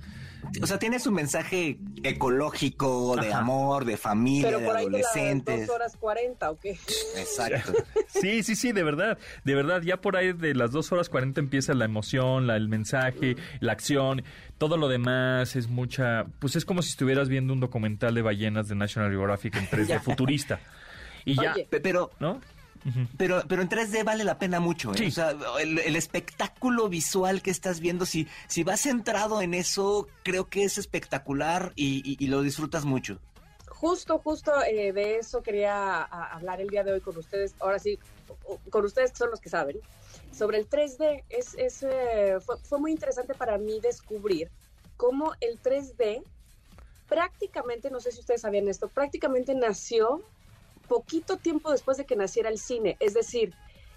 O 0.63 0.67
sea, 0.67 0.79
tiene 0.79 0.99
su 0.99 1.11
mensaje 1.13 1.79
ecológico, 2.03 3.17
de 3.17 3.29
Ajá. 3.29 3.39
amor, 3.39 3.85
de 3.85 3.97
familia, 3.97 4.49
Pero 4.49 4.61
de 4.61 4.67
por 4.67 4.77
ahí 4.77 4.85
de 4.87 4.91
las 4.99 5.07
adolescentes. 5.07 5.67
2 5.67 5.75
horas 5.77 5.97
40, 5.97 6.51
¿o 6.51 6.59
qué? 6.59 6.71
Exacto. 7.17 7.73
Sí, 8.09 8.43
sí, 8.43 8.57
sí, 8.57 8.73
de 8.73 8.83
verdad, 8.83 9.19
de 9.45 9.55
verdad, 9.55 9.83
ya 9.83 10.01
por 10.01 10.17
ahí 10.17 10.33
de 10.33 10.55
las 10.55 10.71
2 10.71 10.91
horas 10.93 11.09
40 11.11 11.39
empieza 11.41 11.75
la 11.75 11.85
emoción, 11.85 12.47
la, 12.47 12.57
el 12.57 12.69
mensaje, 12.69 13.37
la 13.61 13.73
acción, 13.73 14.23
todo 14.57 14.77
lo 14.79 14.89
demás 14.89 15.55
es 15.55 15.69
mucha, 15.69 16.25
pues 16.39 16.57
es 16.57 16.65
como 16.65 16.81
si 16.81 16.91
estuvieras 16.91 17.29
viendo 17.29 17.53
un 17.53 17.61
documental 17.61 18.15
de 18.15 18.23
ballenas 18.23 18.69
de 18.69 18.75
National 18.75 19.11
Geographic 19.11 19.57
en 19.57 19.67
3D 19.69 19.87
Ya. 19.89 20.01
futurista. 20.01 20.61
Y 21.27 21.35
ya, 21.35 21.53
Oye. 21.55 21.69
Pero, 21.71 22.11
¿no? 22.21 22.41
Pero, 23.17 23.43
pero 23.49 23.63
en 23.63 23.69
3D 23.69 24.05
vale 24.05 24.25
la 24.25 24.39
pena 24.39 24.61
mucho. 24.61 24.93
¿eh? 24.93 24.99
Sí. 24.99 25.07
O 25.07 25.11
sea, 25.11 25.31
el, 25.61 25.79
el 25.79 25.97
espectáculo 25.97 26.89
visual 26.89 27.43
que 27.43 27.51
estás 27.51 27.81
viendo, 27.81 28.07
si, 28.07 28.27
si 28.49 28.63
vas 28.65 28.81
centrado 28.83 29.43
en 29.43 29.55
eso, 29.55 30.09
creo 30.23 30.49
que 30.49 30.65
es 30.65 30.79
espectacular 30.79 31.73
y, 31.77 32.03
y- 32.11 32.17
y 32.25 32.29
lo 32.29 32.43
disfrutas 32.43 32.85
mucho. 32.85 33.19
Justo, 33.69 34.19
justo 34.19 34.53
eh, 34.65 34.93
de 34.93 35.17
eso 35.17 35.43
quería 35.43 36.03
a- 36.03 36.33
hablar 36.37 36.61
el 36.61 36.69
día 36.69 36.83
de 36.85 36.93
hoy 36.93 37.01
con 37.01 37.17
ustedes. 37.17 37.55
Ahora 37.61 37.79
sí, 37.79 37.99
con 38.71 38.85
ustedes 38.85 39.11
que 39.13 39.19
son 39.19 39.31
los 39.31 39.41
que 39.41 39.49
saben. 39.51 39.77
Sobre 40.33 40.59
el 40.59 40.69
3D, 40.69 41.25
es, 41.31 41.55
es, 41.55 41.83
eh, 41.83 42.39
fue, 42.45 42.57
fue 42.59 42.79
muy 42.79 42.91
interesante 42.93 43.35
para 43.35 43.59
mí 43.59 43.81
descubrir 43.81 44.51
cómo 44.97 45.33
el 45.41 45.61
3D 45.63 46.23
prácticamente, 47.09 47.91
no 47.91 48.01
sé 48.01 48.13
si 48.13 48.21
ustedes 48.21 48.41
sabían 48.41 48.69
esto, 48.69 48.89
prácticamente 48.89 49.55
nació 49.55 50.23
poquito 50.87 51.39
tiempo 51.39 51.71
después 51.71 51.97
de 51.97 52.07
que 52.07 52.17
naciera 52.17 52.49
el 52.49 52.59
cine. 52.59 52.97
Es 53.01 53.15
decir, 53.15 53.55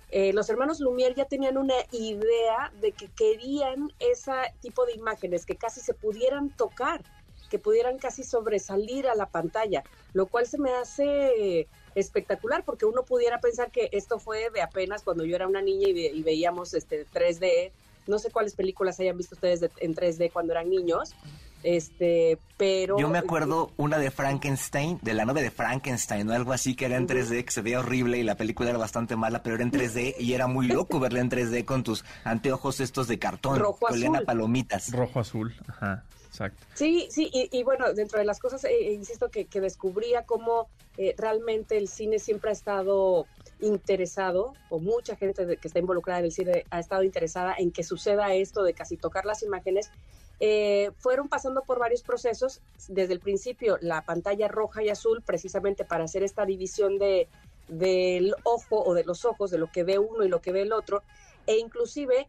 eh, 0.09 0.33
los 0.33 0.49
hermanos 0.49 0.79
Lumière 0.79 1.15
ya 1.15 1.25
tenían 1.25 1.57
una 1.57 1.75
idea 1.91 2.71
de 2.73 2.93
que 2.93 3.09
querían 3.11 3.89
ese 3.99 4.31
tipo 4.59 4.85
de 4.85 4.93
imágenes 4.93 5.45
que 5.45 5.57
casi 5.57 5.81
se 5.81 5.93
pudieran 5.93 6.51
tocar, 6.51 7.05
que 7.49 7.59
pudieran 7.59 7.99
casi 7.99 8.23
sobresalir 8.23 9.07
a 9.07 9.15
la 9.15 9.29
pantalla, 9.29 9.85
lo 10.13 10.27
cual 10.29 10.47
se 10.47 10.57
me 10.59 10.71
hace 10.71 11.69
espectacular 11.95 12.63
porque 12.65 12.85
uno 12.85 13.05
pudiera 13.05 13.39
pensar 13.39 13.71
que 13.71 13.89
esto 13.91 14.19
fue 14.19 14.49
de 14.51 14.61
apenas 14.61 15.03
cuando 15.03 15.25
yo 15.25 15.35
era 15.35 15.47
una 15.47 15.61
niña 15.61 15.87
y, 15.89 15.93
ve- 15.93 16.11
y 16.13 16.23
veíamos 16.23 16.73
este 16.73 17.05
3D, 17.05 17.73
no 18.05 18.17
sé 18.19 18.31
cuáles 18.31 18.55
películas 18.55 18.99
hayan 18.99 19.17
visto 19.17 19.35
ustedes 19.35 19.59
de- 19.59 19.71
en 19.77 19.93
3D 19.93 20.31
cuando 20.31 20.53
eran 20.53 20.69
niños, 20.69 21.15
este, 21.63 22.37
pero 22.57 22.97
Yo 22.99 23.09
me 23.09 23.17
acuerdo 23.17 23.71
una 23.77 23.97
de 23.97 24.11
Frankenstein, 24.11 24.99
de 25.01 25.13
la 25.13 25.25
novia 25.25 25.43
de 25.43 25.51
Frankenstein 25.51 26.29
o 26.29 26.33
algo 26.33 26.53
así 26.53 26.75
que 26.75 26.85
era 26.85 26.97
en 26.97 27.07
3D, 27.07 27.45
que 27.45 27.51
se 27.51 27.61
veía 27.61 27.79
horrible 27.79 28.17
y 28.17 28.23
la 28.23 28.35
película 28.35 28.69
era 28.69 28.77
bastante 28.77 29.15
mala, 29.15 29.43
pero 29.43 29.55
era 29.55 29.63
en 29.63 29.71
3D 29.71 30.15
y 30.19 30.33
era 30.33 30.47
muy 30.47 30.67
loco 30.67 30.99
verla 30.99 31.19
en 31.19 31.29
3D 31.29 31.65
con 31.65 31.83
tus 31.83 32.05
anteojos 32.23 32.79
estos 32.79 33.07
de 33.07 33.19
cartón, 33.19 33.59
Rojo 33.59 33.87
azul. 33.87 34.23
palomitas. 34.25 34.91
Rojo 34.91 35.19
azul, 35.19 35.53
ajá, 35.67 36.03
exacto. 36.27 36.65
Sí, 36.73 37.07
sí, 37.11 37.29
y, 37.33 37.49
y 37.51 37.63
bueno, 37.63 37.93
dentro 37.93 38.19
de 38.19 38.25
las 38.25 38.39
cosas, 38.39 38.63
eh, 38.63 38.69
eh, 38.71 38.93
insisto, 38.93 39.29
que, 39.29 39.45
que 39.45 39.61
descubría 39.61 40.25
cómo 40.25 40.69
eh, 40.97 41.15
realmente 41.17 41.77
el 41.77 41.87
cine 41.87 42.19
siempre 42.19 42.49
ha 42.49 42.53
estado 42.53 43.25
interesado, 43.61 44.53
o 44.69 44.79
mucha 44.79 45.15
gente 45.15 45.57
que 45.57 45.67
está 45.67 45.79
involucrada 45.79 46.19
en 46.19 46.25
el 46.25 46.31
cine 46.31 46.65
ha 46.69 46.79
estado 46.79 47.03
interesada 47.03 47.55
en 47.57 47.71
que 47.71 47.83
suceda 47.83 48.33
esto 48.33 48.63
de 48.63 48.73
casi 48.73 48.97
tocar 48.97 49.25
las 49.25 49.43
imágenes. 49.43 49.91
Eh, 50.39 50.91
fueron 50.97 51.27
pasando 51.27 51.63
por 51.63 51.79
varios 51.79 52.01
procesos, 52.01 52.61
desde 52.87 53.13
el 53.13 53.19
principio 53.19 53.77
la 53.81 54.03
pantalla 54.03 54.47
roja 54.47 54.83
y 54.83 54.89
azul, 54.89 55.21
precisamente 55.25 55.83
para 55.83 56.05
hacer 56.05 56.23
esta 56.23 56.45
división 56.45 56.97
de 56.97 57.27
del 57.69 58.33
ojo 58.43 58.83
o 58.83 58.93
de 58.93 59.03
los 59.03 59.25
ojos, 59.25 59.51
de 59.51 59.57
lo 59.57 59.71
que 59.71 59.83
ve 59.83 59.99
uno 59.99 60.25
y 60.25 60.27
lo 60.27 60.41
que 60.41 60.51
ve 60.51 60.63
el 60.63 60.73
otro, 60.73 61.03
e 61.45 61.57
inclusive 61.57 62.27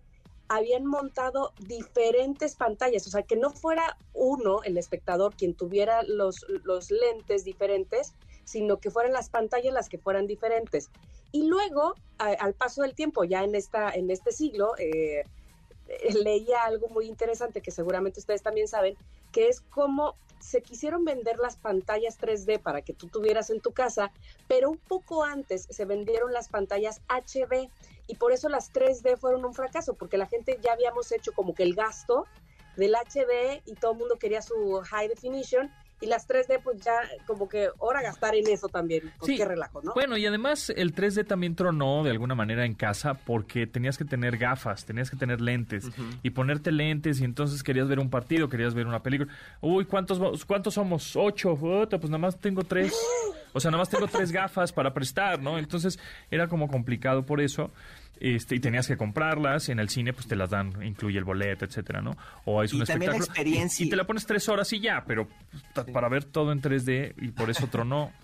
habían 0.49 0.85
montado 0.85 1.53
diferentes 1.61 2.57
pantallas, 2.57 3.07
o 3.07 3.11
sea, 3.11 3.23
que 3.23 3.37
no 3.37 3.51
fuera 3.51 3.97
uno, 4.13 4.63
el 4.65 4.77
espectador, 4.77 5.35
quien 5.37 5.55
tuviera 5.55 6.03
los, 6.03 6.45
los 6.65 6.91
lentes 6.91 7.45
diferentes, 7.45 8.15
sino 8.45 8.79
que 8.81 8.91
fueran 8.91 9.13
las 9.13 9.31
pantallas 9.31 9.73
las 9.73 9.89
que 9.89 9.99
fueran 9.99 10.27
diferentes. 10.27 10.91
Y 11.31 11.47
luego, 11.47 11.95
al 12.19 12.55
paso 12.55 12.83
del 12.83 12.97
tiempo, 12.97 13.23
ya 13.23 13.45
en, 13.45 13.55
esta, 13.55 13.93
en 13.93 14.11
este 14.11 14.33
siglo, 14.33 14.73
eh, 14.77 15.23
leía 16.23 16.63
algo 16.63 16.89
muy 16.89 17.07
interesante 17.07 17.61
que 17.61 17.71
seguramente 17.71 18.21
ustedes 18.21 18.43
también 18.43 18.69
saben, 18.69 18.97
que 19.33 19.49
es 19.49 19.61
cómo 19.61 20.17
se 20.39 20.63
quisieron 20.63 21.05
vender 21.05 21.39
las 21.39 21.57
pantallas 21.57 22.19
3D 22.19 22.61
para 22.61 22.83
que 22.83 22.95
tú 22.95 23.09
tuvieras 23.09 23.51
en 23.51 23.61
tu 23.61 23.73
casa, 23.73 24.11
pero 24.49 24.71
un 24.71 24.79
poco 24.79 25.23
antes 25.23 25.67
se 25.69 25.85
vendieron 25.85 26.33
las 26.33 26.49
pantallas 26.49 27.01
HD 27.09 27.69
y 28.07 28.17
por 28.17 28.33
eso 28.33 28.49
las 28.49 28.73
3D 28.73 29.19
fueron 29.19 29.45
un 29.45 29.55
fracaso, 29.55 29.95
porque 29.95 30.17
la 30.17 30.27
gente 30.27 30.59
ya 30.63 30.73
habíamos 30.73 31.13
hecho 31.13 31.33
como 31.33 31.55
que 31.55 31.63
el 31.63 31.75
gasto 31.75 32.27
del 32.77 32.95
HD 32.95 33.63
y 33.67 33.75
todo 33.75 33.93
el 33.93 33.99
mundo 33.99 34.19
quería 34.19 34.43
su 34.43 34.81
high 34.83 35.09
definition 35.09 35.71
y 36.01 36.07
las 36.07 36.27
3D 36.29 36.61
pues 36.63 36.81
ya 36.81 36.99
como 37.27 37.49
que 37.49 37.69
ahora 37.81 38.03
gastar 38.03 38.35
en 38.35 38.47
eso 38.49 38.69
también, 38.69 39.13
pues 39.19 39.37
qué 39.37 39.45
relajo, 39.45 39.83
¿no? 39.83 39.93
Bueno, 39.95 40.17
y 40.17 40.27
además 40.27 40.71
el 40.71 40.95
3D 40.95 41.27
también 41.27 41.55
tronó 41.55 42.03
de 42.03 42.11
alguna 42.11 42.35
manera 42.35 42.65
en 42.65 42.75
casa 42.75 43.15
porque 43.15 43.67
tenías 43.67 43.99
que 43.99 44.05
tener 44.05 44.39
gafas, 44.39 44.85
tenías 44.85 45.11
que 45.11 45.17
tener 45.17 45.41
lentes 45.41 45.89
y 46.23 46.31
ponerte 46.31 46.73
lentes 46.73 47.21
y 47.21 47.25
entonces 47.25 47.63
querías 47.63 47.89
ver 47.89 47.99
un 47.99 48.11
partido, 48.11 48.49
querías 48.49 48.75
ver 48.75 48.87
una 48.87 49.03
película. 49.03 49.33
Uy, 49.61 49.85
¿cuántos, 49.85 50.45
cuántos 50.45 50.75
somos? 50.75 51.15
Ocho. 51.17 51.57
pues 51.57 52.05
nada 52.05 52.19
más 52.19 52.39
tengo 52.39 52.63
tres. 52.65 52.95
O 53.53 53.59
sea, 53.59 53.73
nada 53.73 53.81
más 53.81 53.89
tengo 53.89 54.07
tres 54.07 54.31
gafas 54.31 54.73
para 54.73 54.95
prestar, 54.95 55.43
¿no? 55.43 55.59
Entonces 55.59 55.99
era 56.31 56.47
como 56.47 56.69
complicado 56.69 57.27
por 57.27 57.41
eso. 57.41 57.73
Este, 58.19 58.57
y 58.57 58.61
tenías 58.61 58.87
que 58.87 58.99
comprarlas, 58.99 59.71
en 59.71 59.79
el 59.79 59.89
cine 59.89 60.13
pues 60.13 60.27
te 60.27 60.37
las 60.37 60.51
dan, 60.51 60.83
incluye 60.83 61.19
el 61.19 61.25
boleto, 61.25 61.65
etcétera, 61.65 62.03
¿no? 62.03 62.17
O 62.45 62.63
es 62.63 62.73
un 62.75 62.83
espectáculo. 62.83 63.25
experiencia... 63.25 63.87
Y, 63.87 63.89
te 63.89 63.97
la 63.97 64.05
pones 64.05 64.27
tres 64.27 64.47
horas 64.49 64.71
y 64.75 64.81
ya, 64.81 65.05
pero 65.07 65.27
pues, 65.75 65.87
para 65.87 66.09
ver 66.11 66.25
todo 66.25 66.53
en 66.53 66.61
3D 66.61 67.15
y 67.17 67.29
por 67.29 67.51
eso 67.51 67.67
tronó. 67.69 68.13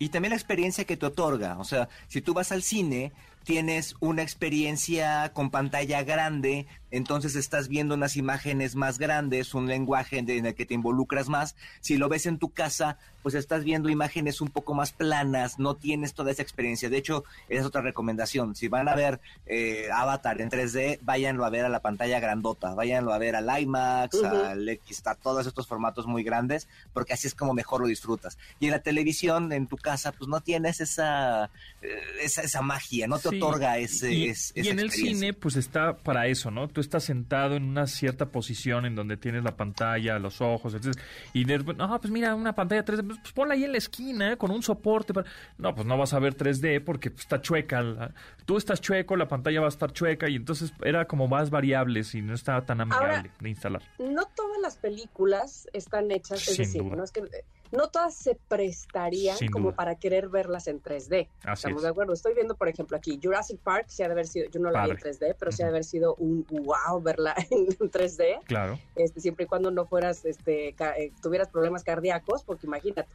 Y 0.00 0.10
también 0.10 0.30
la 0.30 0.36
experiencia 0.36 0.84
que 0.84 0.96
te 0.96 1.06
otorga, 1.06 1.58
o 1.58 1.64
sea, 1.64 1.88
si 2.06 2.22
tú 2.22 2.32
vas 2.32 2.52
al 2.52 2.62
cine, 2.62 3.10
tienes 3.48 3.94
una 4.00 4.20
experiencia 4.20 5.32
con 5.32 5.48
pantalla 5.48 6.02
grande, 6.02 6.66
entonces 6.90 7.34
estás 7.34 7.68
viendo 7.68 7.94
unas 7.94 8.16
imágenes 8.16 8.76
más 8.76 8.98
grandes, 8.98 9.54
un 9.54 9.68
lenguaje 9.68 10.18
en 10.18 10.28
el 10.28 10.54
que 10.54 10.66
te 10.66 10.74
involucras 10.74 11.30
más. 11.30 11.56
Si 11.80 11.96
lo 11.96 12.10
ves 12.10 12.26
en 12.26 12.38
tu 12.38 12.50
casa, 12.50 12.98
pues 13.22 13.34
estás 13.34 13.64
viendo 13.64 13.88
imágenes 13.88 14.40
un 14.40 14.48
poco 14.48 14.74
más 14.74 14.92
planas, 14.92 15.58
no 15.58 15.76
tienes 15.76 16.14
toda 16.14 16.30
esa 16.30 16.42
experiencia. 16.42 16.88
De 16.88 16.96
hecho, 16.96 17.24
esa 17.48 17.60
es 17.60 17.66
otra 17.66 17.82
recomendación. 17.82 18.54
Si 18.54 18.68
van 18.68 18.88
a 18.88 18.94
ver 18.94 19.20
eh, 19.46 19.88
Avatar 19.92 20.40
en 20.40 20.50
3D, 20.50 21.00
váyanlo 21.02 21.44
a 21.44 21.50
ver 21.50 21.64
a 21.64 21.68
la 21.68 21.80
pantalla 21.80 22.20
grandota, 22.20 22.74
váyanlo 22.74 23.12
a 23.12 23.18
ver 23.18 23.36
al 23.36 23.60
IMAX, 23.60 24.22
al 24.24 24.68
X, 24.68 25.02
a 25.06 25.14
todos 25.14 25.46
estos 25.46 25.66
formatos 25.66 26.06
muy 26.06 26.22
grandes, 26.22 26.68
porque 26.92 27.12
así 27.12 27.26
es 27.26 27.34
como 27.34 27.54
mejor 27.54 27.80
lo 27.80 27.86
disfrutas. 27.86 28.38
Y 28.60 28.66
en 28.66 28.72
la 28.72 28.82
televisión, 28.82 29.52
en 29.52 29.66
tu 29.66 29.76
casa, 29.76 30.12
pues 30.12 30.28
no 30.28 30.40
tienes 30.40 30.80
esa, 30.80 31.50
eh, 31.82 32.00
esa, 32.22 32.62
magia, 32.62 33.06
no 33.06 33.18
te 33.18 33.37
otorga 33.42 33.78
ese... 33.78 34.12
Y, 34.12 34.32
y 34.54 34.68
en 34.68 34.78
el 34.78 34.90
cine, 34.90 35.32
pues 35.32 35.56
está 35.56 35.96
para 35.96 36.26
eso, 36.26 36.50
¿no? 36.50 36.68
tú 36.68 36.80
estás 36.80 37.04
sentado 37.04 37.56
en 37.56 37.64
una 37.64 37.86
cierta 37.86 38.26
posición 38.26 38.86
en 38.86 38.94
donde 38.94 39.16
tienes 39.16 39.42
la 39.42 39.56
pantalla, 39.56 40.18
los 40.18 40.40
ojos, 40.40 40.74
etc. 40.74 40.96
Y 41.32 41.44
de 41.44 41.58
no, 41.58 42.00
pues 42.00 42.10
mira, 42.10 42.34
una 42.34 42.54
pantalla 42.54 42.84
3D, 42.84 43.06
pues, 43.06 43.18
pues 43.20 43.32
ponla 43.32 43.54
ahí 43.54 43.64
en 43.64 43.72
la 43.72 43.78
esquina 43.78 44.36
con 44.36 44.50
un 44.50 44.62
soporte. 44.62 45.12
Para... 45.12 45.28
No, 45.56 45.74
pues 45.74 45.86
no 45.86 45.96
vas 45.96 46.12
a 46.12 46.18
ver 46.18 46.36
3D 46.36 46.82
porque 46.84 47.10
pues, 47.10 47.22
está 47.22 47.40
chueca. 47.40 48.12
Tú 48.44 48.56
estás 48.56 48.80
chueco, 48.80 49.16
la 49.16 49.28
pantalla 49.28 49.60
va 49.60 49.66
a 49.66 49.70
estar 49.70 49.92
chueca 49.92 50.28
y 50.28 50.36
entonces 50.36 50.72
era 50.84 51.06
como 51.06 51.28
más 51.28 51.50
variables 51.50 52.14
y 52.14 52.22
no 52.22 52.34
estaba 52.34 52.64
tan 52.64 52.80
amigable 52.80 53.30
de 53.40 53.48
instalar. 53.48 53.82
No 53.98 54.24
todas 54.58 54.74
las 54.74 54.76
películas 54.76 55.68
están 55.72 56.10
hechas, 56.10 56.46
es 56.48 56.56
decir, 56.56 56.84
no 56.84 57.04
es 57.04 57.12
que 57.12 57.22
no 57.70 57.88
todas 57.88 58.14
se 58.14 58.34
prestarían 58.34 59.36
como 59.52 59.74
para 59.74 59.96
querer 59.96 60.28
verlas 60.28 60.68
en 60.68 60.82
3D. 60.82 61.28
Estamos 61.52 61.82
de 61.82 61.88
acuerdo. 61.88 62.14
Estoy 62.14 62.34
viendo, 62.34 62.56
por 62.56 62.68
ejemplo, 62.68 62.96
aquí 62.96 63.20
Jurassic 63.22 63.60
Park, 63.60 63.86
sí 63.88 64.02
ha 64.02 64.06
de 64.06 64.12
haber 64.12 64.26
sido, 64.26 64.48
yo 64.50 64.58
no 64.60 64.70
la 64.70 64.84
vi 64.84 64.92
en 64.92 64.96
3D, 64.96 65.36
pero 65.38 65.52
sí 65.52 65.62
ha 65.62 65.66
de 65.66 65.70
haber 65.70 65.84
sido 65.84 66.14
un 66.16 66.46
wow 66.48 67.00
verla 67.00 67.34
en 67.50 67.66
3D. 67.66 68.42
Claro. 68.44 68.78
Este, 68.96 69.20
siempre 69.20 69.44
y 69.44 69.48
cuando 69.48 69.70
no 69.70 69.84
fueras, 69.84 70.24
este, 70.24 70.70
eh, 70.70 71.12
tuvieras 71.22 71.48
problemas 71.48 71.84
cardíacos, 71.84 72.42
porque 72.42 72.66
imagínate. 72.66 73.08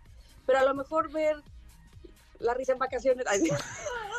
Pero 0.45 0.59
a 0.59 0.63
lo 0.63 0.75
mejor 0.75 1.11
ver 1.11 1.37
la 2.39 2.53
risa 2.53 2.73
en 2.73 2.79
vacaciones. 2.79 3.25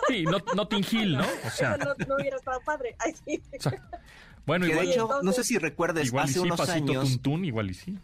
Sí, 0.09 0.25
no, 0.25 0.39
Notting 0.55 0.85
Hill, 0.91 1.17
¿no? 1.17 1.25
O 1.47 1.51
sea. 1.51 1.77
no, 1.79 1.95
no, 2.07 2.17
hubiera 2.17 2.37
estado 2.37 2.61
padre. 2.65 2.97
Ay, 2.99 3.15
sí. 3.25 3.41
Bueno, 4.47 4.67
igual, 4.67 4.87
de 4.87 4.93
hecho, 4.93 5.09
no 5.23 5.33
sé 5.33 5.45
si 5.45 5.59
recuerdes, 5.59 6.13
hace 6.15 6.41
unos 6.41 6.69
años. 6.69 7.19
igual 7.43 7.71
y 7.71 7.75
sí. 7.75 7.99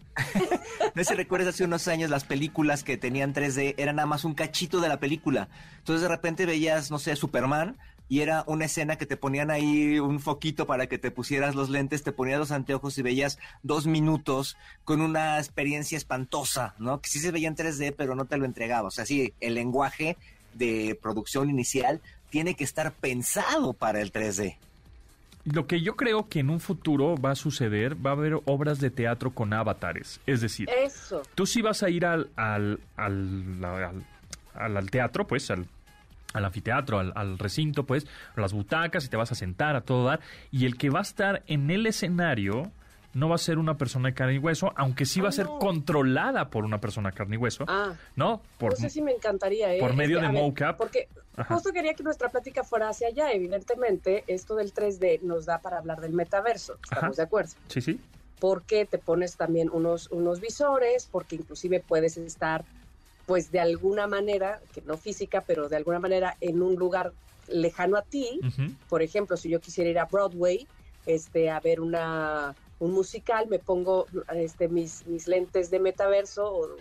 no 0.94 1.04
sé 1.04 1.10
si 1.10 1.14
recuerdas 1.14 1.54
hace 1.54 1.64
unos 1.64 1.86
años 1.88 2.10
las 2.10 2.24
películas 2.24 2.82
que 2.82 2.96
tenían 2.96 3.34
3D 3.34 3.74
eran 3.76 3.96
nada 3.96 4.06
más 4.06 4.24
un 4.24 4.34
cachito 4.34 4.80
de 4.80 4.88
la 4.88 4.98
película. 4.98 5.48
Entonces 5.78 6.02
de 6.02 6.08
repente 6.08 6.46
veías, 6.46 6.90
no 6.90 6.98
sé, 6.98 7.14
Superman 7.16 7.76
y 8.10 8.22
era 8.22 8.42
una 8.48 8.64
escena 8.64 8.96
que 8.96 9.06
te 9.06 9.16
ponían 9.16 9.52
ahí 9.52 10.00
un 10.00 10.18
foquito 10.18 10.66
para 10.66 10.88
que 10.88 10.98
te 10.98 11.12
pusieras 11.12 11.54
los 11.54 11.70
lentes, 11.70 12.02
te 12.02 12.10
ponías 12.10 12.40
los 12.40 12.50
anteojos 12.50 12.98
y 12.98 13.02
veías 13.02 13.38
dos 13.62 13.86
minutos 13.86 14.56
con 14.84 15.00
una 15.00 15.38
experiencia 15.38 15.96
espantosa, 15.96 16.74
¿no? 16.78 17.00
Que 17.00 17.08
sí 17.08 17.20
se 17.20 17.30
veía 17.30 17.46
en 17.46 17.54
3D, 17.54 17.94
pero 17.96 18.16
no 18.16 18.24
te 18.24 18.36
lo 18.36 18.46
entregaba. 18.46 18.88
O 18.88 18.90
sea, 18.90 19.06
sí, 19.06 19.32
el 19.38 19.54
lenguaje 19.54 20.16
de 20.54 20.98
producción 21.00 21.50
inicial 21.50 22.00
tiene 22.30 22.54
que 22.54 22.64
estar 22.64 22.92
pensado 22.92 23.74
para 23.74 24.00
el 24.00 24.12
3D. 24.12 24.56
Lo 25.52 25.66
que 25.66 25.80
yo 25.80 25.96
creo 25.96 26.28
que 26.28 26.40
en 26.40 26.50
un 26.50 26.60
futuro 26.60 27.16
va 27.16 27.32
a 27.32 27.34
suceder, 27.34 27.94
va 28.04 28.10
a 28.10 28.12
haber 28.14 28.40
obras 28.44 28.78
de 28.78 28.90
teatro 28.90 29.32
con 29.32 29.52
avatares. 29.52 30.20
Es 30.26 30.40
decir, 30.40 30.68
tú 31.34 31.46
sí 31.46 31.62
vas 31.62 31.82
a 31.82 31.90
ir 31.90 32.06
al, 32.06 32.30
al, 32.36 32.78
al, 32.96 34.04
al, 34.54 34.90
teatro, 34.90 35.26
pues, 35.26 35.50
al, 35.50 35.66
al 36.32 36.44
anfiteatro, 36.44 36.98
al, 36.98 37.38
recinto, 37.38 37.84
pues, 37.84 38.06
las 38.36 38.52
butacas 38.52 39.04
y 39.04 39.08
te 39.08 39.16
vas 39.16 39.32
a 39.32 39.34
sentar 39.34 39.76
a 39.76 39.80
todo 39.80 40.04
dar. 40.04 40.20
Y 40.50 40.66
el 40.66 40.76
que 40.76 40.90
va 40.90 41.00
a 41.00 41.02
estar 41.02 41.42
en 41.46 41.70
el 41.70 41.86
escenario 41.86 42.70
no 43.12 43.28
va 43.28 43.34
a 43.34 43.38
ser 43.38 43.58
una 43.58 43.76
persona 43.76 44.08
de 44.08 44.14
carne 44.14 44.34
y 44.34 44.38
hueso, 44.38 44.72
aunque 44.76 45.04
sí 45.04 45.20
va 45.20 45.30
a 45.30 45.32
ser 45.32 45.46
controlada 45.46 46.48
por 46.48 46.64
una 46.64 46.80
persona 46.80 47.10
de 47.10 47.16
carne 47.16 47.36
y 47.36 47.38
hueso. 47.38 47.64
Ah, 47.66 47.94
¿no? 48.16 48.40
Por, 48.58 48.72
no 48.72 48.76
sé 48.76 48.90
si 48.90 49.02
me 49.02 49.12
encantaría. 49.12 49.74
¿eh? 49.74 49.80
Por 49.80 49.94
medio 49.94 50.20
de 50.20 50.28
mocap. 50.28 50.76
Porque 50.76 51.08
justo 51.48 51.72
quería 51.72 51.94
que 51.94 52.02
nuestra 52.02 52.28
plática 52.28 52.62
fuera 52.62 52.88
hacia 52.88 53.08
allá. 53.08 53.32
Evidentemente, 53.32 54.24
esto 54.26 54.54
del 54.54 54.72
3D 54.72 55.22
nos 55.22 55.46
da 55.46 55.58
para 55.58 55.78
hablar 55.78 56.00
del 56.00 56.12
metaverso. 56.12 56.76
¿Estamos 56.90 57.16
de 57.16 57.22
acuerdo? 57.22 57.52
Sí, 57.68 57.80
sí. 57.80 58.00
Porque 58.38 58.86
te 58.86 58.98
pones 58.98 59.36
también 59.36 59.70
unos, 59.70 60.10
unos 60.10 60.40
visores, 60.40 61.08
porque 61.10 61.36
inclusive 61.36 61.80
puedes 61.86 62.16
estar, 62.16 62.64
pues 63.26 63.50
de 63.50 63.60
alguna 63.60 64.06
manera, 64.06 64.60
que 64.72 64.82
no 64.82 64.96
física, 64.96 65.42
pero 65.46 65.68
de 65.68 65.76
alguna 65.76 65.98
manera 65.98 66.36
en 66.40 66.62
un 66.62 66.76
lugar 66.76 67.12
lejano 67.48 67.96
a 67.96 68.02
ti. 68.02 68.40
Por 68.88 69.02
ejemplo, 69.02 69.36
si 69.36 69.50
yo 69.50 69.60
quisiera 69.60 69.90
ir 69.90 69.98
a 69.98 70.06
Broadway, 70.06 70.66
este, 71.06 71.50
a 71.50 71.60
ver 71.60 71.80
una 71.80 72.54
un 72.80 72.92
musical, 72.92 73.46
me 73.48 73.58
pongo 73.58 74.06
este, 74.34 74.66
mis, 74.68 75.06
mis 75.06 75.28
lentes 75.28 75.70
de 75.70 75.78
metaverso 75.78 76.76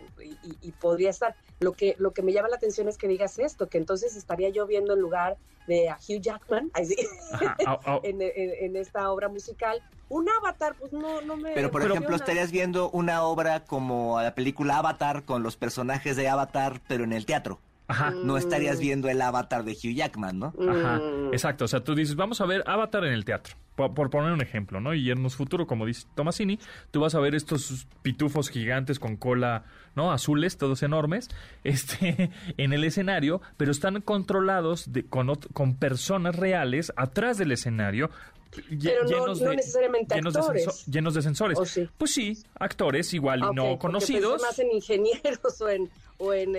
y, 0.62 0.72
podría 0.72 1.10
estar. 1.10 1.36
Lo 1.60 1.74
que, 1.74 1.96
lo 2.00 2.14
que 2.14 2.22
me 2.22 2.32
llama 2.32 2.48
la 2.48 2.56
atención 2.56 2.88
es 2.88 2.98
que 2.98 3.08
digas 3.08 3.38
esto, 3.38 3.68
que 3.68 3.78
entonces 3.78 4.16
estaría 4.16 4.48
yo 4.50 4.66
viendo 4.66 4.94
en 4.94 5.02
lugar 5.02 5.38
de 5.68 5.90
a 5.90 5.98
Hugh 5.98 6.22
Jackman 6.22 6.72
en, 8.04 8.76
esta 8.78 9.12
obra 9.12 9.28
musical. 9.28 9.84
Un 10.08 10.28
avatar, 10.30 10.74
pues 10.80 10.94
no, 10.94 11.22
no 11.22 11.36
me... 11.36 11.52
Pero 11.52 11.70
por 11.70 11.84
ejemplo, 11.84 12.16
estarías 12.16 12.50
viendo 12.50 12.90
una 12.92 13.24
obra 13.24 13.66
como 13.66 14.20
la 14.22 14.34
película 14.34 14.78
Avatar 14.78 15.24
con 15.24 15.44
los 15.44 15.58
personajes 15.58 16.16
de 16.16 16.30
Avatar, 16.30 16.82
pero 16.88 17.04
en 17.04 17.14
el 17.14 17.26
teatro. 17.26 17.60
Ajá. 17.90 18.14
No 18.24 18.38
estarías 18.38 18.78
mm. 18.78 18.82
viendo 18.82 19.10
el 19.10 19.20
avatar 19.20 19.64
de 19.64 19.72
Hugh 19.72 19.96
Jackman, 19.96 20.38
¿no? 20.38 20.54
Ajá. 20.70 21.00
Mm. 21.00 21.34
Exacto. 21.34 21.66
O 21.66 21.68
sea, 21.68 21.84
tú 21.84 21.96
dices, 21.96 22.16
vamos 22.16 22.40
a 22.40 22.46
ver 22.46 22.64
Avatar 22.68 23.04
en 23.04 23.14
el 23.14 23.26
teatro. 23.26 23.56
Por, 23.76 24.10
poner 24.10 24.34
un 24.34 24.42
ejemplo, 24.42 24.82
¿no? 24.82 24.94
Y 24.94 25.10
en 25.10 25.20
un 25.20 25.30
futuro, 25.30 25.66
como 25.66 25.86
dice 25.86 26.06
Tomasini, 26.14 26.60
tú 26.92 27.00
vas 27.00 27.16
a 27.16 27.20
ver 27.20 27.34
estos 27.34 27.88
pitufos 28.02 28.50
gigantes 28.50 29.00
con 29.00 29.16
cola, 29.16 29.64
¿no? 29.96 30.12
Azules, 30.12 30.58
todos 30.58 30.84
enormes, 30.84 31.30
este, 31.64 32.30
en 32.58 32.74
el 32.74 32.84
escenario, 32.84 33.42
pero 33.58 33.72
están 33.72 34.02
controlados 34.02 34.92
de, 34.92 35.06
con, 35.06 35.34
con 35.54 35.76
personas 35.76 36.36
reales 36.36 36.92
atrás 36.98 37.38
del 37.38 37.54
escenario 37.54 38.12
pero 38.52 38.68
llenos 39.06 39.42
no, 39.42 39.50
de, 39.50 39.56
necesariamente 39.56 40.16
llenos 40.16 40.36
actores. 40.36 40.86
De 40.86 40.92
llenos 40.92 41.14
de 41.14 41.22
sensores. 41.22 41.58
Pues 41.98 42.14
sí, 42.14 42.38
actores 42.56 43.14
igual 43.14 43.44
y 43.52 43.56
no 43.56 43.78
conocidos. 43.78 44.42
más 44.42 44.58
en 44.60 44.72
ingenieros 44.72 45.62
o 45.62 45.70
en, 45.70 45.90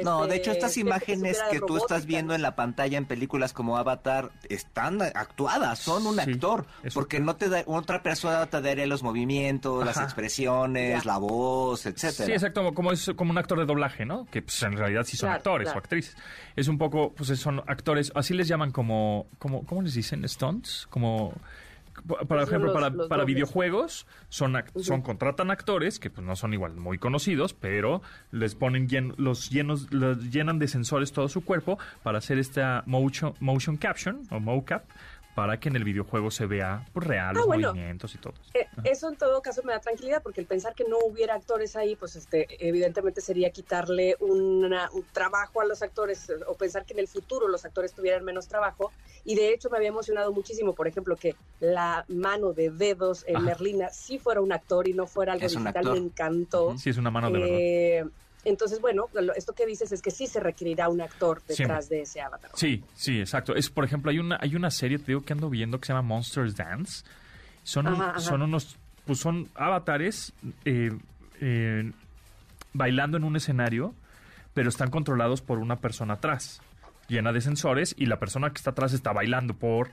no, 0.02 0.26
de 0.26 0.36
este, 0.36 0.36
hecho 0.36 0.50
estas 0.52 0.78
imágenes 0.78 1.38
que, 1.50 1.60
tú 1.60 1.76
estás 1.76 2.06
viendo 2.06 2.34
en 2.34 2.40
la 2.40 2.56
pantalla 2.56 2.96
en 2.96 3.04
películas 3.04 3.52
como 3.52 3.76
Avatar 3.76 4.30
están 4.48 5.02
actuadas, 5.02 5.78
son 5.78 6.06
un 6.06 6.18
actor, 6.18 6.64
porque 6.94 7.20
no 7.20 7.36
te 7.36 7.50
da 7.50 7.62
otra 7.66 8.02
persona 8.02 8.46
te 8.46 8.62
daría 8.62 8.86
los 8.86 9.02
movimientos, 9.02 9.84
las 9.84 9.98
expresiones, 9.98 11.04
la 11.04 11.18
voz, 11.18 11.84
etcétera. 11.84 12.24
Sí, 12.24 12.32
exacto, 12.32 12.72
como 12.72 12.90
es 12.90 13.10
como 13.14 13.32
un 13.32 13.38
actor 13.38 13.58
de 13.58 13.66
doblaje, 13.66 14.06
¿no? 14.06 14.24
Que 14.30 14.40
pues, 14.40 14.62
en 14.62 14.78
realidad 14.78 15.04
sí 15.04 15.18
son 15.18 15.28
actores 15.28 15.68
o 15.68 15.76
actrices. 15.76 16.16
Es 16.56 16.68
un 16.68 16.78
poco, 16.78 17.12
pues 17.12 17.28
son 17.38 17.62
actores, 17.66 18.12
así 18.14 18.32
les 18.32 18.48
llaman 18.48 18.72
como, 18.72 19.26
como 19.38 19.66
¿cómo 19.66 19.82
les 19.82 19.92
dicen? 19.92 20.26
Stunts, 20.26 20.86
como 20.88 21.34
Por 22.06 22.40
ejemplo, 22.40 22.72
para, 22.72 22.90
para 22.90 23.24
videojuegos 23.24 24.06
son, 24.28 24.56
son 24.76 25.02
contratan 25.02 25.50
actores 25.50 25.98
que 25.98 26.10
pues 26.10 26.26
no 26.26 26.36
son 26.36 26.52
igual 26.54 26.74
muy 26.74 26.98
conocidos, 26.98 27.54
pero 27.54 28.02
les 28.30 28.54
ponen 28.54 28.88
los 29.16 29.50
llenos 29.50 29.92
los 29.92 30.30
llenan 30.30 30.58
de 30.58 30.68
sensores 30.68 31.12
todo 31.12 31.28
su 31.28 31.44
cuerpo 31.44 31.78
para 32.02 32.18
hacer 32.18 32.38
esta 32.38 32.82
motion 32.86 33.34
motion 33.40 33.76
caption 33.76 34.22
o 34.30 34.40
mocap 34.40 34.84
para 35.34 35.60
que 35.60 35.68
en 35.68 35.76
el 35.76 35.84
videojuego 35.84 36.30
se 36.30 36.46
vea 36.46 36.86
pues, 36.92 37.06
real 37.06 37.30
ah, 37.30 37.32
los 37.32 37.46
movimientos 37.46 38.14
y 38.14 38.18
todo. 38.18 38.34
Eh, 38.54 38.66
eso 38.84 39.08
en 39.08 39.16
todo 39.16 39.40
caso 39.42 39.62
me 39.64 39.72
da 39.72 39.80
tranquilidad 39.80 40.22
porque 40.22 40.40
el 40.40 40.46
pensar 40.46 40.74
que 40.74 40.84
no 40.84 40.98
hubiera 40.98 41.34
actores 41.34 41.76
ahí, 41.76 41.96
pues 41.96 42.16
este, 42.16 42.46
evidentemente 42.66 43.20
sería 43.20 43.50
quitarle 43.50 44.16
un 44.20 44.74
trabajo 45.12 45.60
a 45.60 45.64
los 45.64 45.82
actores 45.82 46.32
o 46.46 46.54
pensar 46.54 46.84
que 46.84 46.92
en 46.92 46.98
el 46.98 47.08
futuro 47.08 47.48
los 47.48 47.64
actores 47.64 47.94
tuvieran 47.94 48.24
menos 48.24 48.48
trabajo. 48.48 48.92
Y 49.24 49.34
de 49.34 49.52
hecho 49.52 49.70
me 49.70 49.76
había 49.76 49.88
emocionado 49.88 50.32
muchísimo, 50.32 50.74
por 50.74 50.88
ejemplo, 50.88 51.16
que 51.16 51.36
la 51.60 52.04
mano 52.08 52.52
de 52.52 52.70
dedos 52.70 53.24
en 53.26 53.44
Merlina 53.44 53.90
sí 53.90 54.18
fuera 54.18 54.40
un 54.40 54.52
actor 54.52 54.88
y 54.88 54.94
no 54.94 55.06
fuera 55.06 55.34
algo 55.34 55.46
digital. 55.46 55.92
Me 55.92 55.98
encantó. 55.98 56.76
Sí, 56.78 56.90
es 56.90 56.96
una 56.96 57.10
mano 57.10 57.30
de 57.30 58.02
verdad. 58.02 58.12
Entonces, 58.44 58.80
bueno, 58.80 59.08
esto 59.36 59.52
que 59.52 59.66
dices 59.66 59.92
es 59.92 60.00
que 60.00 60.10
sí 60.10 60.26
se 60.26 60.40
requerirá 60.40 60.88
un 60.88 61.00
actor 61.00 61.42
detrás 61.46 61.88
de 61.88 62.02
ese 62.02 62.20
avatar. 62.20 62.50
Sí, 62.54 62.82
sí, 62.94 63.20
exacto. 63.20 63.54
Es, 63.54 63.70
por 63.70 63.84
ejemplo, 63.84 64.10
hay 64.10 64.18
una, 64.18 64.38
hay 64.40 64.56
una 64.56 64.70
serie, 64.70 64.98
te 64.98 65.06
digo, 65.06 65.22
que 65.22 65.32
ando 65.32 65.50
viendo 65.50 65.78
que 65.78 65.86
se 65.86 65.92
llama 65.92 66.08
Monsters 66.08 66.56
Dance. 66.56 67.04
Son, 67.62 67.86
son 68.18 68.42
unos, 68.42 68.76
pues 69.04 69.18
son 69.18 69.48
avatares 69.54 70.32
eh, 70.64 70.90
eh, 71.40 71.92
bailando 72.72 73.16
en 73.16 73.24
un 73.24 73.36
escenario, 73.36 73.94
pero 74.54 74.68
están 74.68 74.90
controlados 74.90 75.42
por 75.42 75.58
una 75.58 75.76
persona 75.76 76.14
atrás, 76.14 76.62
llena 77.08 77.32
de 77.32 77.40
sensores, 77.40 77.94
y 77.98 78.06
la 78.06 78.18
persona 78.18 78.50
que 78.50 78.56
está 78.56 78.70
atrás 78.70 78.92
está 78.92 79.12
bailando 79.12 79.54
por 79.54 79.90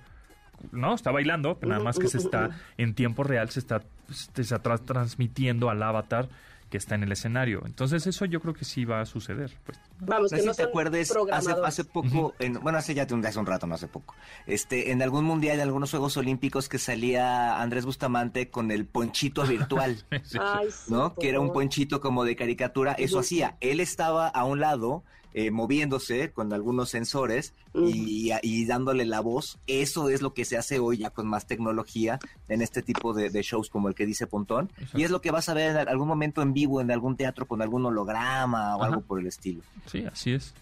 no, 0.71 0.95
está 0.95 1.11
bailando, 1.11 1.57
nada 1.61 1.83
más 1.83 1.99
que 1.99 2.07
se 2.07 2.17
está 2.17 2.49
en 2.77 2.95
tiempo 2.95 3.23
real, 3.23 3.49
se 3.49 3.59
está, 3.59 3.83
se 4.09 4.41
está 4.41 4.59
transmitiendo 4.59 5.69
al 5.69 5.83
avatar 5.83 6.29
que 6.69 6.77
está 6.77 6.95
en 6.95 7.03
el 7.03 7.11
escenario. 7.11 7.63
Entonces 7.65 8.05
eso 8.07 8.25
yo 8.25 8.39
creo 8.41 8.53
que 8.53 8.65
sí 8.65 8.85
va 8.85 9.01
a 9.01 9.05
suceder. 9.05 9.57
Pues. 9.65 9.79
Vamos, 9.99 10.31
no 10.31 10.37
sé 10.37 10.49
si 10.49 10.57
te 10.57 10.63
acuerdes, 10.63 11.13
hace, 11.31 11.51
hace 11.63 11.83
poco, 11.83 12.33
bueno, 12.61 12.77
hace 12.77 12.93
ya 12.93 13.07
un, 13.11 13.25
hace 13.25 13.39
un 13.39 13.45
rato, 13.45 13.67
no 13.67 13.75
hace 13.75 13.87
poco, 13.87 14.15
este, 14.45 14.91
en 14.91 15.01
algún 15.01 15.25
mundial, 15.25 15.55
en 15.55 15.61
algunos 15.61 15.91
Juegos 15.91 16.17
Olímpicos 16.17 16.69
que 16.69 16.77
salía 16.77 17.61
Andrés 17.61 17.85
Bustamante 17.85 18.49
con 18.49 18.71
el 18.71 18.85
ponchito 18.85 19.45
virtual, 19.45 20.03
¿no? 20.87 21.13
que 21.15 21.29
era 21.29 21.39
un 21.39 21.53
ponchito 21.53 22.01
como 22.01 22.25
de 22.25 22.35
caricatura, 22.35 22.93
eso 22.93 23.19
hacía. 23.19 23.57
Él 23.61 23.79
estaba 23.79 24.27
a 24.27 24.43
un 24.43 24.59
lado 24.59 25.03
eh, 25.39 25.51
moviéndose 25.51 26.31
con 26.31 26.51
algunos 26.51 26.89
sensores 26.89 27.53
y, 27.75 28.65
dándole 28.65 29.05
la 29.05 29.19
voz. 29.19 29.59
Eso 29.67 30.09
es 30.09 30.23
lo 30.23 30.33
que 30.33 30.45
se 30.45 30.57
hace 30.57 30.79
hoy 30.79 30.97
ya 30.97 31.11
con 31.11 31.27
más 31.27 31.45
tecnología 31.45 32.17
en 32.47 32.63
este 32.63 32.81
tipo 32.81 33.13
de, 33.13 33.29
shows 33.43 33.69
como 33.69 33.87
el 33.87 33.93
que 33.93 34.07
dice 34.07 34.25
Pontón. 34.25 34.71
Y 34.95 35.03
es 35.03 35.11
lo 35.11 35.21
que 35.21 35.29
vas 35.29 35.47
a 35.47 35.53
ver 35.53 35.77
en 35.77 35.89
algún 35.89 36.07
momento 36.07 36.41
en 36.41 36.53
vivo 36.53 36.81
en 36.81 36.89
algún 36.89 37.15
teatro 37.15 37.45
con 37.45 37.61
algún 37.61 37.85
holograma 37.85 38.77
o 38.77 38.83
algo 38.83 39.01
por 39.01 39.19
el 39.19 39.27
estilo. 39.27 39.61
Sí, 39.85 40.03
así 40.11 40.33
es. 40.33 40.55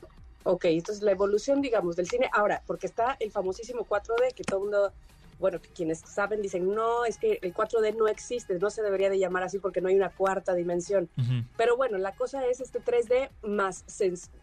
Ok, 0.44 0.66
entonces 0.66 1.02
la 1.06 1.12
evolución, 1.12 1.62
digamos, 1.62 1.96
del 1.96 2.10
cine. 2.10 2.30
Ahora, 2.34 2.62
porque 2.68 2.88
está 2.88 3.16
el 3.22 3.32
famosísimo 3.32 3.86
4D 3.88 4.34
que 4.36 4.44
todo 4.44 4.58
el 4.58 4.64
mundo 4.64 4.92
bueno, 5.40 5.60
quienes 5.76 6.00
saben 6.00 6.42
dicen, 6.42 6.74
no, 6.74 7.06
es 7.06 7.18
que 7.18 7.40
el 7.42 7.54
4D 7.54 7.96
no 7.96 8.08
existe, 8.08 8.58
no 8.60 8.70
se 8.70 8.82
debería 8.82 9.10
de 9.10 9.20
llamar 9.20 9.44
así 9.44 9.60
porque 9.60 9.82
no 9.82 9.90
hay 9.90 9.96
una 9.96 10.10
cuarta 10.10 10.54
dimensión. 10.54 11.10
Pero 11.58 11.76
bueno, 11.76 11.98
la 11.98 12.14
cosa 12.14 12.46
es 12.46 12.62
este 12.62 12.82
3D 12.82 13.30
más, 13.44 13.86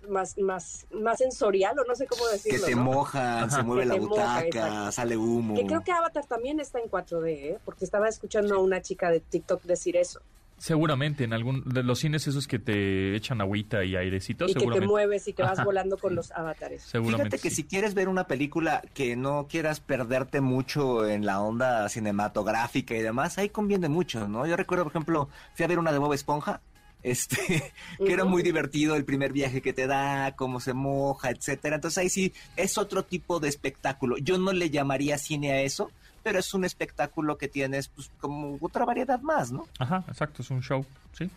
más, 0.09 0.39
más, 0.39 0.87
más 0.93 1.19
sensorial, 1.19 1.79
o 1.79 1.85
no 1.85 1.95
sé 1.95 2.07
cómo 2.07 2.27
decirlo. 2.29 2.67
Que 2.67 2.73
te 2.73 2.77
moja, 2.77 3.49
se 3.49 3.63
mueve 3.63 3.87
la 3.87 3.97
butaca, 3.97 4.93
sale 4.93 5.17
humo. 5.17 5.55
Que 5.55 5.67
creo 5.67 5.83
que 5.83 5.93
Avatar 5.93 6.27
también 6.27 6.61
está 6.61 6.79
en 6.79 6.91
4D, 6.91 7.29
¿eh? 7.29 7.59
porque 7.65 7.85
estaba 7.85 8.09
escuchando 8.09 8.55
a 8.55 8.59
una 8.59 8.83
chica 8.83 9.11
de 9.11 9.21
TikTok 9.21 9.63
decir 9.63 9.97
eso. 9.97 10.21
Seguramente, 10.63 11.25
en 11.25 11.33
algún 11.33 11.65
de 11.65 11.83
los 11.83 11.99
cines 11.99 12.25
esos 12.29 12.47
que 12.47 12.61
te 12.61 13.17
echan 13.17 13.41
agüita 13.41 13.83
y 13.83 13.97
airecito. 13.97 14.47
Y 14.47 14.55
que 14.55 14.65
te 14.65 14.81
mueves 14.81 15.27
y 15.27 15.33
que 15.33 15.43
vas 15.43 15.65
volando 15.65 15.99
con 15.99 16.15
los 16.15 16.31
avatares. 16.31 16.83
Seguramente. 16.83 17.37
Fíjate 17.37 17.49
que 17.49 17.53
si 17.53 17.65
quieres 17.65 17.95
ver 17.95 18.09
una 18.09 18.29
película 18.29 18.81
que 18.95 19.17
no 19.17 19.49
quieras 19.49 19.81
perderte 19.81 20.41
mucho 20.41 21.05
en 21.09 21.27
la 21.27 21.41
onda 21.41 21.89
cinematográfica 21.89 22.95
y 22.95 23.03
demás, 23.03 23.39
ahí 23.39 23.49
conviene 23.49 23.89
mucho, 23.89 24.29
¿no? 24.29 24.47
Yo 24.47 24.57
recuerdo, 24.57 24.85
por 24.85 24.93
ejemplo, 24.93 25.29
fui 25.57 25.65
a 25.65 25.67
ver 25.67 25.81
una 25.81 25.91
de 25.91 25.99
Bob 25.99 26.13
Esponja, 26.13 26.61
este, 27.03 27.73
que 27.99 28.13
era 28.13 28.25
muy 28.25 28.45
divertido 28.45 28.95
el 28.95 29.05
primer 29.05 29.33
viaje 29.33 29.63
que 29.63 29.73
te 29.73 29.89
da, 29.89 30.37
cómo 30.37 30.61
se 30.61 30.75
moja, 30.75 31.31
etcétera. 31.31 31.75
Entonces 31.75 31.99
ahí 31.99 32.09
sí 32.09 32.33
es 32.55 32.79
otro 32.79 33.03
tipo 33.03 33.41
de 33.41 33.49
espectáculo. 33.49 34.17
Yo 34.19 34.39
no 34.39 34.53
le 34.53 34.71
llamaría 34.71 35.19
cine 35.19 35.51
a 35.51 35.63
eso, 35.63 35.91
pero 36.23 36.39
es 36.39 36.55
un 36.55 36.65
espectáculo 36.65 37.39
que 37.39 37.49
tienes 37.49 37.89
pues 37.89 38.11
como 38.21 38.59
otra 38.61 38.85
variedad 38.85 39.21
más, 39.21 39.53
¿no? 39.53 39.67
Ajá, 39.79 40.05
exacto, 40.09 40.43
es 40.43 40.51
un 40.51 40.63
show, 40.63 40.85
sí. 41.17 41.31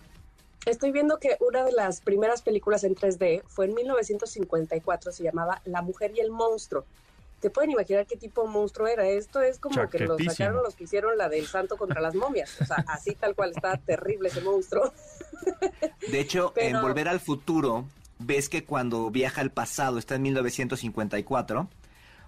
Estoy 0.65 0.91
viendo 0.91 1.19
que 1.19 1.37
una 1.41 1.63
de 1.63 1.71
las 1.71 2.01
primeras 2.01 2.41
películas 2.41 2.83
en 2.83 2.95
3D 2.95 3.43
fue 3.47 3.65
en 3.65 3.75
1954, 3.75 5.11
se 5.11 5.23
llamaba 5.23 5.61
La 5.65 5.81
mujer 5.83 6.11
y 6.15 6.19
el 6.19 6.31
monstruo. 6.31 6.85
¿Te 7.39 7.51
pueden 7.51 7.69
imaginar 7.69 8.07
qué 8.07 8.15
tipo 8.15 8.41
de 8.41 8.49
monstruo 8.49 8.87
era? 8.87 9.07
Esto 9.07 9.41
es 9.41 9.59
como 9.59 9.87
que 9.87 9.99
lo 9.99 10.17
sacaron 10.17 10.63
los 10.63 10.75
que 10.75 10.85
hicieron 10.85 11.15
la 11.17 11.29
del 11.29 11.45
santo 11.45 11.77
contra 11.77 12.01
las 12.01 12.15
momias. 12.15 12.59
O 12.59 12.65
sea, 12.65 12.83
así 12.87 13.13
tal 13.13 13.35
cual 13.35 13.51
está 13.51 13.77
terrible 13.77 14.29
ese 14.29 14.41
monstruo. 14.41 14.91
De 16.11 16.19
hecho, 16.19 16.53
en 16.55 16.81
Volver 16.81 17.07
al 17.07 17.19
Futuro, 17.19 17.85
ves 18.17 18.49
que 18.49 18.63
cuando 18.63 19.11
viaja 19.11 19.41
al 19.41 19.51
pasado, 19.51 19.99
está 19.99 20.15
en 20.15 20.23
1954, 20.23 21.67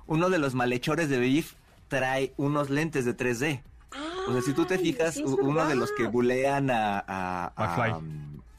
uno 0.05 0.30
de 0.30 0.38
los 0.38 0.53
malhechores 0.53 1.10
de 1.10 1.18
Biff 1.18 1.55
trae 1.88 2.33
unos 2.38 2.69
lentes 2.69 3.05
de 3.05 3.15
3D. 3.15 3.61
o 4.27 4.33
sea, 4.33 4.41
si 4.41 4.53
tú 4.53 4.65
te 4.65 4.77
fijas, 4.77 5.17
uno 5.17 5.67
de 5.67 5.75
los 5.75 5.91
que 5.91 6.07
bulean 6.07 6.69
a, 6.69 7.03
a, 7.07 8.01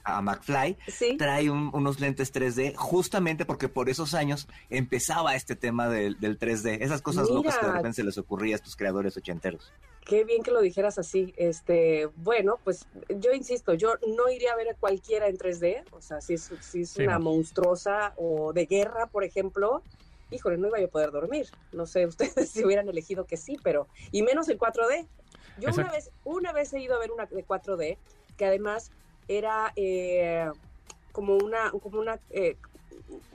a 0.08 0.22
McFly, 0.22 0.76
trae 1.18 1.50
unos 1.50 2.00
lentes 2.00 2.32
3D 2.32 2.74
justamente 2.74 3.44
porque 3.44 3.68
por 3.68 3.88
esos 3.88 4.14
años 4.14 4.48
empezaba 4.70 5.34
este 5.34 5.56
tema 5.56 5.88
del, 5.88 6.18
3D. 6.18 6.78
Esas 6.80 7.02
cosas 7.02 7.28
locas 7.28 7.58
que 7.58 7.66
de 7.66 7.72
repente 7.72 7.96
se 7.96 8.04
les 8.04 8.18
ocurría 8.18 8.54
a 8.54 8.56
estos 8.56 8.76
creadores 8.76 9.16
ochenteros. 9.16 9.72
Qué 10.04 10.24
bien 10.24 10.42
que 10.42 10.50
lo 10.50 10.60
dijeras 10.62 10.98
así. 10.98 11.34
Este, 11.36 12.06
bueno, 12.16 12.58
pues 12.64 12.86
yo 13.08 13.32
insisto, 13.32 13.74
yo 13.74 13.94
no 14.16 14.30
iría 14.30 14.52
a 14.52 14.56
ver 14.56 14.70
a 14.70 14.74
cualquiera 14.74 15.28
en 15.28 15.36
3D. 15.36 15.84
O 15.92 16.00
sea, 16.00 16.20
si 16.20 16.34
es, 16.34 16.50
si 16.60 16.80
es 16.82 16.96
una 16.96 17.18
monstruosa 17.18 18.14
o 18.16 18.52
de 18.54 18.64
guerra, 18.64 19.06
por 19.06 19.24
ejemplo, 19.24 19.82
híjole, 20.30 20.58
no 20.58 20.68
iba 20.68 20.78
a 20.78 20.88
poder 20.88 21.10
dormir. 21.10 21.48
No 21.72 21.86
sé 21.86 22.06
ustedes 22.06 22.50
si 22.50 22.64
hubieran 22.64 22.88
elegido 22.88 23.24
que 23.24 23.36
sí, 23.36 23.56
pero 23.62 23.88
y 24.12 24.22
menos 24.22 24.48
el 24.48 24.58
4D. 24.58 25.06
Yo 25.58 25.70
una 25.74 25.90
vez, 25.90 26.10
una 26.24 26.52
vez 26.52 26.72
he 26.72 26.80
ido 26.80 26.94
a 26.94 26.98
ver 26.98 27.10
una 27.10 27.26
de 27.26 27.44
4D 27.44 27.98
que 28.36 28.46
además 28.46 28.92
era 29.26 29.72
eh, 29.76 30.50
como 31.12 31.36
una, 31.36 31.70
como 31.70 31.98
una, 31.98 32.18
eh, 32.30 32.56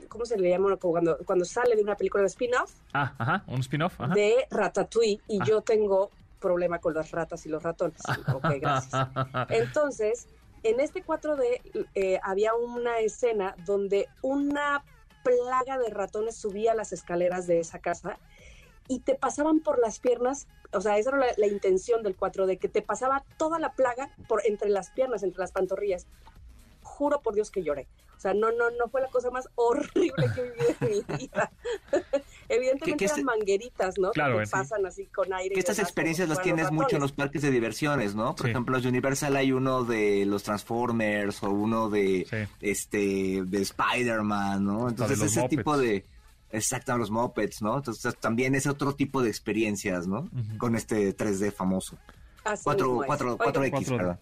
¿cómo 0.08 0.24
se 0.24 0.38
le 0.38 0.48
llama 0.48 0.76
cuando, 0.76 1.18
cuando 1.26 1.44
sale 1.44 1.76
de 1.76 1.82
una 1.82 1.96
película 1.96 2.22
de 2.22 2.28
spin-off? 2.28 2.72
Ah, 2.94 3.14
ajá, 3.18 3.44
un 3.46 3.60
spin-off. 3.60 3.98
De 4.14 4.46
Ratatouille 4.50 5.20
y 5.28 5.44
yo 5.44 5.60
tengo 5.60 6.10
problema 6.40 6.78
con 6.78 6.94
las 6.94 7.10
ratas 7.10 7.44
y 7.46 7.48
los 7.48 7.62
ratones. 7.62 8.00
ok, 8.34 8.46
gracias. 8.60 9.08
Entonces, 9.50 10.28
en 10.62 10.80
este 10.80 11.04
4D 11.04 11.88
eh, 11.94 12.18
había 12.22 12.54
una 12.54 12.98
escena 12.98 13.54
donde 13.64 14.08
una 14.22 14.82
plaga 15.24 15.78
de 15.78 15.90
ratones 15.90 16.36
subía 16.36 16.74
las 16.74 16.92
escaleras 16.92 17.48
de 17.48 17.58
esa 17.58 17.80
casa 17.80 18.18
y 18.86 19.00
te 19.00 19.14
pasaban 19.14 19.60
por 19.60 19.80
las 19.80 19.98
piernas, 19.98 20.46
o 20.72 20.80
sea, 20.80 20.98
esa 20.98 21.10
era 21.10 21.26
la, 21.36 21.46
intención 21.46 22.02
del 22.02 22.16
4D, 22.16 22.58
que 22.58 22.68
te 22.68 22.82
pasaba 22.82 23.24
toda 23.38 23.58
la 23.58 23.72
plaga 23.72 24.10
por 24.28 24.46
entre 24.46 24.68
las 24.68 24.90
piernas, 24.90 25.22
entre 25.22 25.40
las 25.40 25.52
pantorrillas. 25.52 26.06
Juro 26.94 27.20
por 27.20 27.34
Dios 27.34 27.50
que 27.50 27.62
lloré. 27.62 27.88
O 28.16 28.20
sea, 28.20 28.32
no, 28.32 28.52
no, 28.52 28.70
no 28.70 28.88
fue 28.88 29.00
la 29.00 29.08
cosa 29.08 29.30
más 29.30 29.48
horrible 29.56 30.26
que 30.34 30.40
he 30.40 30.50
vivido 30.50 30.74
en 30.80 30.88
mi 30.88 31.18
vida. 31.18 31.50
Evidentemente 32.48 33.04
eran 33.06 33.24
mangueritas, 33.24 33.98
¿no? 33.98 34.10
Claro, 34.12 34.38
que 34.38 34.46
pasan 34.46 34.86
así 34.86 35.06
con 35.06 35.32
aire. 35.32 35.54
Que 35.54 35.60
estas 35.60 35.78
experiencias 35.78 36.28
las 36.28 36.40
tienes 36.42 36.70
mucho 36.70 36.96
en 36.96 37.02
los 37.02 37.12
parques 37.12 37.42
de 37.42 37.50
diversiones, 37.50 38.14
¿no? 38.14 38.34
Por 38.34 38.48
ejemplo, 38.48 38.78
en 38.78 38.86
Universal 38.86 39.36
hay 39.36 39.52
uno 39.52 39.84
de 39.84 40.24
los 40.26 40.42
Transformers 40.42 41.42
o 41.42 41.50
uno 41.50 41.90
de 41.90 42.48
este 42.60 43.42
de 43.44 43.62
Spider-Man, 43.62 44.64
¿no? 44.64 44.88
Entonces 44.88 45.20
ese 45.20 45.48
tipo 45.48 45.76
de 45.76 46.04
exacto 46.52 46.96
los 46.96 47.10
mopeds, 47.10 47.62
¿no? 47.62 47.78
Entonces 47.78 48.16
también 48.20 48.54
es 48.54 48.66
otro 48.66 48.94
tipo 48.94 49.22
de 49.22 49.30
experiencias, 49.30 50.06
¿no? 50.06 50.30
Con 50.58 50.76
este 50.76 51.16
3D 51.16 51.52
famoso. 51.52 51.98
Así 52.44 52.62
4, 52.64 53.02
4, 53.06 53.38
4X, 53.38 53.96
¿verdad? 53.96 54.20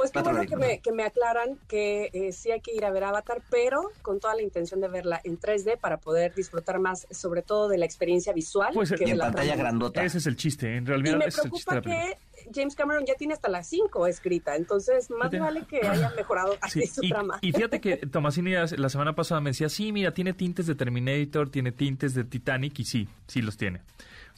Pues 0.00 0.12
qué 0.12 0.22
bueno 0.22 0.46
que 0.46 0.56
me, 0.56 0.80
que 0.80 0.92
me, 0.92 1.02
aclaran 1.02 1.58
que 1.68 2.08
eh, 2.14 2.32
sí 2.32 2.50
hay 2.50 2.62
que 2.62 2.74
ir 2.74 2.86
a 2.86 2.90
ver 2.90 3.04
Avatar, 3.04 3.42
pero 3.50 3.90
con 4.00 4.18
toda 4.18 4.34
la 4.34 4.40
intención 4.40 4.80
de 4.80 4.88
verla 4.88 5.20
en 5.24 5.38
3D 5.38 5.78
para 5.78 5.98
poder 5.98 6.34
disfrutar 6.34 6.78
más, 6.78 7.06
sobre 7.10 7.42
todo 7.42 7.68
de 7.68 7.76
la 7.76 7.84
experiencia 7.84 8.32
visual. 8.32 8.70
Pues 8.72 8.92
que 8.92 9.04
en 9.04 9.18
pantalla 9.18 9.56
grandota. 9.56 10.02
Ese 10.02 10.16
es 10.16 10.26
el 10.26 10.36
chiste, 10.36 10.74
en 10.74 10.86
realidad. 10.86 11.16
Y 11.16 11.18
me 11.18 11.30
preocupa 11.30 11.82
que 11.82 12.16
James 12.54 12.74
Cameron 12.74 13.04
ya 13.04 13.14
tiene 13.14 13.34
hasta 13.34 13.50
las 13.50 13.68
5 13.68 14.06
escrita, 14.06 14.56
entonces 14.56 15.10
más 15.10 15.30
vale 15.30 15.64
que 15.64 15.86
haya 15.86 16.10
mejorado 16.16 16.56
así 16.62 16.86
su 16.86 17.04
y, 17.04 17.10
trama. 17.10 17.38
Y 17.42 17.52
fíjate 17.52 17.80
que 17.82 17.96
Tomasini 18.10 18.52
la 18.52 18.88
semana 18.88 19.14
pasada 19.14 19.42
me 19.42 19.50
decía, 19.50 19.68
sí, 19.68 19.92
mira, 19.92 20.14
tiene 20.14 20.32
tintes 20.32 20.66
de 20.66 20.74
Terminator, 20.74 21.50
tiene 21.50 21.72
tintes 21.72 22.14
de 22.14 22.24
Titanic, 22.24 22.78
y 22.78 22.84
sí, 22.84 23.08
sí 23.26 23.42
los 23.42 23.58
tiene. 23.58 23.82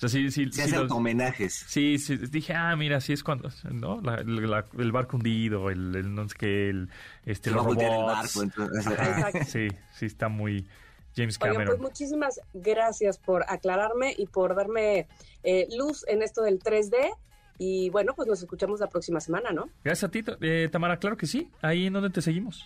Sea, 0.09 0.21
sí, 0.21 0.31
sí, 0.31 0.51
Se 0.53 0.63
hacen 0.65 0.91
homenajes. 0.91 1.55
Sí, 1.69 1.99
sí, 1.99 2.17
dije, 2.17 2.55
ah, 2.55 2.75
mira, 2.77 3.01
sí 3.01 3.13
es 3.13 3.23
cuando, 3.23 3.49
¿no? 3.71 4.01
La- 4.03 4.23
la- 4.25 4.67
el 4.79 4.93
barco 4.93 5.17
hundido, 5.17 5.71
el, 5.71 5.95
el 5.95 6.15
no 6.15 6.29
sé 6.29 6.35
qué, 6.39 6.69
el, 6.71 6.89
este, 7.25 7.51
los 7.51 7.65
voltear 7.65 7.93
el 7.93 7.99
robots. 8.01 8.15
barco, 8.37 8.43
entonces- 8.43 8.87
Exacto. 8.87 9.39
sí, 9.47 9.69
sí, 9.93 10.07
está 10.07 10.29
muy 10.29 10.67
James 11.17 11.37
Oigan, 11.41 11.55
Cameron. 11.55 11.77
pues 11.77 11.91
muchísimas 11.91 12.41
gracias 12.55 13.19
por 13.19 13.45
aclararme 13.49 14.15
y 14.17 14.27
por 14.27 14.55
darme 14.57 15.07
eh, 15.45 15.69
luz 15.77 16.05
en 16.09 16.23
esto 16.23 16.43
del 16.43 16.59
3D. 16.59 16.97
Y 17.59 17.91
bueno, 17.91 18.15
pues 18.17 18.27
nos 18.27 18.41
escuchamos 18.43 18.81
la 18.81 18.89
próxima 18.89 19.21
semana, 19.21 19.53
¿no? 19.53 19.69
Gracias 19.85 20.09
a 20.09 20.11
ti, 20.11 20.25
eh, 20.41 20.69
Tamara, 20.73 20.97
claro 20.99 21.17
que 21.17 21.27
sí. 21.27 21.49
Ahí 21.61 21.87
en 21.87 21.93
donde 21.93 22.11
te 22.11 22.23
seguimos. 22.23 22.65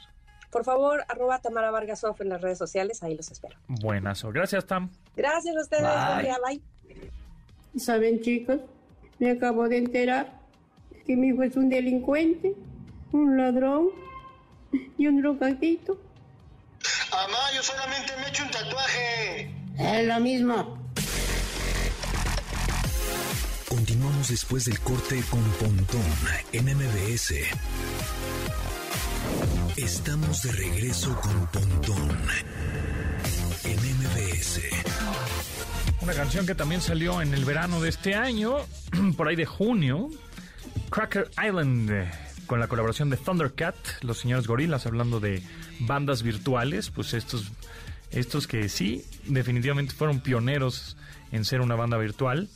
Por 0.51 0.65
favor, 0.65 1.05
arroba 1.09 1.39
Tamara 1.41 1.71
Vargas 1.73 2.05
Off 2.05 2.21
en 2.21 2.29
las 2.31 2.41
redes 2.41 2.57
sociales, 2.57 3.03
ahí 3.03 3.15
los 3.17 3.31
espero. 3.31 3.57
Buenazo. 3.67 4.31
Gracias, 4.31 4.65
Tam. 4.65 4.91
Gracias 5.17 5.55
a 5.57 5.61
ustedes, 5.61 5.83
Bye. 5.83 6.07
buen 6.15 6.25
día, 6.25 6.37
bye. 6.47 7.17
¿Saben, 7.79 8.21
chicos? 8.23 8.61
Me 9.19 9.31
acabo 9.31 9.69
de 9.69 9.79
enterar 9.79 10.41
que 11.07 11.15
mi 11.17 11.29
hijo 11.29 11.43
es 11.43 11.57
un 11.57 11.69
delincuente, 11.69 12.55
un 13.13 13.37
ladrón 13.37 13.89
y 14.99 15.07
un 15.07 15.21
drogadito. 15.21 16.01
Mamá, 17.11 17.39
yo 17.55 17.63
solamente 17.63 18.13
me 18.19 18.27
he 18.27 18.29
hecho 18.29 18.45
un 18.45 18.51
tatuaje. 18.51 19.51
Es 19.79 20.07
lo 20.07 20.21
mismo. 20.21 20.79
Continuamos 23.69 24.29
después 24.29 24.65
del 24.65 24.81
corte 24.81 25.23
con 25.31 25.43
Pontón 25.61 26.03
en 26.53 26.65
MBS. 26.65 27.35
Estamos 29.77 30.43
de 30.43 30.53
regreso 30.53 31.15
con 31.21 31.47
Pontón 31.49 32.11
en 33.65 33.77
MBS. 33.77 34.61
Una 36.07 36.15
canción 36.15 36.47
que 36.47 36.55
también 36.55 36.81
salió 36.81 37.21
en 37.21 37.35
el 37.35 37.45
verano 37.45 37.81
de 37.81 37.89
este 37.89 38.15
año, 38.15 38.59
por 39.17 39.27
ahí 39.27 39.35
de 39.35 39.45
junio. 39.45 40.09
Cracker 40.89 41.29
Island, 41.45 41.91
con 42.47 42.61
la 42.61 42.69
colaboración 42.69 43.11
de 43.11 43.17
Thundercat, 43.17 43.75
los 44.03 44.19
señores 44.19 44.47
gorilas, 44.47 44.87
hablando 44.87 45.19
de 45.19 45.43
bandas 45.81 46.23
virtuales, 46.23 46.91
pues 46.91 47.13
estos, 47.13 47.51
estos 48.13 48.47
que 48.47 48.69
sí, 48.69 49.05
definitivamente 49.25 49.97
fueron 49.97 50.21
pioneros 50.21 50.97
en 51.33 51.45
ser 51.45 51.61
una 51.61 51.75
banda 51.75 51.99
virtual. 51.99 52.49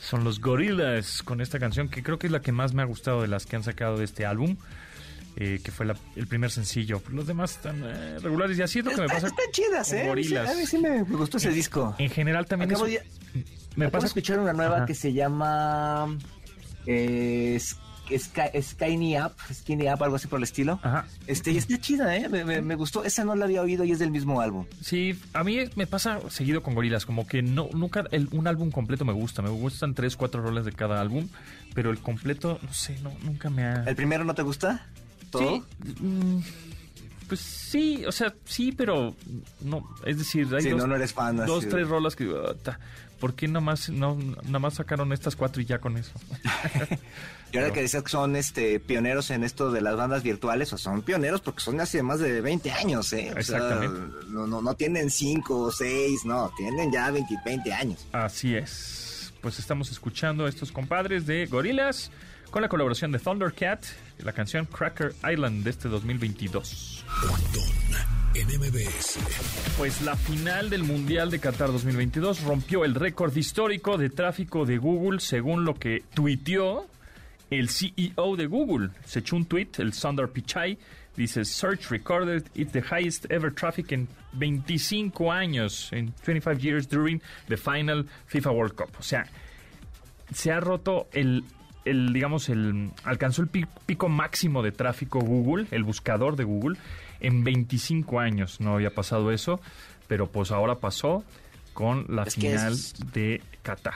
Son 0.00 0.24
los 0.24 0.40
Gorillaz 0.40 1.22
con 1.22 1.40
esta 1.40 1.60
canción 1.60 1.90
que 1.90 2.02
creo 2.02 2.18
que 2.18 2.26
es 2.26 2.32
la 2.32 2.42
que 2.42 2.50
más 2.50 2.74
me 2.74 2.82
ha 2.82 2.86
gustado 2.86 3.22
de 3.22 3.28
las 3.28 3.46
que 3.46 3.54
han 3.54 3.62
sacado 3.62 3.98
de 3.98 4.04
este 4.04 4.26
álbum, 4.26 4.56
eh, 5.36 5.60
que 5.62 5.70
fue 5.70 5.86
la- 5.86 5.96
el 6.16 6.26
primer 6.26 6.50
sencillo. 6.50 7.02
Los 7.10 7.26
demás 7.26 7.52
están 7.52 7.82
eh, 7.84 8.18
regulares 8.18 8.58
y 8.58 8.62
así 8.62 8.80
es 8.80 8.84
lo 8.84 8.90
que 8.92 9.00
me 9.02 9.06
pasa 9.08 9.28
están 9.28 9.46
chidas, 9.52 9.92
¿eh? 9.92 10.06
Gorillaz. 10.06 10.50
A 10.50 10.54
mí 10.54 10.66
sí 10.66 10.78
me 10.78 11.02
gustó 11.02 11.36
ese 11.38 11.50
disco. 11.50 11.94
En 11.98 12.10
general 12.10 12.46
también 12.46 12.70
Acabo 12.70 12.86
es- 12.86 12.92
de- 13.34 13.44
me 13.76 13.84
Acabo 13.86 13.92
pasa 13.92 14.06
escuchar 14.08 14.38
una 14.40 14.52
nueva 14.52 14.78
Ajá. 14.78 14.86
que 14.86 14.94
se 14.94 15.12
llama 15.12 16.16
eh, 16.86 17.56
Sk- 17.60 17.78
Sky- 18.18 18.60
Skinny 18.60 19.20
Up, 19.20 19.32
Skinny 19.52 19.86
Up, 19.88 20.02
algo 20.02 20.16
así 20.16 20.26
por 20.26 20.38
el 20.40 20.42
estilo. 20.42 20.80
Ajá. 20.82 21.06
Este, 21.28 21.52
y 21.52 21.58
está 21.58 21.78
chida, 21.78 22.16
¿eh? 22.16 22.28
Me, 22.28 22.44
me- 22.44 22.60
me 22.60 22.74
gustó. 22.74 23.04
Esa 23.04 23.24
no 23.24 23.36
la 23.36 23.44
había 23.44 23.62
oído 23.62 23.84
y 23.84 23.92
es 23.92 24.00
del 24.00 24.10
mismo 24.10 24.40
álbum. 24.40 24.66
Sí, 24.80 25.16
a 25.32 25.44
mí 25.44 25.60
me 25.76 25.86
pasa 25.86 26.18
seguido 26.28 26.60
con 26.62 26.74
Gorilas, 26.74 27.06
como 27.06 27.24
que 27.26 27.40
no 27.42 27.68
nunca 27.72 28.04
el- 28.10 28.28
un 28.32 28.48
álbum 28.48 28.72
completo 28.72 29.04
me 29.04 29.12
gusta, 29.12 29.42
me 29.42 29.50
gustan 29.50 29.94
tres, 29.94 30.16
cuatro 30.16 30.42
roles 30.42 30.64
de 30.64 30.72
cada 30.72 31.00
álbum, 31.00 31.28
pero 31.72 31.90
el 31.92 32.00
completo, 32.00 32.58
no 32.62 32.72
sé, 32.72 32.98
no, 33.02 33.12
nunca 33.22 33.48
me 33.48 33.62
ha... 33.64 33.84
¿El 33.86 33.94
primero 33.94 34.24
no 34.24 34.34
te 34.34 34.42
gusta? 34.42 34.86
¿Todo? 35.30 35.64
Sí, 35.84 35.92
mm, 36.02 36.40
pues 37.28 37.40
sí, 37.40 38.04
o 38.06 38.12
sea, 38.12 38.34
sí, 38.44 38.72
pero 38.72 39.14
no, 39.60 39.88
es 40.04 40.18
decir, 40.18 40.48
hay 40.54 40.62
Sí, 40.62 40.70
dos, 40.70 40.80
no, 40.80 40.86
no 40.88 40.96
eres 40.96 41.12
fan. 41.12 41.36
dos, 41.36 41.68
tres 41.68 41.88
rolas 41.88 42.16
que... 42.16 42.24
digo, 42.24 42.48
"Ata, 42.48 42.78
¿Por 43.20 43.34
qué 43.34 43.48
no, 43.48 43.60
nada 43.60 44.58
más 44.58 44.74
sacaron 44.74 45.12
estas 45.12 45.36
cuatro 45.36 45.60
y 45.60 45.66
ya 45.66 45.78
con 45.78 45.96
eso? 45.98 46.12
Y 47.52 47.58
ahora 47.58 47.72
que 47.72 47.82
decías 47.82 48.04
que 48.04 48.10
son 48.10 48.36
este, 48.36 48.78
pioneros 48.78 49.30
en 49.32 49.42
esto 49.42 49.72
de 49.72 49.80
las 49.80 49.96
bandas 49.96 50.22
virtuales, 50.22 50.72
o 50.72 50.78
son 50.78 51.02
pioneros 51.02 51.40
porque 51.40 51.60
son 51.60 51.78
de 51.78 51.82
hace 51.82 52.00
más 52.00 52.20
de 52.20 52.40
20 52.40 52.70
años, 52.70 53.12
¿eh? 53.12 53.30
O 53.36 53.42
sea, 53.42 53.58
Exactamente. 53.58 54.00
no, 54.28 54.46
no, 54.46 54.62
no 54.62 54.74
tienen 54.74 55.10
5 55.10 55.58
o 55.58 55.72
6, 55.72 56.24
no, 56.26 56.52
tienen 56.56 56.92
ya 56.92 57.10
20, 57.10 57.34
20 57.44 57.72
años. 57.72 58.06
Así 58.12 58.54
es. 58.54 59.32
Pues 59.40 59.58
estamos 59.58 59.90
escuchando 59.90 60.46
a 60.46 60.48
estos 60.48 60.70
compadres 60.70 61.26
de 61.26 61.46
Gorilas 61.46 62.12
con 62.50 62.62
la 62.62 62.68
colaboración 62.68 63.12
de 63.12 63.18
Thundercat, 63.18 63.84
la 64.18 64.32
canción 64.32 64.66
Cracker 64.66 65.14
Island 65.30 65.64
de 65.64 65.70
este 65.70 65.88
2022. 65.88 67.04
Pontón 67.20 67.80
en 68.34 68.46
MBS. 68.46 69.18
Pues 69.76 70.02
la 70.02 70.16
final 70.16 70.70
del 70.70 70.84
Mundial 70.84 71.30
de 71.30 71.38
Qatar 71.38 71.72
2022 71.72 72.42
rompió 72.42 72.84
el 72.84 72.94
récord 72.94 73.36
histórico 73.36 73.98
de 73.98 74.10
tráfico 74.10 74.64
de 74.64 74.78
Google 74.78 75.20
según 75.20 75.64
lo 75.64 75.74
que 75.74 76.04
tuiteó 76.14 76.86
el 77.50 77.68
CEO 77.68 78.36
de 78.36 78.46
Google. 78.46 78.90
Se 79.04 79.20
echó 79.20 79.36
un 79.36 79.46
tweet, 79.46 79.68
el 79.78 79.92
Sundar 79.92 80.28
Pichai, 80.28 80.78
dice, 81.16 81.44
Search 81.44 81.90
recorded 81.90 82.44
it 82.54 82.70
the 82.72 82.82
highest 82.82 83.26
ever 83.30 83.52
traffic 83.52 83.92
in 83.92 84.08
25 84.38 85.30
años, 85.30 85.92
in 85.92 86.12
25 86.24 86.62
years 86.62 86.86
during 86.86 87.20
the 87.48 87.56
final 87.56 88.04
FIFA 88.26 88.52
World 88.52 88.74
Cup. 88.76 88.90
O 88.98 89.02
sea, 89.02 89.24
se 90.32 90.52
ha 90.52 90.60
roto 90.60 91.08
el, 91.12 91.44
el 91.84 92.12
digamos, 92.12 92.48
el 92.48 92.90
alcanzó 93.04 93.42
el 93.42 93.48
pi- 93.48 93.66
pico 93.86 94.08
máximo 94.08 94.62
de 94.62 94.72
tráfico 94.72 95.20
Google, 95.20 95.66
el 95.70 95.84
buscador 95.84 96.36
de 96.36 96.44
Google, 96.44 96.78
en 97.20 97.44
25 97.44 98.20
años. 98.20 98.60
No 98.60 98.74
había 98.74 98.94
pasado 98.94 99.30
eso, 99.32 99.60
pero 100.08 100.26
pues 100.30 100.50
ahora 100.50 100.76
pasó 100.76 101.24
con 101.74 102.04
la 102.08 102.24
Es 102.24 102.34
final 102.34 102.72
es- 102.72 102.94
de 103.12 103.42
Qatar. 103.62 103.94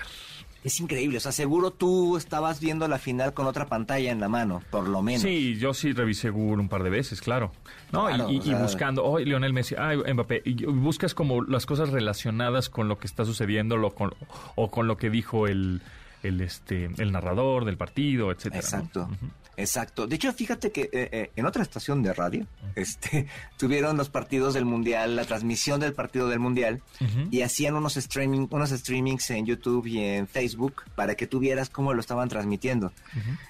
Es 0.62 0.80
increíble, 0.80 1.18
o 1.18 1.20
sea, 1.20 1.30
seguro 1.30 1.72
tú 1.72 2.16
estabas 2.16 2.58
viendo 2.58 2.88
la 2.88 2.98
final 2.98 3.34
con 3.34 3.46
otra 3.46 3.66
pantalla 3.66 4.10
en 4.10 4.18
la 4.18 4.30
mano, 4.30 4.62
por 4.70 4.88
lo 4.88 5.02
menos. 5.02 5.20
Sí, 5.20 5.56
yo 5.58 5.74
sí 5.74 5.92
revisé 5.92 6.30
Google 6.30 6.62
un 6.62 6.70
par 6.70 6.82
de 6.82 6.88
veces, 6.88 7.20
claro. 7.20 7.52
No, 7.92 8.06
Claro, 8.06 8.30
y, 8.30 8.36
y- 8.36 8.38
o 8.38 8.42
sea- 8.44 8.58
y 8.58 8.62
buscando, 8.62 9.04
oh, 9.04 9.18
Lionel 9.18 9.52
Messi, 9.52 9.74
ay, 9.76 9.98
Mbappé, 10.14 10.40
y 10.46 10.64
buscas 10.64 11.12
como 11.12 11.42
las 11.42 11.66
cosas 11.66 11.90
relacionadas 11.90 12.70
con 12.70 12.88
lo 12.88 12.98
que 12.98 13.06
está 13.06 13.26
sucediendo 13.26 13.76
lo 13.76 13.90
con- 13.94 14.14
o 14.54 14.70
con 14.70 14.86
lo 14.86 14.96
que 14.96 15.10
dijo 15.10 15.46
el, 15.48 15.82
el, 16.24 16.40
este, 16.40 16.90
el 16.98 17.12
narrador 17.12 17.64
del 17.64 17.76
partido, 17.76 18.32
etcétera. 18.32 18.62
¿no? 18.62 18.78
Exacto, 18.78 19.08
exacto. 19.56 20.06
De 20.06 20.16
hecho, 20.16 20.32
fíjate 20.32 20.72
que 20.72 20.82
eh, 20.82 20.90
eh, 20.92 21.30
en 21.36 21.46
otra 21.46 21.62
estación 21.62 22.02
de 22.02 22.12
radio, 22.12 22.46
este, 22.74 23.26
tuvieron 23.56 23.96
los 23.96 24.08
partidos 24.08 24.54
del 24.54 24.64
mundial, 24.64 25.16
la 25.16 25.24
transmisión 25.24 25.80
del 25.80 25.92
partido 25.92 26.28
del 26.28 26.40
mundial, 26.40 26.82
y 27.30 27.42
hacían 27.42 27.74
unos 27.74 27.96
streaming, 27.96 28.48
unos 28.50 28.70
streamings 28.70 29.30
en 29.30 29.46
YouTube 29.46 29.86
y 29.86 30.00
en 30.00 30.26
Facebook 30.26 30.82
para 30.94 31.14
que 31.14 31.26
tú 31.26 31.38
vieras 31.38 31.70
cómo 31.70 31.94
lo 31.94 32.00
estaban 32.00 32.28
transmitiendo. 32.28 32.92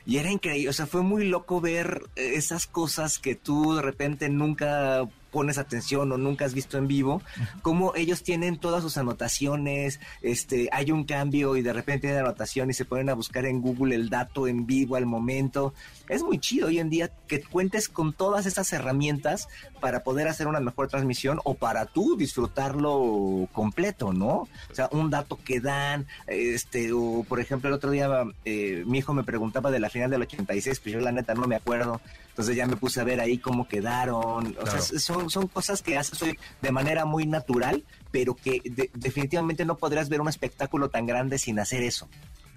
Y 0.05 0.19
era 0.19 0.31
increíble, 0.31 0.69
o 0.69 0.73
sea, 0.73 0.87
fue 0.87 1.03
muy 1.03 1.27
loco 1.27 1.61
ver 1.61 2.03
eh, 2.17 2.33
esas 2.35 2.67
cosas 2.67 3.19
que 3.19 3.35
tú 3.35 3.77
de 3.77 3.83
repente 3.83 4.29
nunca 4.29 5.09
pones 5.35 5.59
atención 5.59 6.13
o 6.13 6.17
nunca 6.17 6.45
has 6.45 6.55
visto 6.55 6.79
en 6.79 6.87
vivo, 6.87 7.21
cómo 7.63 7.93
ellos 7.97 8.23
tienen 8.23 8.57
todas 8.57 8.83
sus 8.85 8.97
anotaciones, 8.97 9.99
este, 10.23 10.69
hay 10.71 10.93
un 10.93 11.03
cambio 11.05 11.57
y 11.57 11.63
de 11.63 11.73
repente 11.73 12.09
hay 12.09 12.19
anotación 12.19 12.71
y 12.71 12.73
se 12.73 12.85
ponen 12.85 13.09
a 13.11 13.15
buscar 13.15 13.45
en 13.47 13.61
Google 13.61 13.97
el 13.97 14.11
dato 14.11 14.47
en 14.47 14.65
vivo 14.65 14.95
al 14.95 15.07
momento. 15.07 15.75
Es 16.09 16.23
muy 16.23 16.39
chido 16.39 16.69
hoy 16.69 16.79
en 16.79 16.89
día 16.89 17.11
que 17.27 17.43
cuentes 17.43 17.89
con 17.89 18.13
todas 18.13 18.47
estas 18.47 18.73
herramientas 18.73 19.49
para 19.81 20.05
poder 20.05 20.29
hacer 20.29 20.47
una 20.47 20.61
mejor 20.61 20.87
transmisión 20.89 21.41
o 21.45 21.55
para 21.55 21.87
tú 21.87 22.17
disfrutarlo 22.17 23.49
completo, 23.53 24.13
¿no? 24.13 24.29
O 24.71 24.75
sea, 24.75 24.89
un 24.93 25.11
dato 25.11 25.39
que 25.45 25.59
dan, 25.61 26.07
este, 26.29 26.93
o 26.93 27.25
por 27.29 27.41
ejemplo, 27.41 27.69
el 27.69 27.75
otro 27.75 27.91
día 27.91 28.09
eh, 28.45 28.85
mi 28.87 28.99
hijo 28.99 29.13
me 29.15 29.25
preguntaba 29.25 29.71
de 29.73 29.81
la 29.81 29.91
final 29.91 30.11
del 30.11 30.23
86, 30.23 30.81
pues 30.81 30.93
yo 30.95 31.01
la 31.01 31.11
neta 31.13 31.35
no 31.35 31.47
me 31.47 31.57
acuerdo. 31.57 32.01
Entonces 32.29 32.57
ya 32.57 32.67
me 32.67 32.77
puse 32.77 33.01
a 33.01 33.05
ver 33.05 33.21
ahí 33.21 33.39
cómo 33.39 33.69
quedaron. 33.69 34.49
O 34.59 34.63
Claro. 34.65 34.81
sea, 34.83 34.99
son, 34.99 35.24
son 35.31 35.49
cosas 35.49 35.83
que 35.83 35.97
haces 35.99 36.19
de 36.63 36.71
manera 36.73 37.05
muy 37.05 37.27
natural, 37.27 37.85
pero 38.11 38.35
que 38.35 38.61
de- 38.65 38.91
definitivamente 38.95 39.65
no 39.65 39.77
podrías 39.77 40.09
ver 40.09 40.21
un 40.21 40.29
espectáculo 40.29 40.89
tan 40.89 41.07
grande 41.07 41.39
sin 41.39 41.59
hacer 41.59 41.83
eso. 41.83 42.09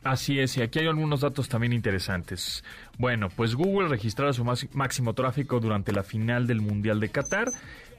Así 0.04 0.40
es, 0.40 0.56
y 0.58 0.62
aquí 0.62 0.80
hay 0.80 0.88
algunos 0.88 1.22
datos 1.22 1.50
también 1.50 1.74
interesantes. 1.74 2.64
Bueno, 2.98 3.30
pues 3.30 3.56
Google 3.56 3.90
registrará 3.90 4.32
su 4.32 4.46
máximo 4.74 5.14
tráfico 5.14 5.60
durante 5.60 5.92
la 5.92 6.04
final 6.04 6.48
del 6.48 6.62
Mundial 6.62 7.00
de 7.00 7.10
Qatar. 7.10 7.50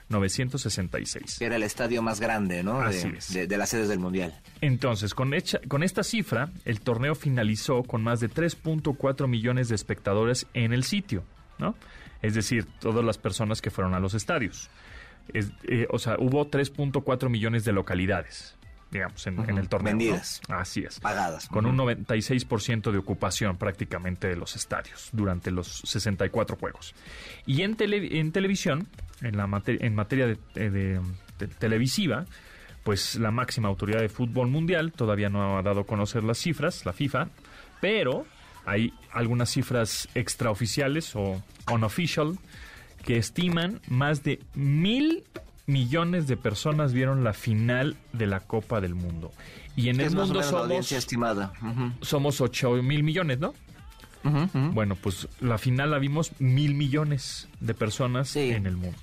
88.966. 0.09 1.41
Era 1.41 1.55
el 1.55 1.63
estadio 1.63 2.01
más 2.01 2.19
grande, 2.19 2.63
¿no? 2.63 2.79
Así 2.81 3.09
de, 3.09 3.17
es. 3.17 3.33
de- 3.33 3.47
de 3.47 3.57
las 3.57 3.69
sedes 3.69 3.89
del 3.89 3.99
Mundial. 3.99 4.33
Entonces, 4.61 5.13
con, 5.13 5.33
hecha- 5.33 5.59
con 5.67 5.83
esta 5.83 6.03
cifra, 6.03 6.49
el 6.65 6.81
torneo 6.81 7.15
finalizó 7.15 7.83
con 7.83 8.03
más 8.03 8.19
de 8.19 8.29
3.4 8.29 9.27
millones 9.27 9.69
de 9.69 9.75
espectadores 9.75 10.47
en 10.53 10.73
el 10.73 10.83
sitio, 10.83 11.23
¿no? 11.59 11.75
Es 12.21 12.33
decir, 12.35 12.65
todas 12.79 13.03
las 13.05 13.17
personas 13.17 13.61
que 13.61 13.69
fueron 13.69 13.93
a 13.93 13.99
los 13.99 14.13
estadios. 14.13 14.69
Es- 15.33 15.51
eh, 15.63 15.87
o 15.89 15.99
sea, 15.99 16.15
hubo 16.19 16.47
3.4 16.49 17.29
millones 17.29 17.65
de 17.65 17.71
localidades, 17.73 18.55
digamos, 18.91 19.25
en, 19.27 19.39
en 19.49 19.57
el 19.57 19.67
torneo. 19.69 19.93
¿no? 19.93 19.99
Vendidas. 19.99 20.41
Así 20.47 20.81
es. 20.81 20.99
Pagadas. 20.99 21.47
Con 21.47 21.65
un 21.65 21.75
96% 21.77 22.91
de 22.91 22.97
ocupación 22.97 23.57
prácticamente 23.57 24.27
de 24.27 24.35
los 24.35 24.55
estadios 24.55 25.09
durante 25.11 25.51
los 25.51 25.81
64 25.85 26.55
juegos. 26.57 26.93
Y 27.45 27.61
en, 27.63 27.75
tele- 27.75 28.19
en 28.19 28.31
televisión, 28.31 28.87
en, 29.21 29.37
la 29.37 29.47
mate- 29.47 29.83
en 29.85 29.95
materia 29.95 30.27
de, 30.27 30.37
de- 30.53 30.69
de- 30.69 31.01
de 31.39 31.47
televisiva, 31.47 32.25
pues 32.83 33.15
la 33.15 33.31
máxima 33.31 33.67
autoridad 33.67 33.99
de 33.99 34.09
fútbol 34.09 34.47
mundial 34.47 34.91
todavía 34.93 35.27
no 35.29 35.57
ha 35.57 35.61
dado 35.63 35.81
a 35.81 35.85
conocer 35.85 36.23
las 36.23 36.37
cifras, 36.37 36.85
la 36.85 36.93
FIFA, 36.93 37.29
pero 37.81 38.25
hay 38.65 38.93
algunas 39.11 39.49
cifras 39.49 40.07
extraoficiales 40.15 41.15
o 41.15 41.43
unofficial 41.71 42.37
que 43.05 43.17
estiman 43.17 43.79
más 43.87 44.23
de 44.23 44.39
mil 44.55 45.23
millones 45.67 46.27
de 46.27 46.35
personas 46.37 46.91
vieron 46.91 47.23
la 47.23 47.33
final 47.33 47.95
de 48.13 48.27
la 48.27 48.39
Copa 48.41 48.81
del 48.81 48.95
Mundo. 48.95 49.31
Y 49.75 49.89
en 49.89 49.99
el 50.01 50.15
mundo 50.15 50.41
somos, 50.43 50.91
estimada. 50.91 51.53
Somos 52.01 52.41
8 52.41 52.81
mil 52.83 53.03
millones, 53.03 53.39
¿no? 53.39 53.53
Bueno, 54.73 54.95
pues 54.95 55.27
la 55.39 55.59
final 55.59 55.91
la 55.91 55.99
vimos 55.99 56.31
mil 56.39 56.73
millones 56.73 57.47
de 57.59 57.73
personas 57.75 58.29
Sí. 58.29 58.49
en 58.49 58.65
el 58.65 58.75
mundo. 58.75 58.97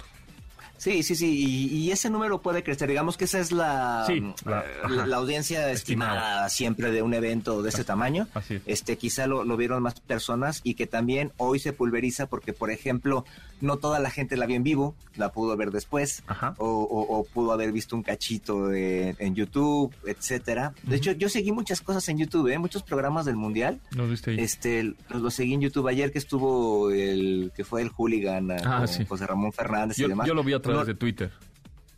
Sí, 0.82 1.04
sí, 1.04 1.14
sí, 1.14 1.28
y, 1.38 1.76
y 1.76 1.90
ese 1.92 2.10
número 2.10 2.42
puede 2.42 2.64
crecer. 2.64 2.88
Digamos 2.88 3.16
que 3.16 3.26
esa 3.26 3.38
es 3.38 3.52
la, 3.52 4.02
Sí, 4.08 4.20
mm, 4.20 4.34
la- 4.46 4.62
eh, 4.62 4.64
la, 4.90 5.06
la 5.06 5.16
audiencia 5.18 5.70
Estimada. 5.70 6.12
estimada 6.14 6.48
siempre 6.48 6.90
de 6.90 7.02
un 7.02 7.14
evento 7.14 7.62
de 7.62 7.68
este 7.68 7.84
tamaño. 7.84 8.26
así 8.34 8.54
es. 8.54 8.62
Este, 8.66 8.96
quizá 8.98 9.28
lo, 9.28 9.44
lo 9.44 9.56
vieron 9.56 9.80
más 9.80 10.00
personas 10.00 10.60
y 10.64 10.74
que 10.74 10.88
también 10.88 11.30
hoy 11.36 11.60
se 11.60 11.72
pulveriza 11.72 12.26
porque, 12.26 12.52
por 12.52 12.72
ejemplo, 12.72 13.24
no 13.60 13.76
toda 13.76 14.00
la 14.00 14.10
gente 14.10 14.36
la 14.36 14.46
vio 14.46 14.56
en 14.56 14.64
vivo, 14.64 14.96
la 15.14 15.30
pudo 15.30 15.56
ver 15.56 15.70
después. 15.70 16.24
O, 16.58 16.66
o- 16.66 17.16
o 17.18 17.24
pudo 17.26 17.52
haber 17.52 17.70
visto 17.70 17.94
un 17.94 18.02
cachito 18.02 18.72
en, 18.72 19.14
en 19.20 19.34
YouTube, 19.36 19.94
etcétera. 20.04 20.74
De 20.82 20.96
hecho, 20.96 21.12
yo 21.12 21.28
seguí 21.28 21.52
muchas 21.52 21.80
cosas 21.80 22.08
en 22.08 22.18
YouTube, 22.18 22.48
¿eh? 22.48 22.58
muchos 22.58 22.82
programas 22.82 23.24
del 23.24 23.36
mundial. 23.36 23.78
¿Nos 23.94 24.10
viste 24.10 24.32
ahí? 24.32 24.40
Este, 24.40 24.94
lo 25.10 25.30
seguí 25.30 25.54
en 25.54 25.60
YouTube 25.60 25.86
ayer 25.86 26.10
que 26.10 26.18
estuvo 26.18 26.90
el 26.90 27.52
que 27.54 27.64
fue 27.64 27.82
el 27.82 27.90
hooligan 27.90 28.50
Ah, 28.50 28.78
con 28.78 28.88
sí. 28.88 29.04
José 29.06 29.26
Ramón 29.28 29.52
Fernández 29.52 29.96
y 30.00 30.08
demás. 30.08 30.26
yo 30.26 30.34
lo 30.34 30.42
vi 30.42 30.54
a 30.54 30.60
de 30.86 30.94
Twitter. 30.94 31.30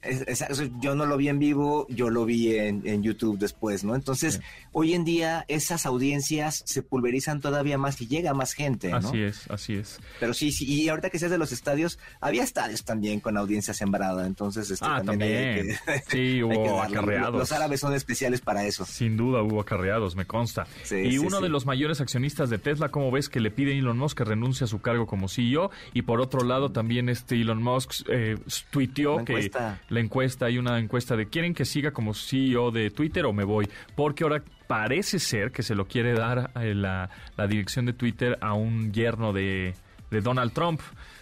Es- 0.05 0.23
es- 0.27 0.41
eso 0.43 0.65
yo 0.81 0.95
no 0.95 1.07
lo 1.07 1.17
vi 1.17 1.29
en 1.29 1.39
vivo, 1.39 1.87
yo 1.89 2.11
lo 2.11 2.25
vi 2.25 2.57
en, 2.57 2.83
en 2.87 3.03
YouTube 3.03 3.39
después, 3.39 3.85
¿no? 3.85 3.95
Entonces, 3.95 4.35
Sí. 4.35 4.41
hoy 4.73 4.95
en 4.95 5.05
día 5.05 5.45
esas 5.49 5.87
audiencias 5.87 6.63
se 6.67 6.83
pulverizan 6.83 7.41
todavía 7.41 7.79
más 7.79 8.01
y 8.01 8.07
llega 8.07 8.35
más 8.35 8.53
gente, 8.53 8.91
¿no? 8.91 8.97
Así 8.99 9.23
es, 9.23 9.51
así 9.51 9.75
es. 9.75 10.01
Pero 10.21 10.35
sí, 10.35 10.53
sí, 10.53 10.65
y 10.67 10.89
ahorita 10.89 11.11
que 11.11 11.19
seas 11.19 11.31
de 11.31 11.39
los 11.39 11.53
estadios, 11.53 11.99
había 12.21 12.43
estadios 12.43 12.85
también 12.85 13.21
con 13.21 13.37
audiencia 13.37 13.75
sembrada, 13.75 14.27
entonces 14.27 14.71
este, 14.71 14.85
Ah, 14.89 15.03
también, 15.05 15.33
hay 15.33 15.57
también. 15.57 15.77
que- 15.87 15.93
Sí, 16.11 16.19
hay 16.19 16.35
que 16.39 16.45
hubo 16.45 16.77
darle. 16.79 16.97
acarreados. 16.99 17.35
Los 17.39 17.53
árabes 17.53 17.81
son 17.81 17.95
especiales 17.95 18.41
para 18.41 18.65
eso. 18.67 18.85
Sin 18.85 19.17
duda 19.17 19.43
hubo 19.43 19.61
acarreados, 19.61 20.17
me 20.17 20.27
consta. 20.27 20.67
Sí, 20.83 20.97
y 20.97 21.11
sí, 21.13 21.19
uno 21.19 21.39
sí. 21.39 21.43
de 21.43 21.49
los 21.49 21.67
mayores 21.67 22.01
accionistas 22.01 22.51
de 22.51 22.59
Tesla, 22.59 22.89
¿cómo 22.91 23.11
ves 23.11 23.29
que 23.29 23.41
le 23.41 23.51
pide 23.51 23.73
a 23.73 23.79
Elon 23.79 23.99
Musk 23.99 24.19
que 24.19 24.25
renuncie 24.25 24.65
a 24.65 24.67
su 24.69 24.81
cargo 24.81 25.07
como 25.07 25.29
CEO? 25.29 25.71
Y 25.93 26.03
por 26.03 26.21
otro 26.21 26.45
lado, 26.45 26.73
también 26.73 27.09
este 27.09 27.41
Elon 27.41 27.63
Musk 27.63 27.93
eh, 28.09 28.37
tuiteó 28.71 29.25
que. 29.25 29.51
La 29.95 30.01
encuesta, 30.01 30.47
hay 30.47 30.59
una 30.59 30.79
encuesta 30.79 31.17
de 31.17 31.27
¿quieren 31.27 31.55
que 31.55 31.65
siga 31.65 31.93
como 31.93 32.13
CEO 32.15 32.71
de 32.71 32.91
Twitter 32.91 33.25
o 33.25 33.33
me 33.33 33.45
voy? 33.45 33.69
Porque 33.95 34.25
ahora 34.25 34.43
parece 34.67 35.19
ser 35.19 35.53
que 35.53 35.63
se 35.63 35.75
lo 35.75 35.87
quiere 35.87 36.13
dar 36.15 36.51
eh, 36.61 36.75
la, 36.75 37.09
la 37.37 37.47
dirección 37.47 37.87
de 37.87 37.93
Twitter 37.93 38.39
a 38.41 38.55
un 38.55 38.93
yerno 38.93 39.33
de, 39.33 39.75
de 40.15 40.21
Donald 40.21 40.53
Trump. 40.53 40.81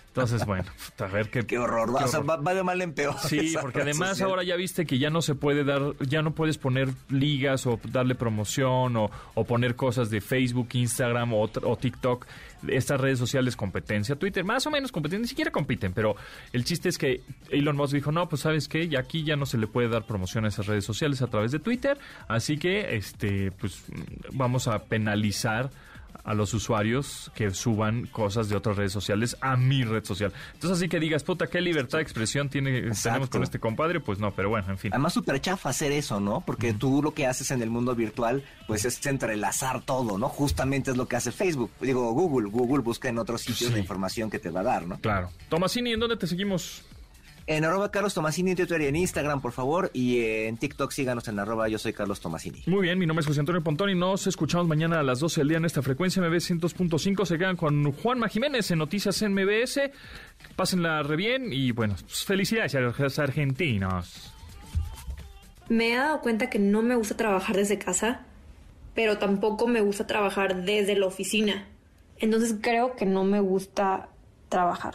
Entonces, 0.08 0.44
bueno, 0.44 0.66
a 0.98 1.06
ver 1.06 1.30
qué... 1.30 1.46
Qué 1.46 1.58
horror, 1.58 1.88
qué 1.96 2.04
o 2.04 2.06
sea, 2.06 2.20
horror. 2.20 2.30
va, 2.30 2.42
va 2.42 2.54
de 2.54 2.62
mal 2.62 2.82
en 2.82 2.92
peor. 2.92 3.14
Sí, 3.18 3.54
porque 3.62 3.80
además 3.80 4.10
social. 4.10 4.28
ahora 4.28 4.42
ya 4.42 4.56
viste 4.56 4.84
que 4.84 4.98
ya 4.98 5.08
no 5.08 5.22
se 5.22 5.34
puede 5.34 5.64
dar, 5.64 5.94
ya 6.00 6.20
no 6.20 6.34
puedes 6.34 6.58
poner 6.58 6.90
ligas 7.08 7.66
o 7.66 7.80
darle 7.84 8.14
promoción 8.14 8.94
o, 8.96 9.10
o 9.34 9.44
poner 9.44 9.74
cosas 9.74 10.10
de 10.10 10.20
Facebook, 10.20 10.68
Instagram 10.74 11.32
o, 11.32 11.44
o 11.44 11.76
TikTok. 11.76 12.26
Estas 12.68 13.00
redes 13.00 13.18
sociales 13.18 13.56
competencia, 13.56 14.14
Twitter 14.14 14.44
más 14.44 14.66
o 14.66 14.70
menos 14.70 14.92
competencia, 14.92 15.22
ni 15.22 15.28
siquiera 15.28 15.50
compiten, 15.50 15.92
pero 15.94 16.14
el 16.52 16.64
chiste 16.64 16.90
es 16.90 16.98
que 16.98 17.22
Elon 17.50 17.74
Musk 17.74 17.94
dijo, 17.94 18.12
no, 18.12 18.28
pues 18.28 18.42
sabes 18.42 18.68
qué, 18.68 18.84
y 18.84 18.94
aquí 18.94 19.24
ya 19.24 19.34
no 19.34 19.46
se 19.46 19.58
le 19.58 19.66
puede 19.66 19.88
dar 19.88 20.06
promoción 20.06 20.44
a 20.44 20.48
esas 20.48 20.66
redes 20.66 20.84
sociales 20.84 21.22
a 21.22 21.26
través 21.26 21.50
de 21.50 21.58
Twitter, 21.58 21.98
así 22.28 22.58
que 22.58 22.94
este, 22.94 23.50
pues 23.50 23.82
vamos 24.30 24.68
a 24.68 24.84
penalizar 24.84 25.70
a 26.24 26.34
los 26.34 26.54
usuarios 26.54 27.30
que 27.34 27.50
suban 27.50 28.06
cosas 28.06 28.48
de 28.48 28.56
otras 28.56 28.76
redes 28.76 28.92
sociales 28.92 29.36
a 29.40 29.56
mi 29.56 29.84
red 29.84 30.04
social. 30.04 30.32
Entonces, 30.54 30.78
así 30.78 30.88
que 30.88 31.00
digas, 31.00 31.24
puta, 31.24 31.46
qué 31.46 31.60
libertad 31.60 31.98
de 31.98 32.02
expresión 32.02 32.48
tiene, 32.48 32.90
tenemos 33.02 33.28
con 33.28 33.42
este 33.42 33.58
compadre, 33.58 34.00
pues 34.00 34.18
no, 34.18 34.30
pero 34.32 34.48
bueno, 34.48 34.70
en 34.70 34.78
fin. 34.78 34.92
Además, 34.92 35.12
súper 35.12 35.40
chafa 35.40 35.70
hacer 35.70 35.92
eso, 35.92 36.20
¿no? 36.20 36.40
Porque 36.44 36.72
tú 36.72 37.02
lo 37.02 37.12
que 37.14 37.26
haces 37.26 37.50
en 37.50 37.62
el 37.62 37.70
mundo 37.70 37.94
virtual, 37.94 38.44
pues 38.66 38.84
es 38.84 39.04
entrelazar 39.06 39.82
todo, 39.82 40.18
¿no? 40.18 40.28
Justamente 40.28 40.90
es 40.92 40.96
lo 40.96 41.06
que 41.06 41.16
hace 41.16 41.32
Facebook. 41.32 41.70
Digo, 41.80 42.12
Google. 42.12 42.48
Google 42.48 42.82
busca 42.82 43.08
en 43.08 43.18
otros 43.18 43.40
sitios 43.42 43.70
Sí. 43.70 43.72
la 43.72 43.78
información 43.78 44.30
que 44.30 44.38
te 44.38 44.50
va 44.50 44.60
a 44.60 44.64
dar, 44.64 44.86
¿no? 44.86 44.98
Claro. 45.00 45.30
Tomasini, 45.48 45.92
¿en 45.92 46.00
dónde 46.00 46.16
te 46.16 46.26
seguimos? 46.26 46.82
En 47.46 47.64
arroba 47.64 47.90
Carlos 47.90 48.14
Tomasini 48.14 48.52
en 48.52 48.56
Twitter 48.56 48.80
y 48.82 48.86
en 48.86 48.96
Instagram, 48.96 49.40
por 49.40 49.52
favor. 49.52 49.90
Y 49.92 50.20
en 50.20 50.56
TikTok 50.56 50.90
síganos 50.92 51.26
en 51.28 51.38
arroba 51.38 51.68
yo 51.68 51.78
soy 51.78 51.92
Carlos 51.92 52.20
Tomasini. 52.20 52.62
Muy 52.66 52.82
bien, 52.82 52.98
mi 52.98 53.06
nombre 53.06 53.22
es 53.22 53.26
José 53.26 53.40
Antonio 53.40 53.62
Pontón 53.62 53.90
y 53.90 53.94
nos 53.94 54.26
escuchamos 54.26 54.66
mañana 54.68 55.00
a 55.00 55.02
las 55.02 55.20
12 55.20 55.40
del 55.40 55.48
día 55.48 55.58
en 55.58 55.64
esta 55.64 55.82
frecuencia 55.82 56.22
MB 56.22 56.34
100.5. 56.34 57.26
Se 57.26 57.38
quedan 57.38 57.56
con 57.56 57.92
Juanma 57.92 58.28
Jiménez 58.28 58.70
en 58.70 58.78
Noticias 58.78 59.22
en 59.22 59.34
MBS. 59.34 59.80
Pásenla 60.56 61.02
re 61.02 61.16
bien 61.16 61.52
y 61.52 61.72
bueno, 61.72 61.94
pues, 62.00 62.24
felicidades 62.24 62.74
a 62.74 62.80
los 62.80 63.18
argentinos. 63.18 64.32
Me 65.68 65.92
he 65.92 65.96
dado 65.96 66.20
cuenta 66.20 66.50
que 66.50 66.58
no 66.58 66.82
me 66.82 66.96
gusta 66.96 67.16
trabajar 67.16 67.56
desde 67.56 67.78
casa, 67.78 68.22
pero 68.94 69.18
tampoco 69.18 69.66
me 69.66 69.80
gusta 69.80 70.06
trabajar 70.06 70.64
desde 70.64 70.96
la 70.96 71.06
oficina. 71.06 71.66
Entonces 72.18 72.56
creo 72.60 72.94
que 72.94 73.06
no 73.06 73.24
me 73.24 73.40
gusta 73.40 74.08
trabajar. 74.48 74.94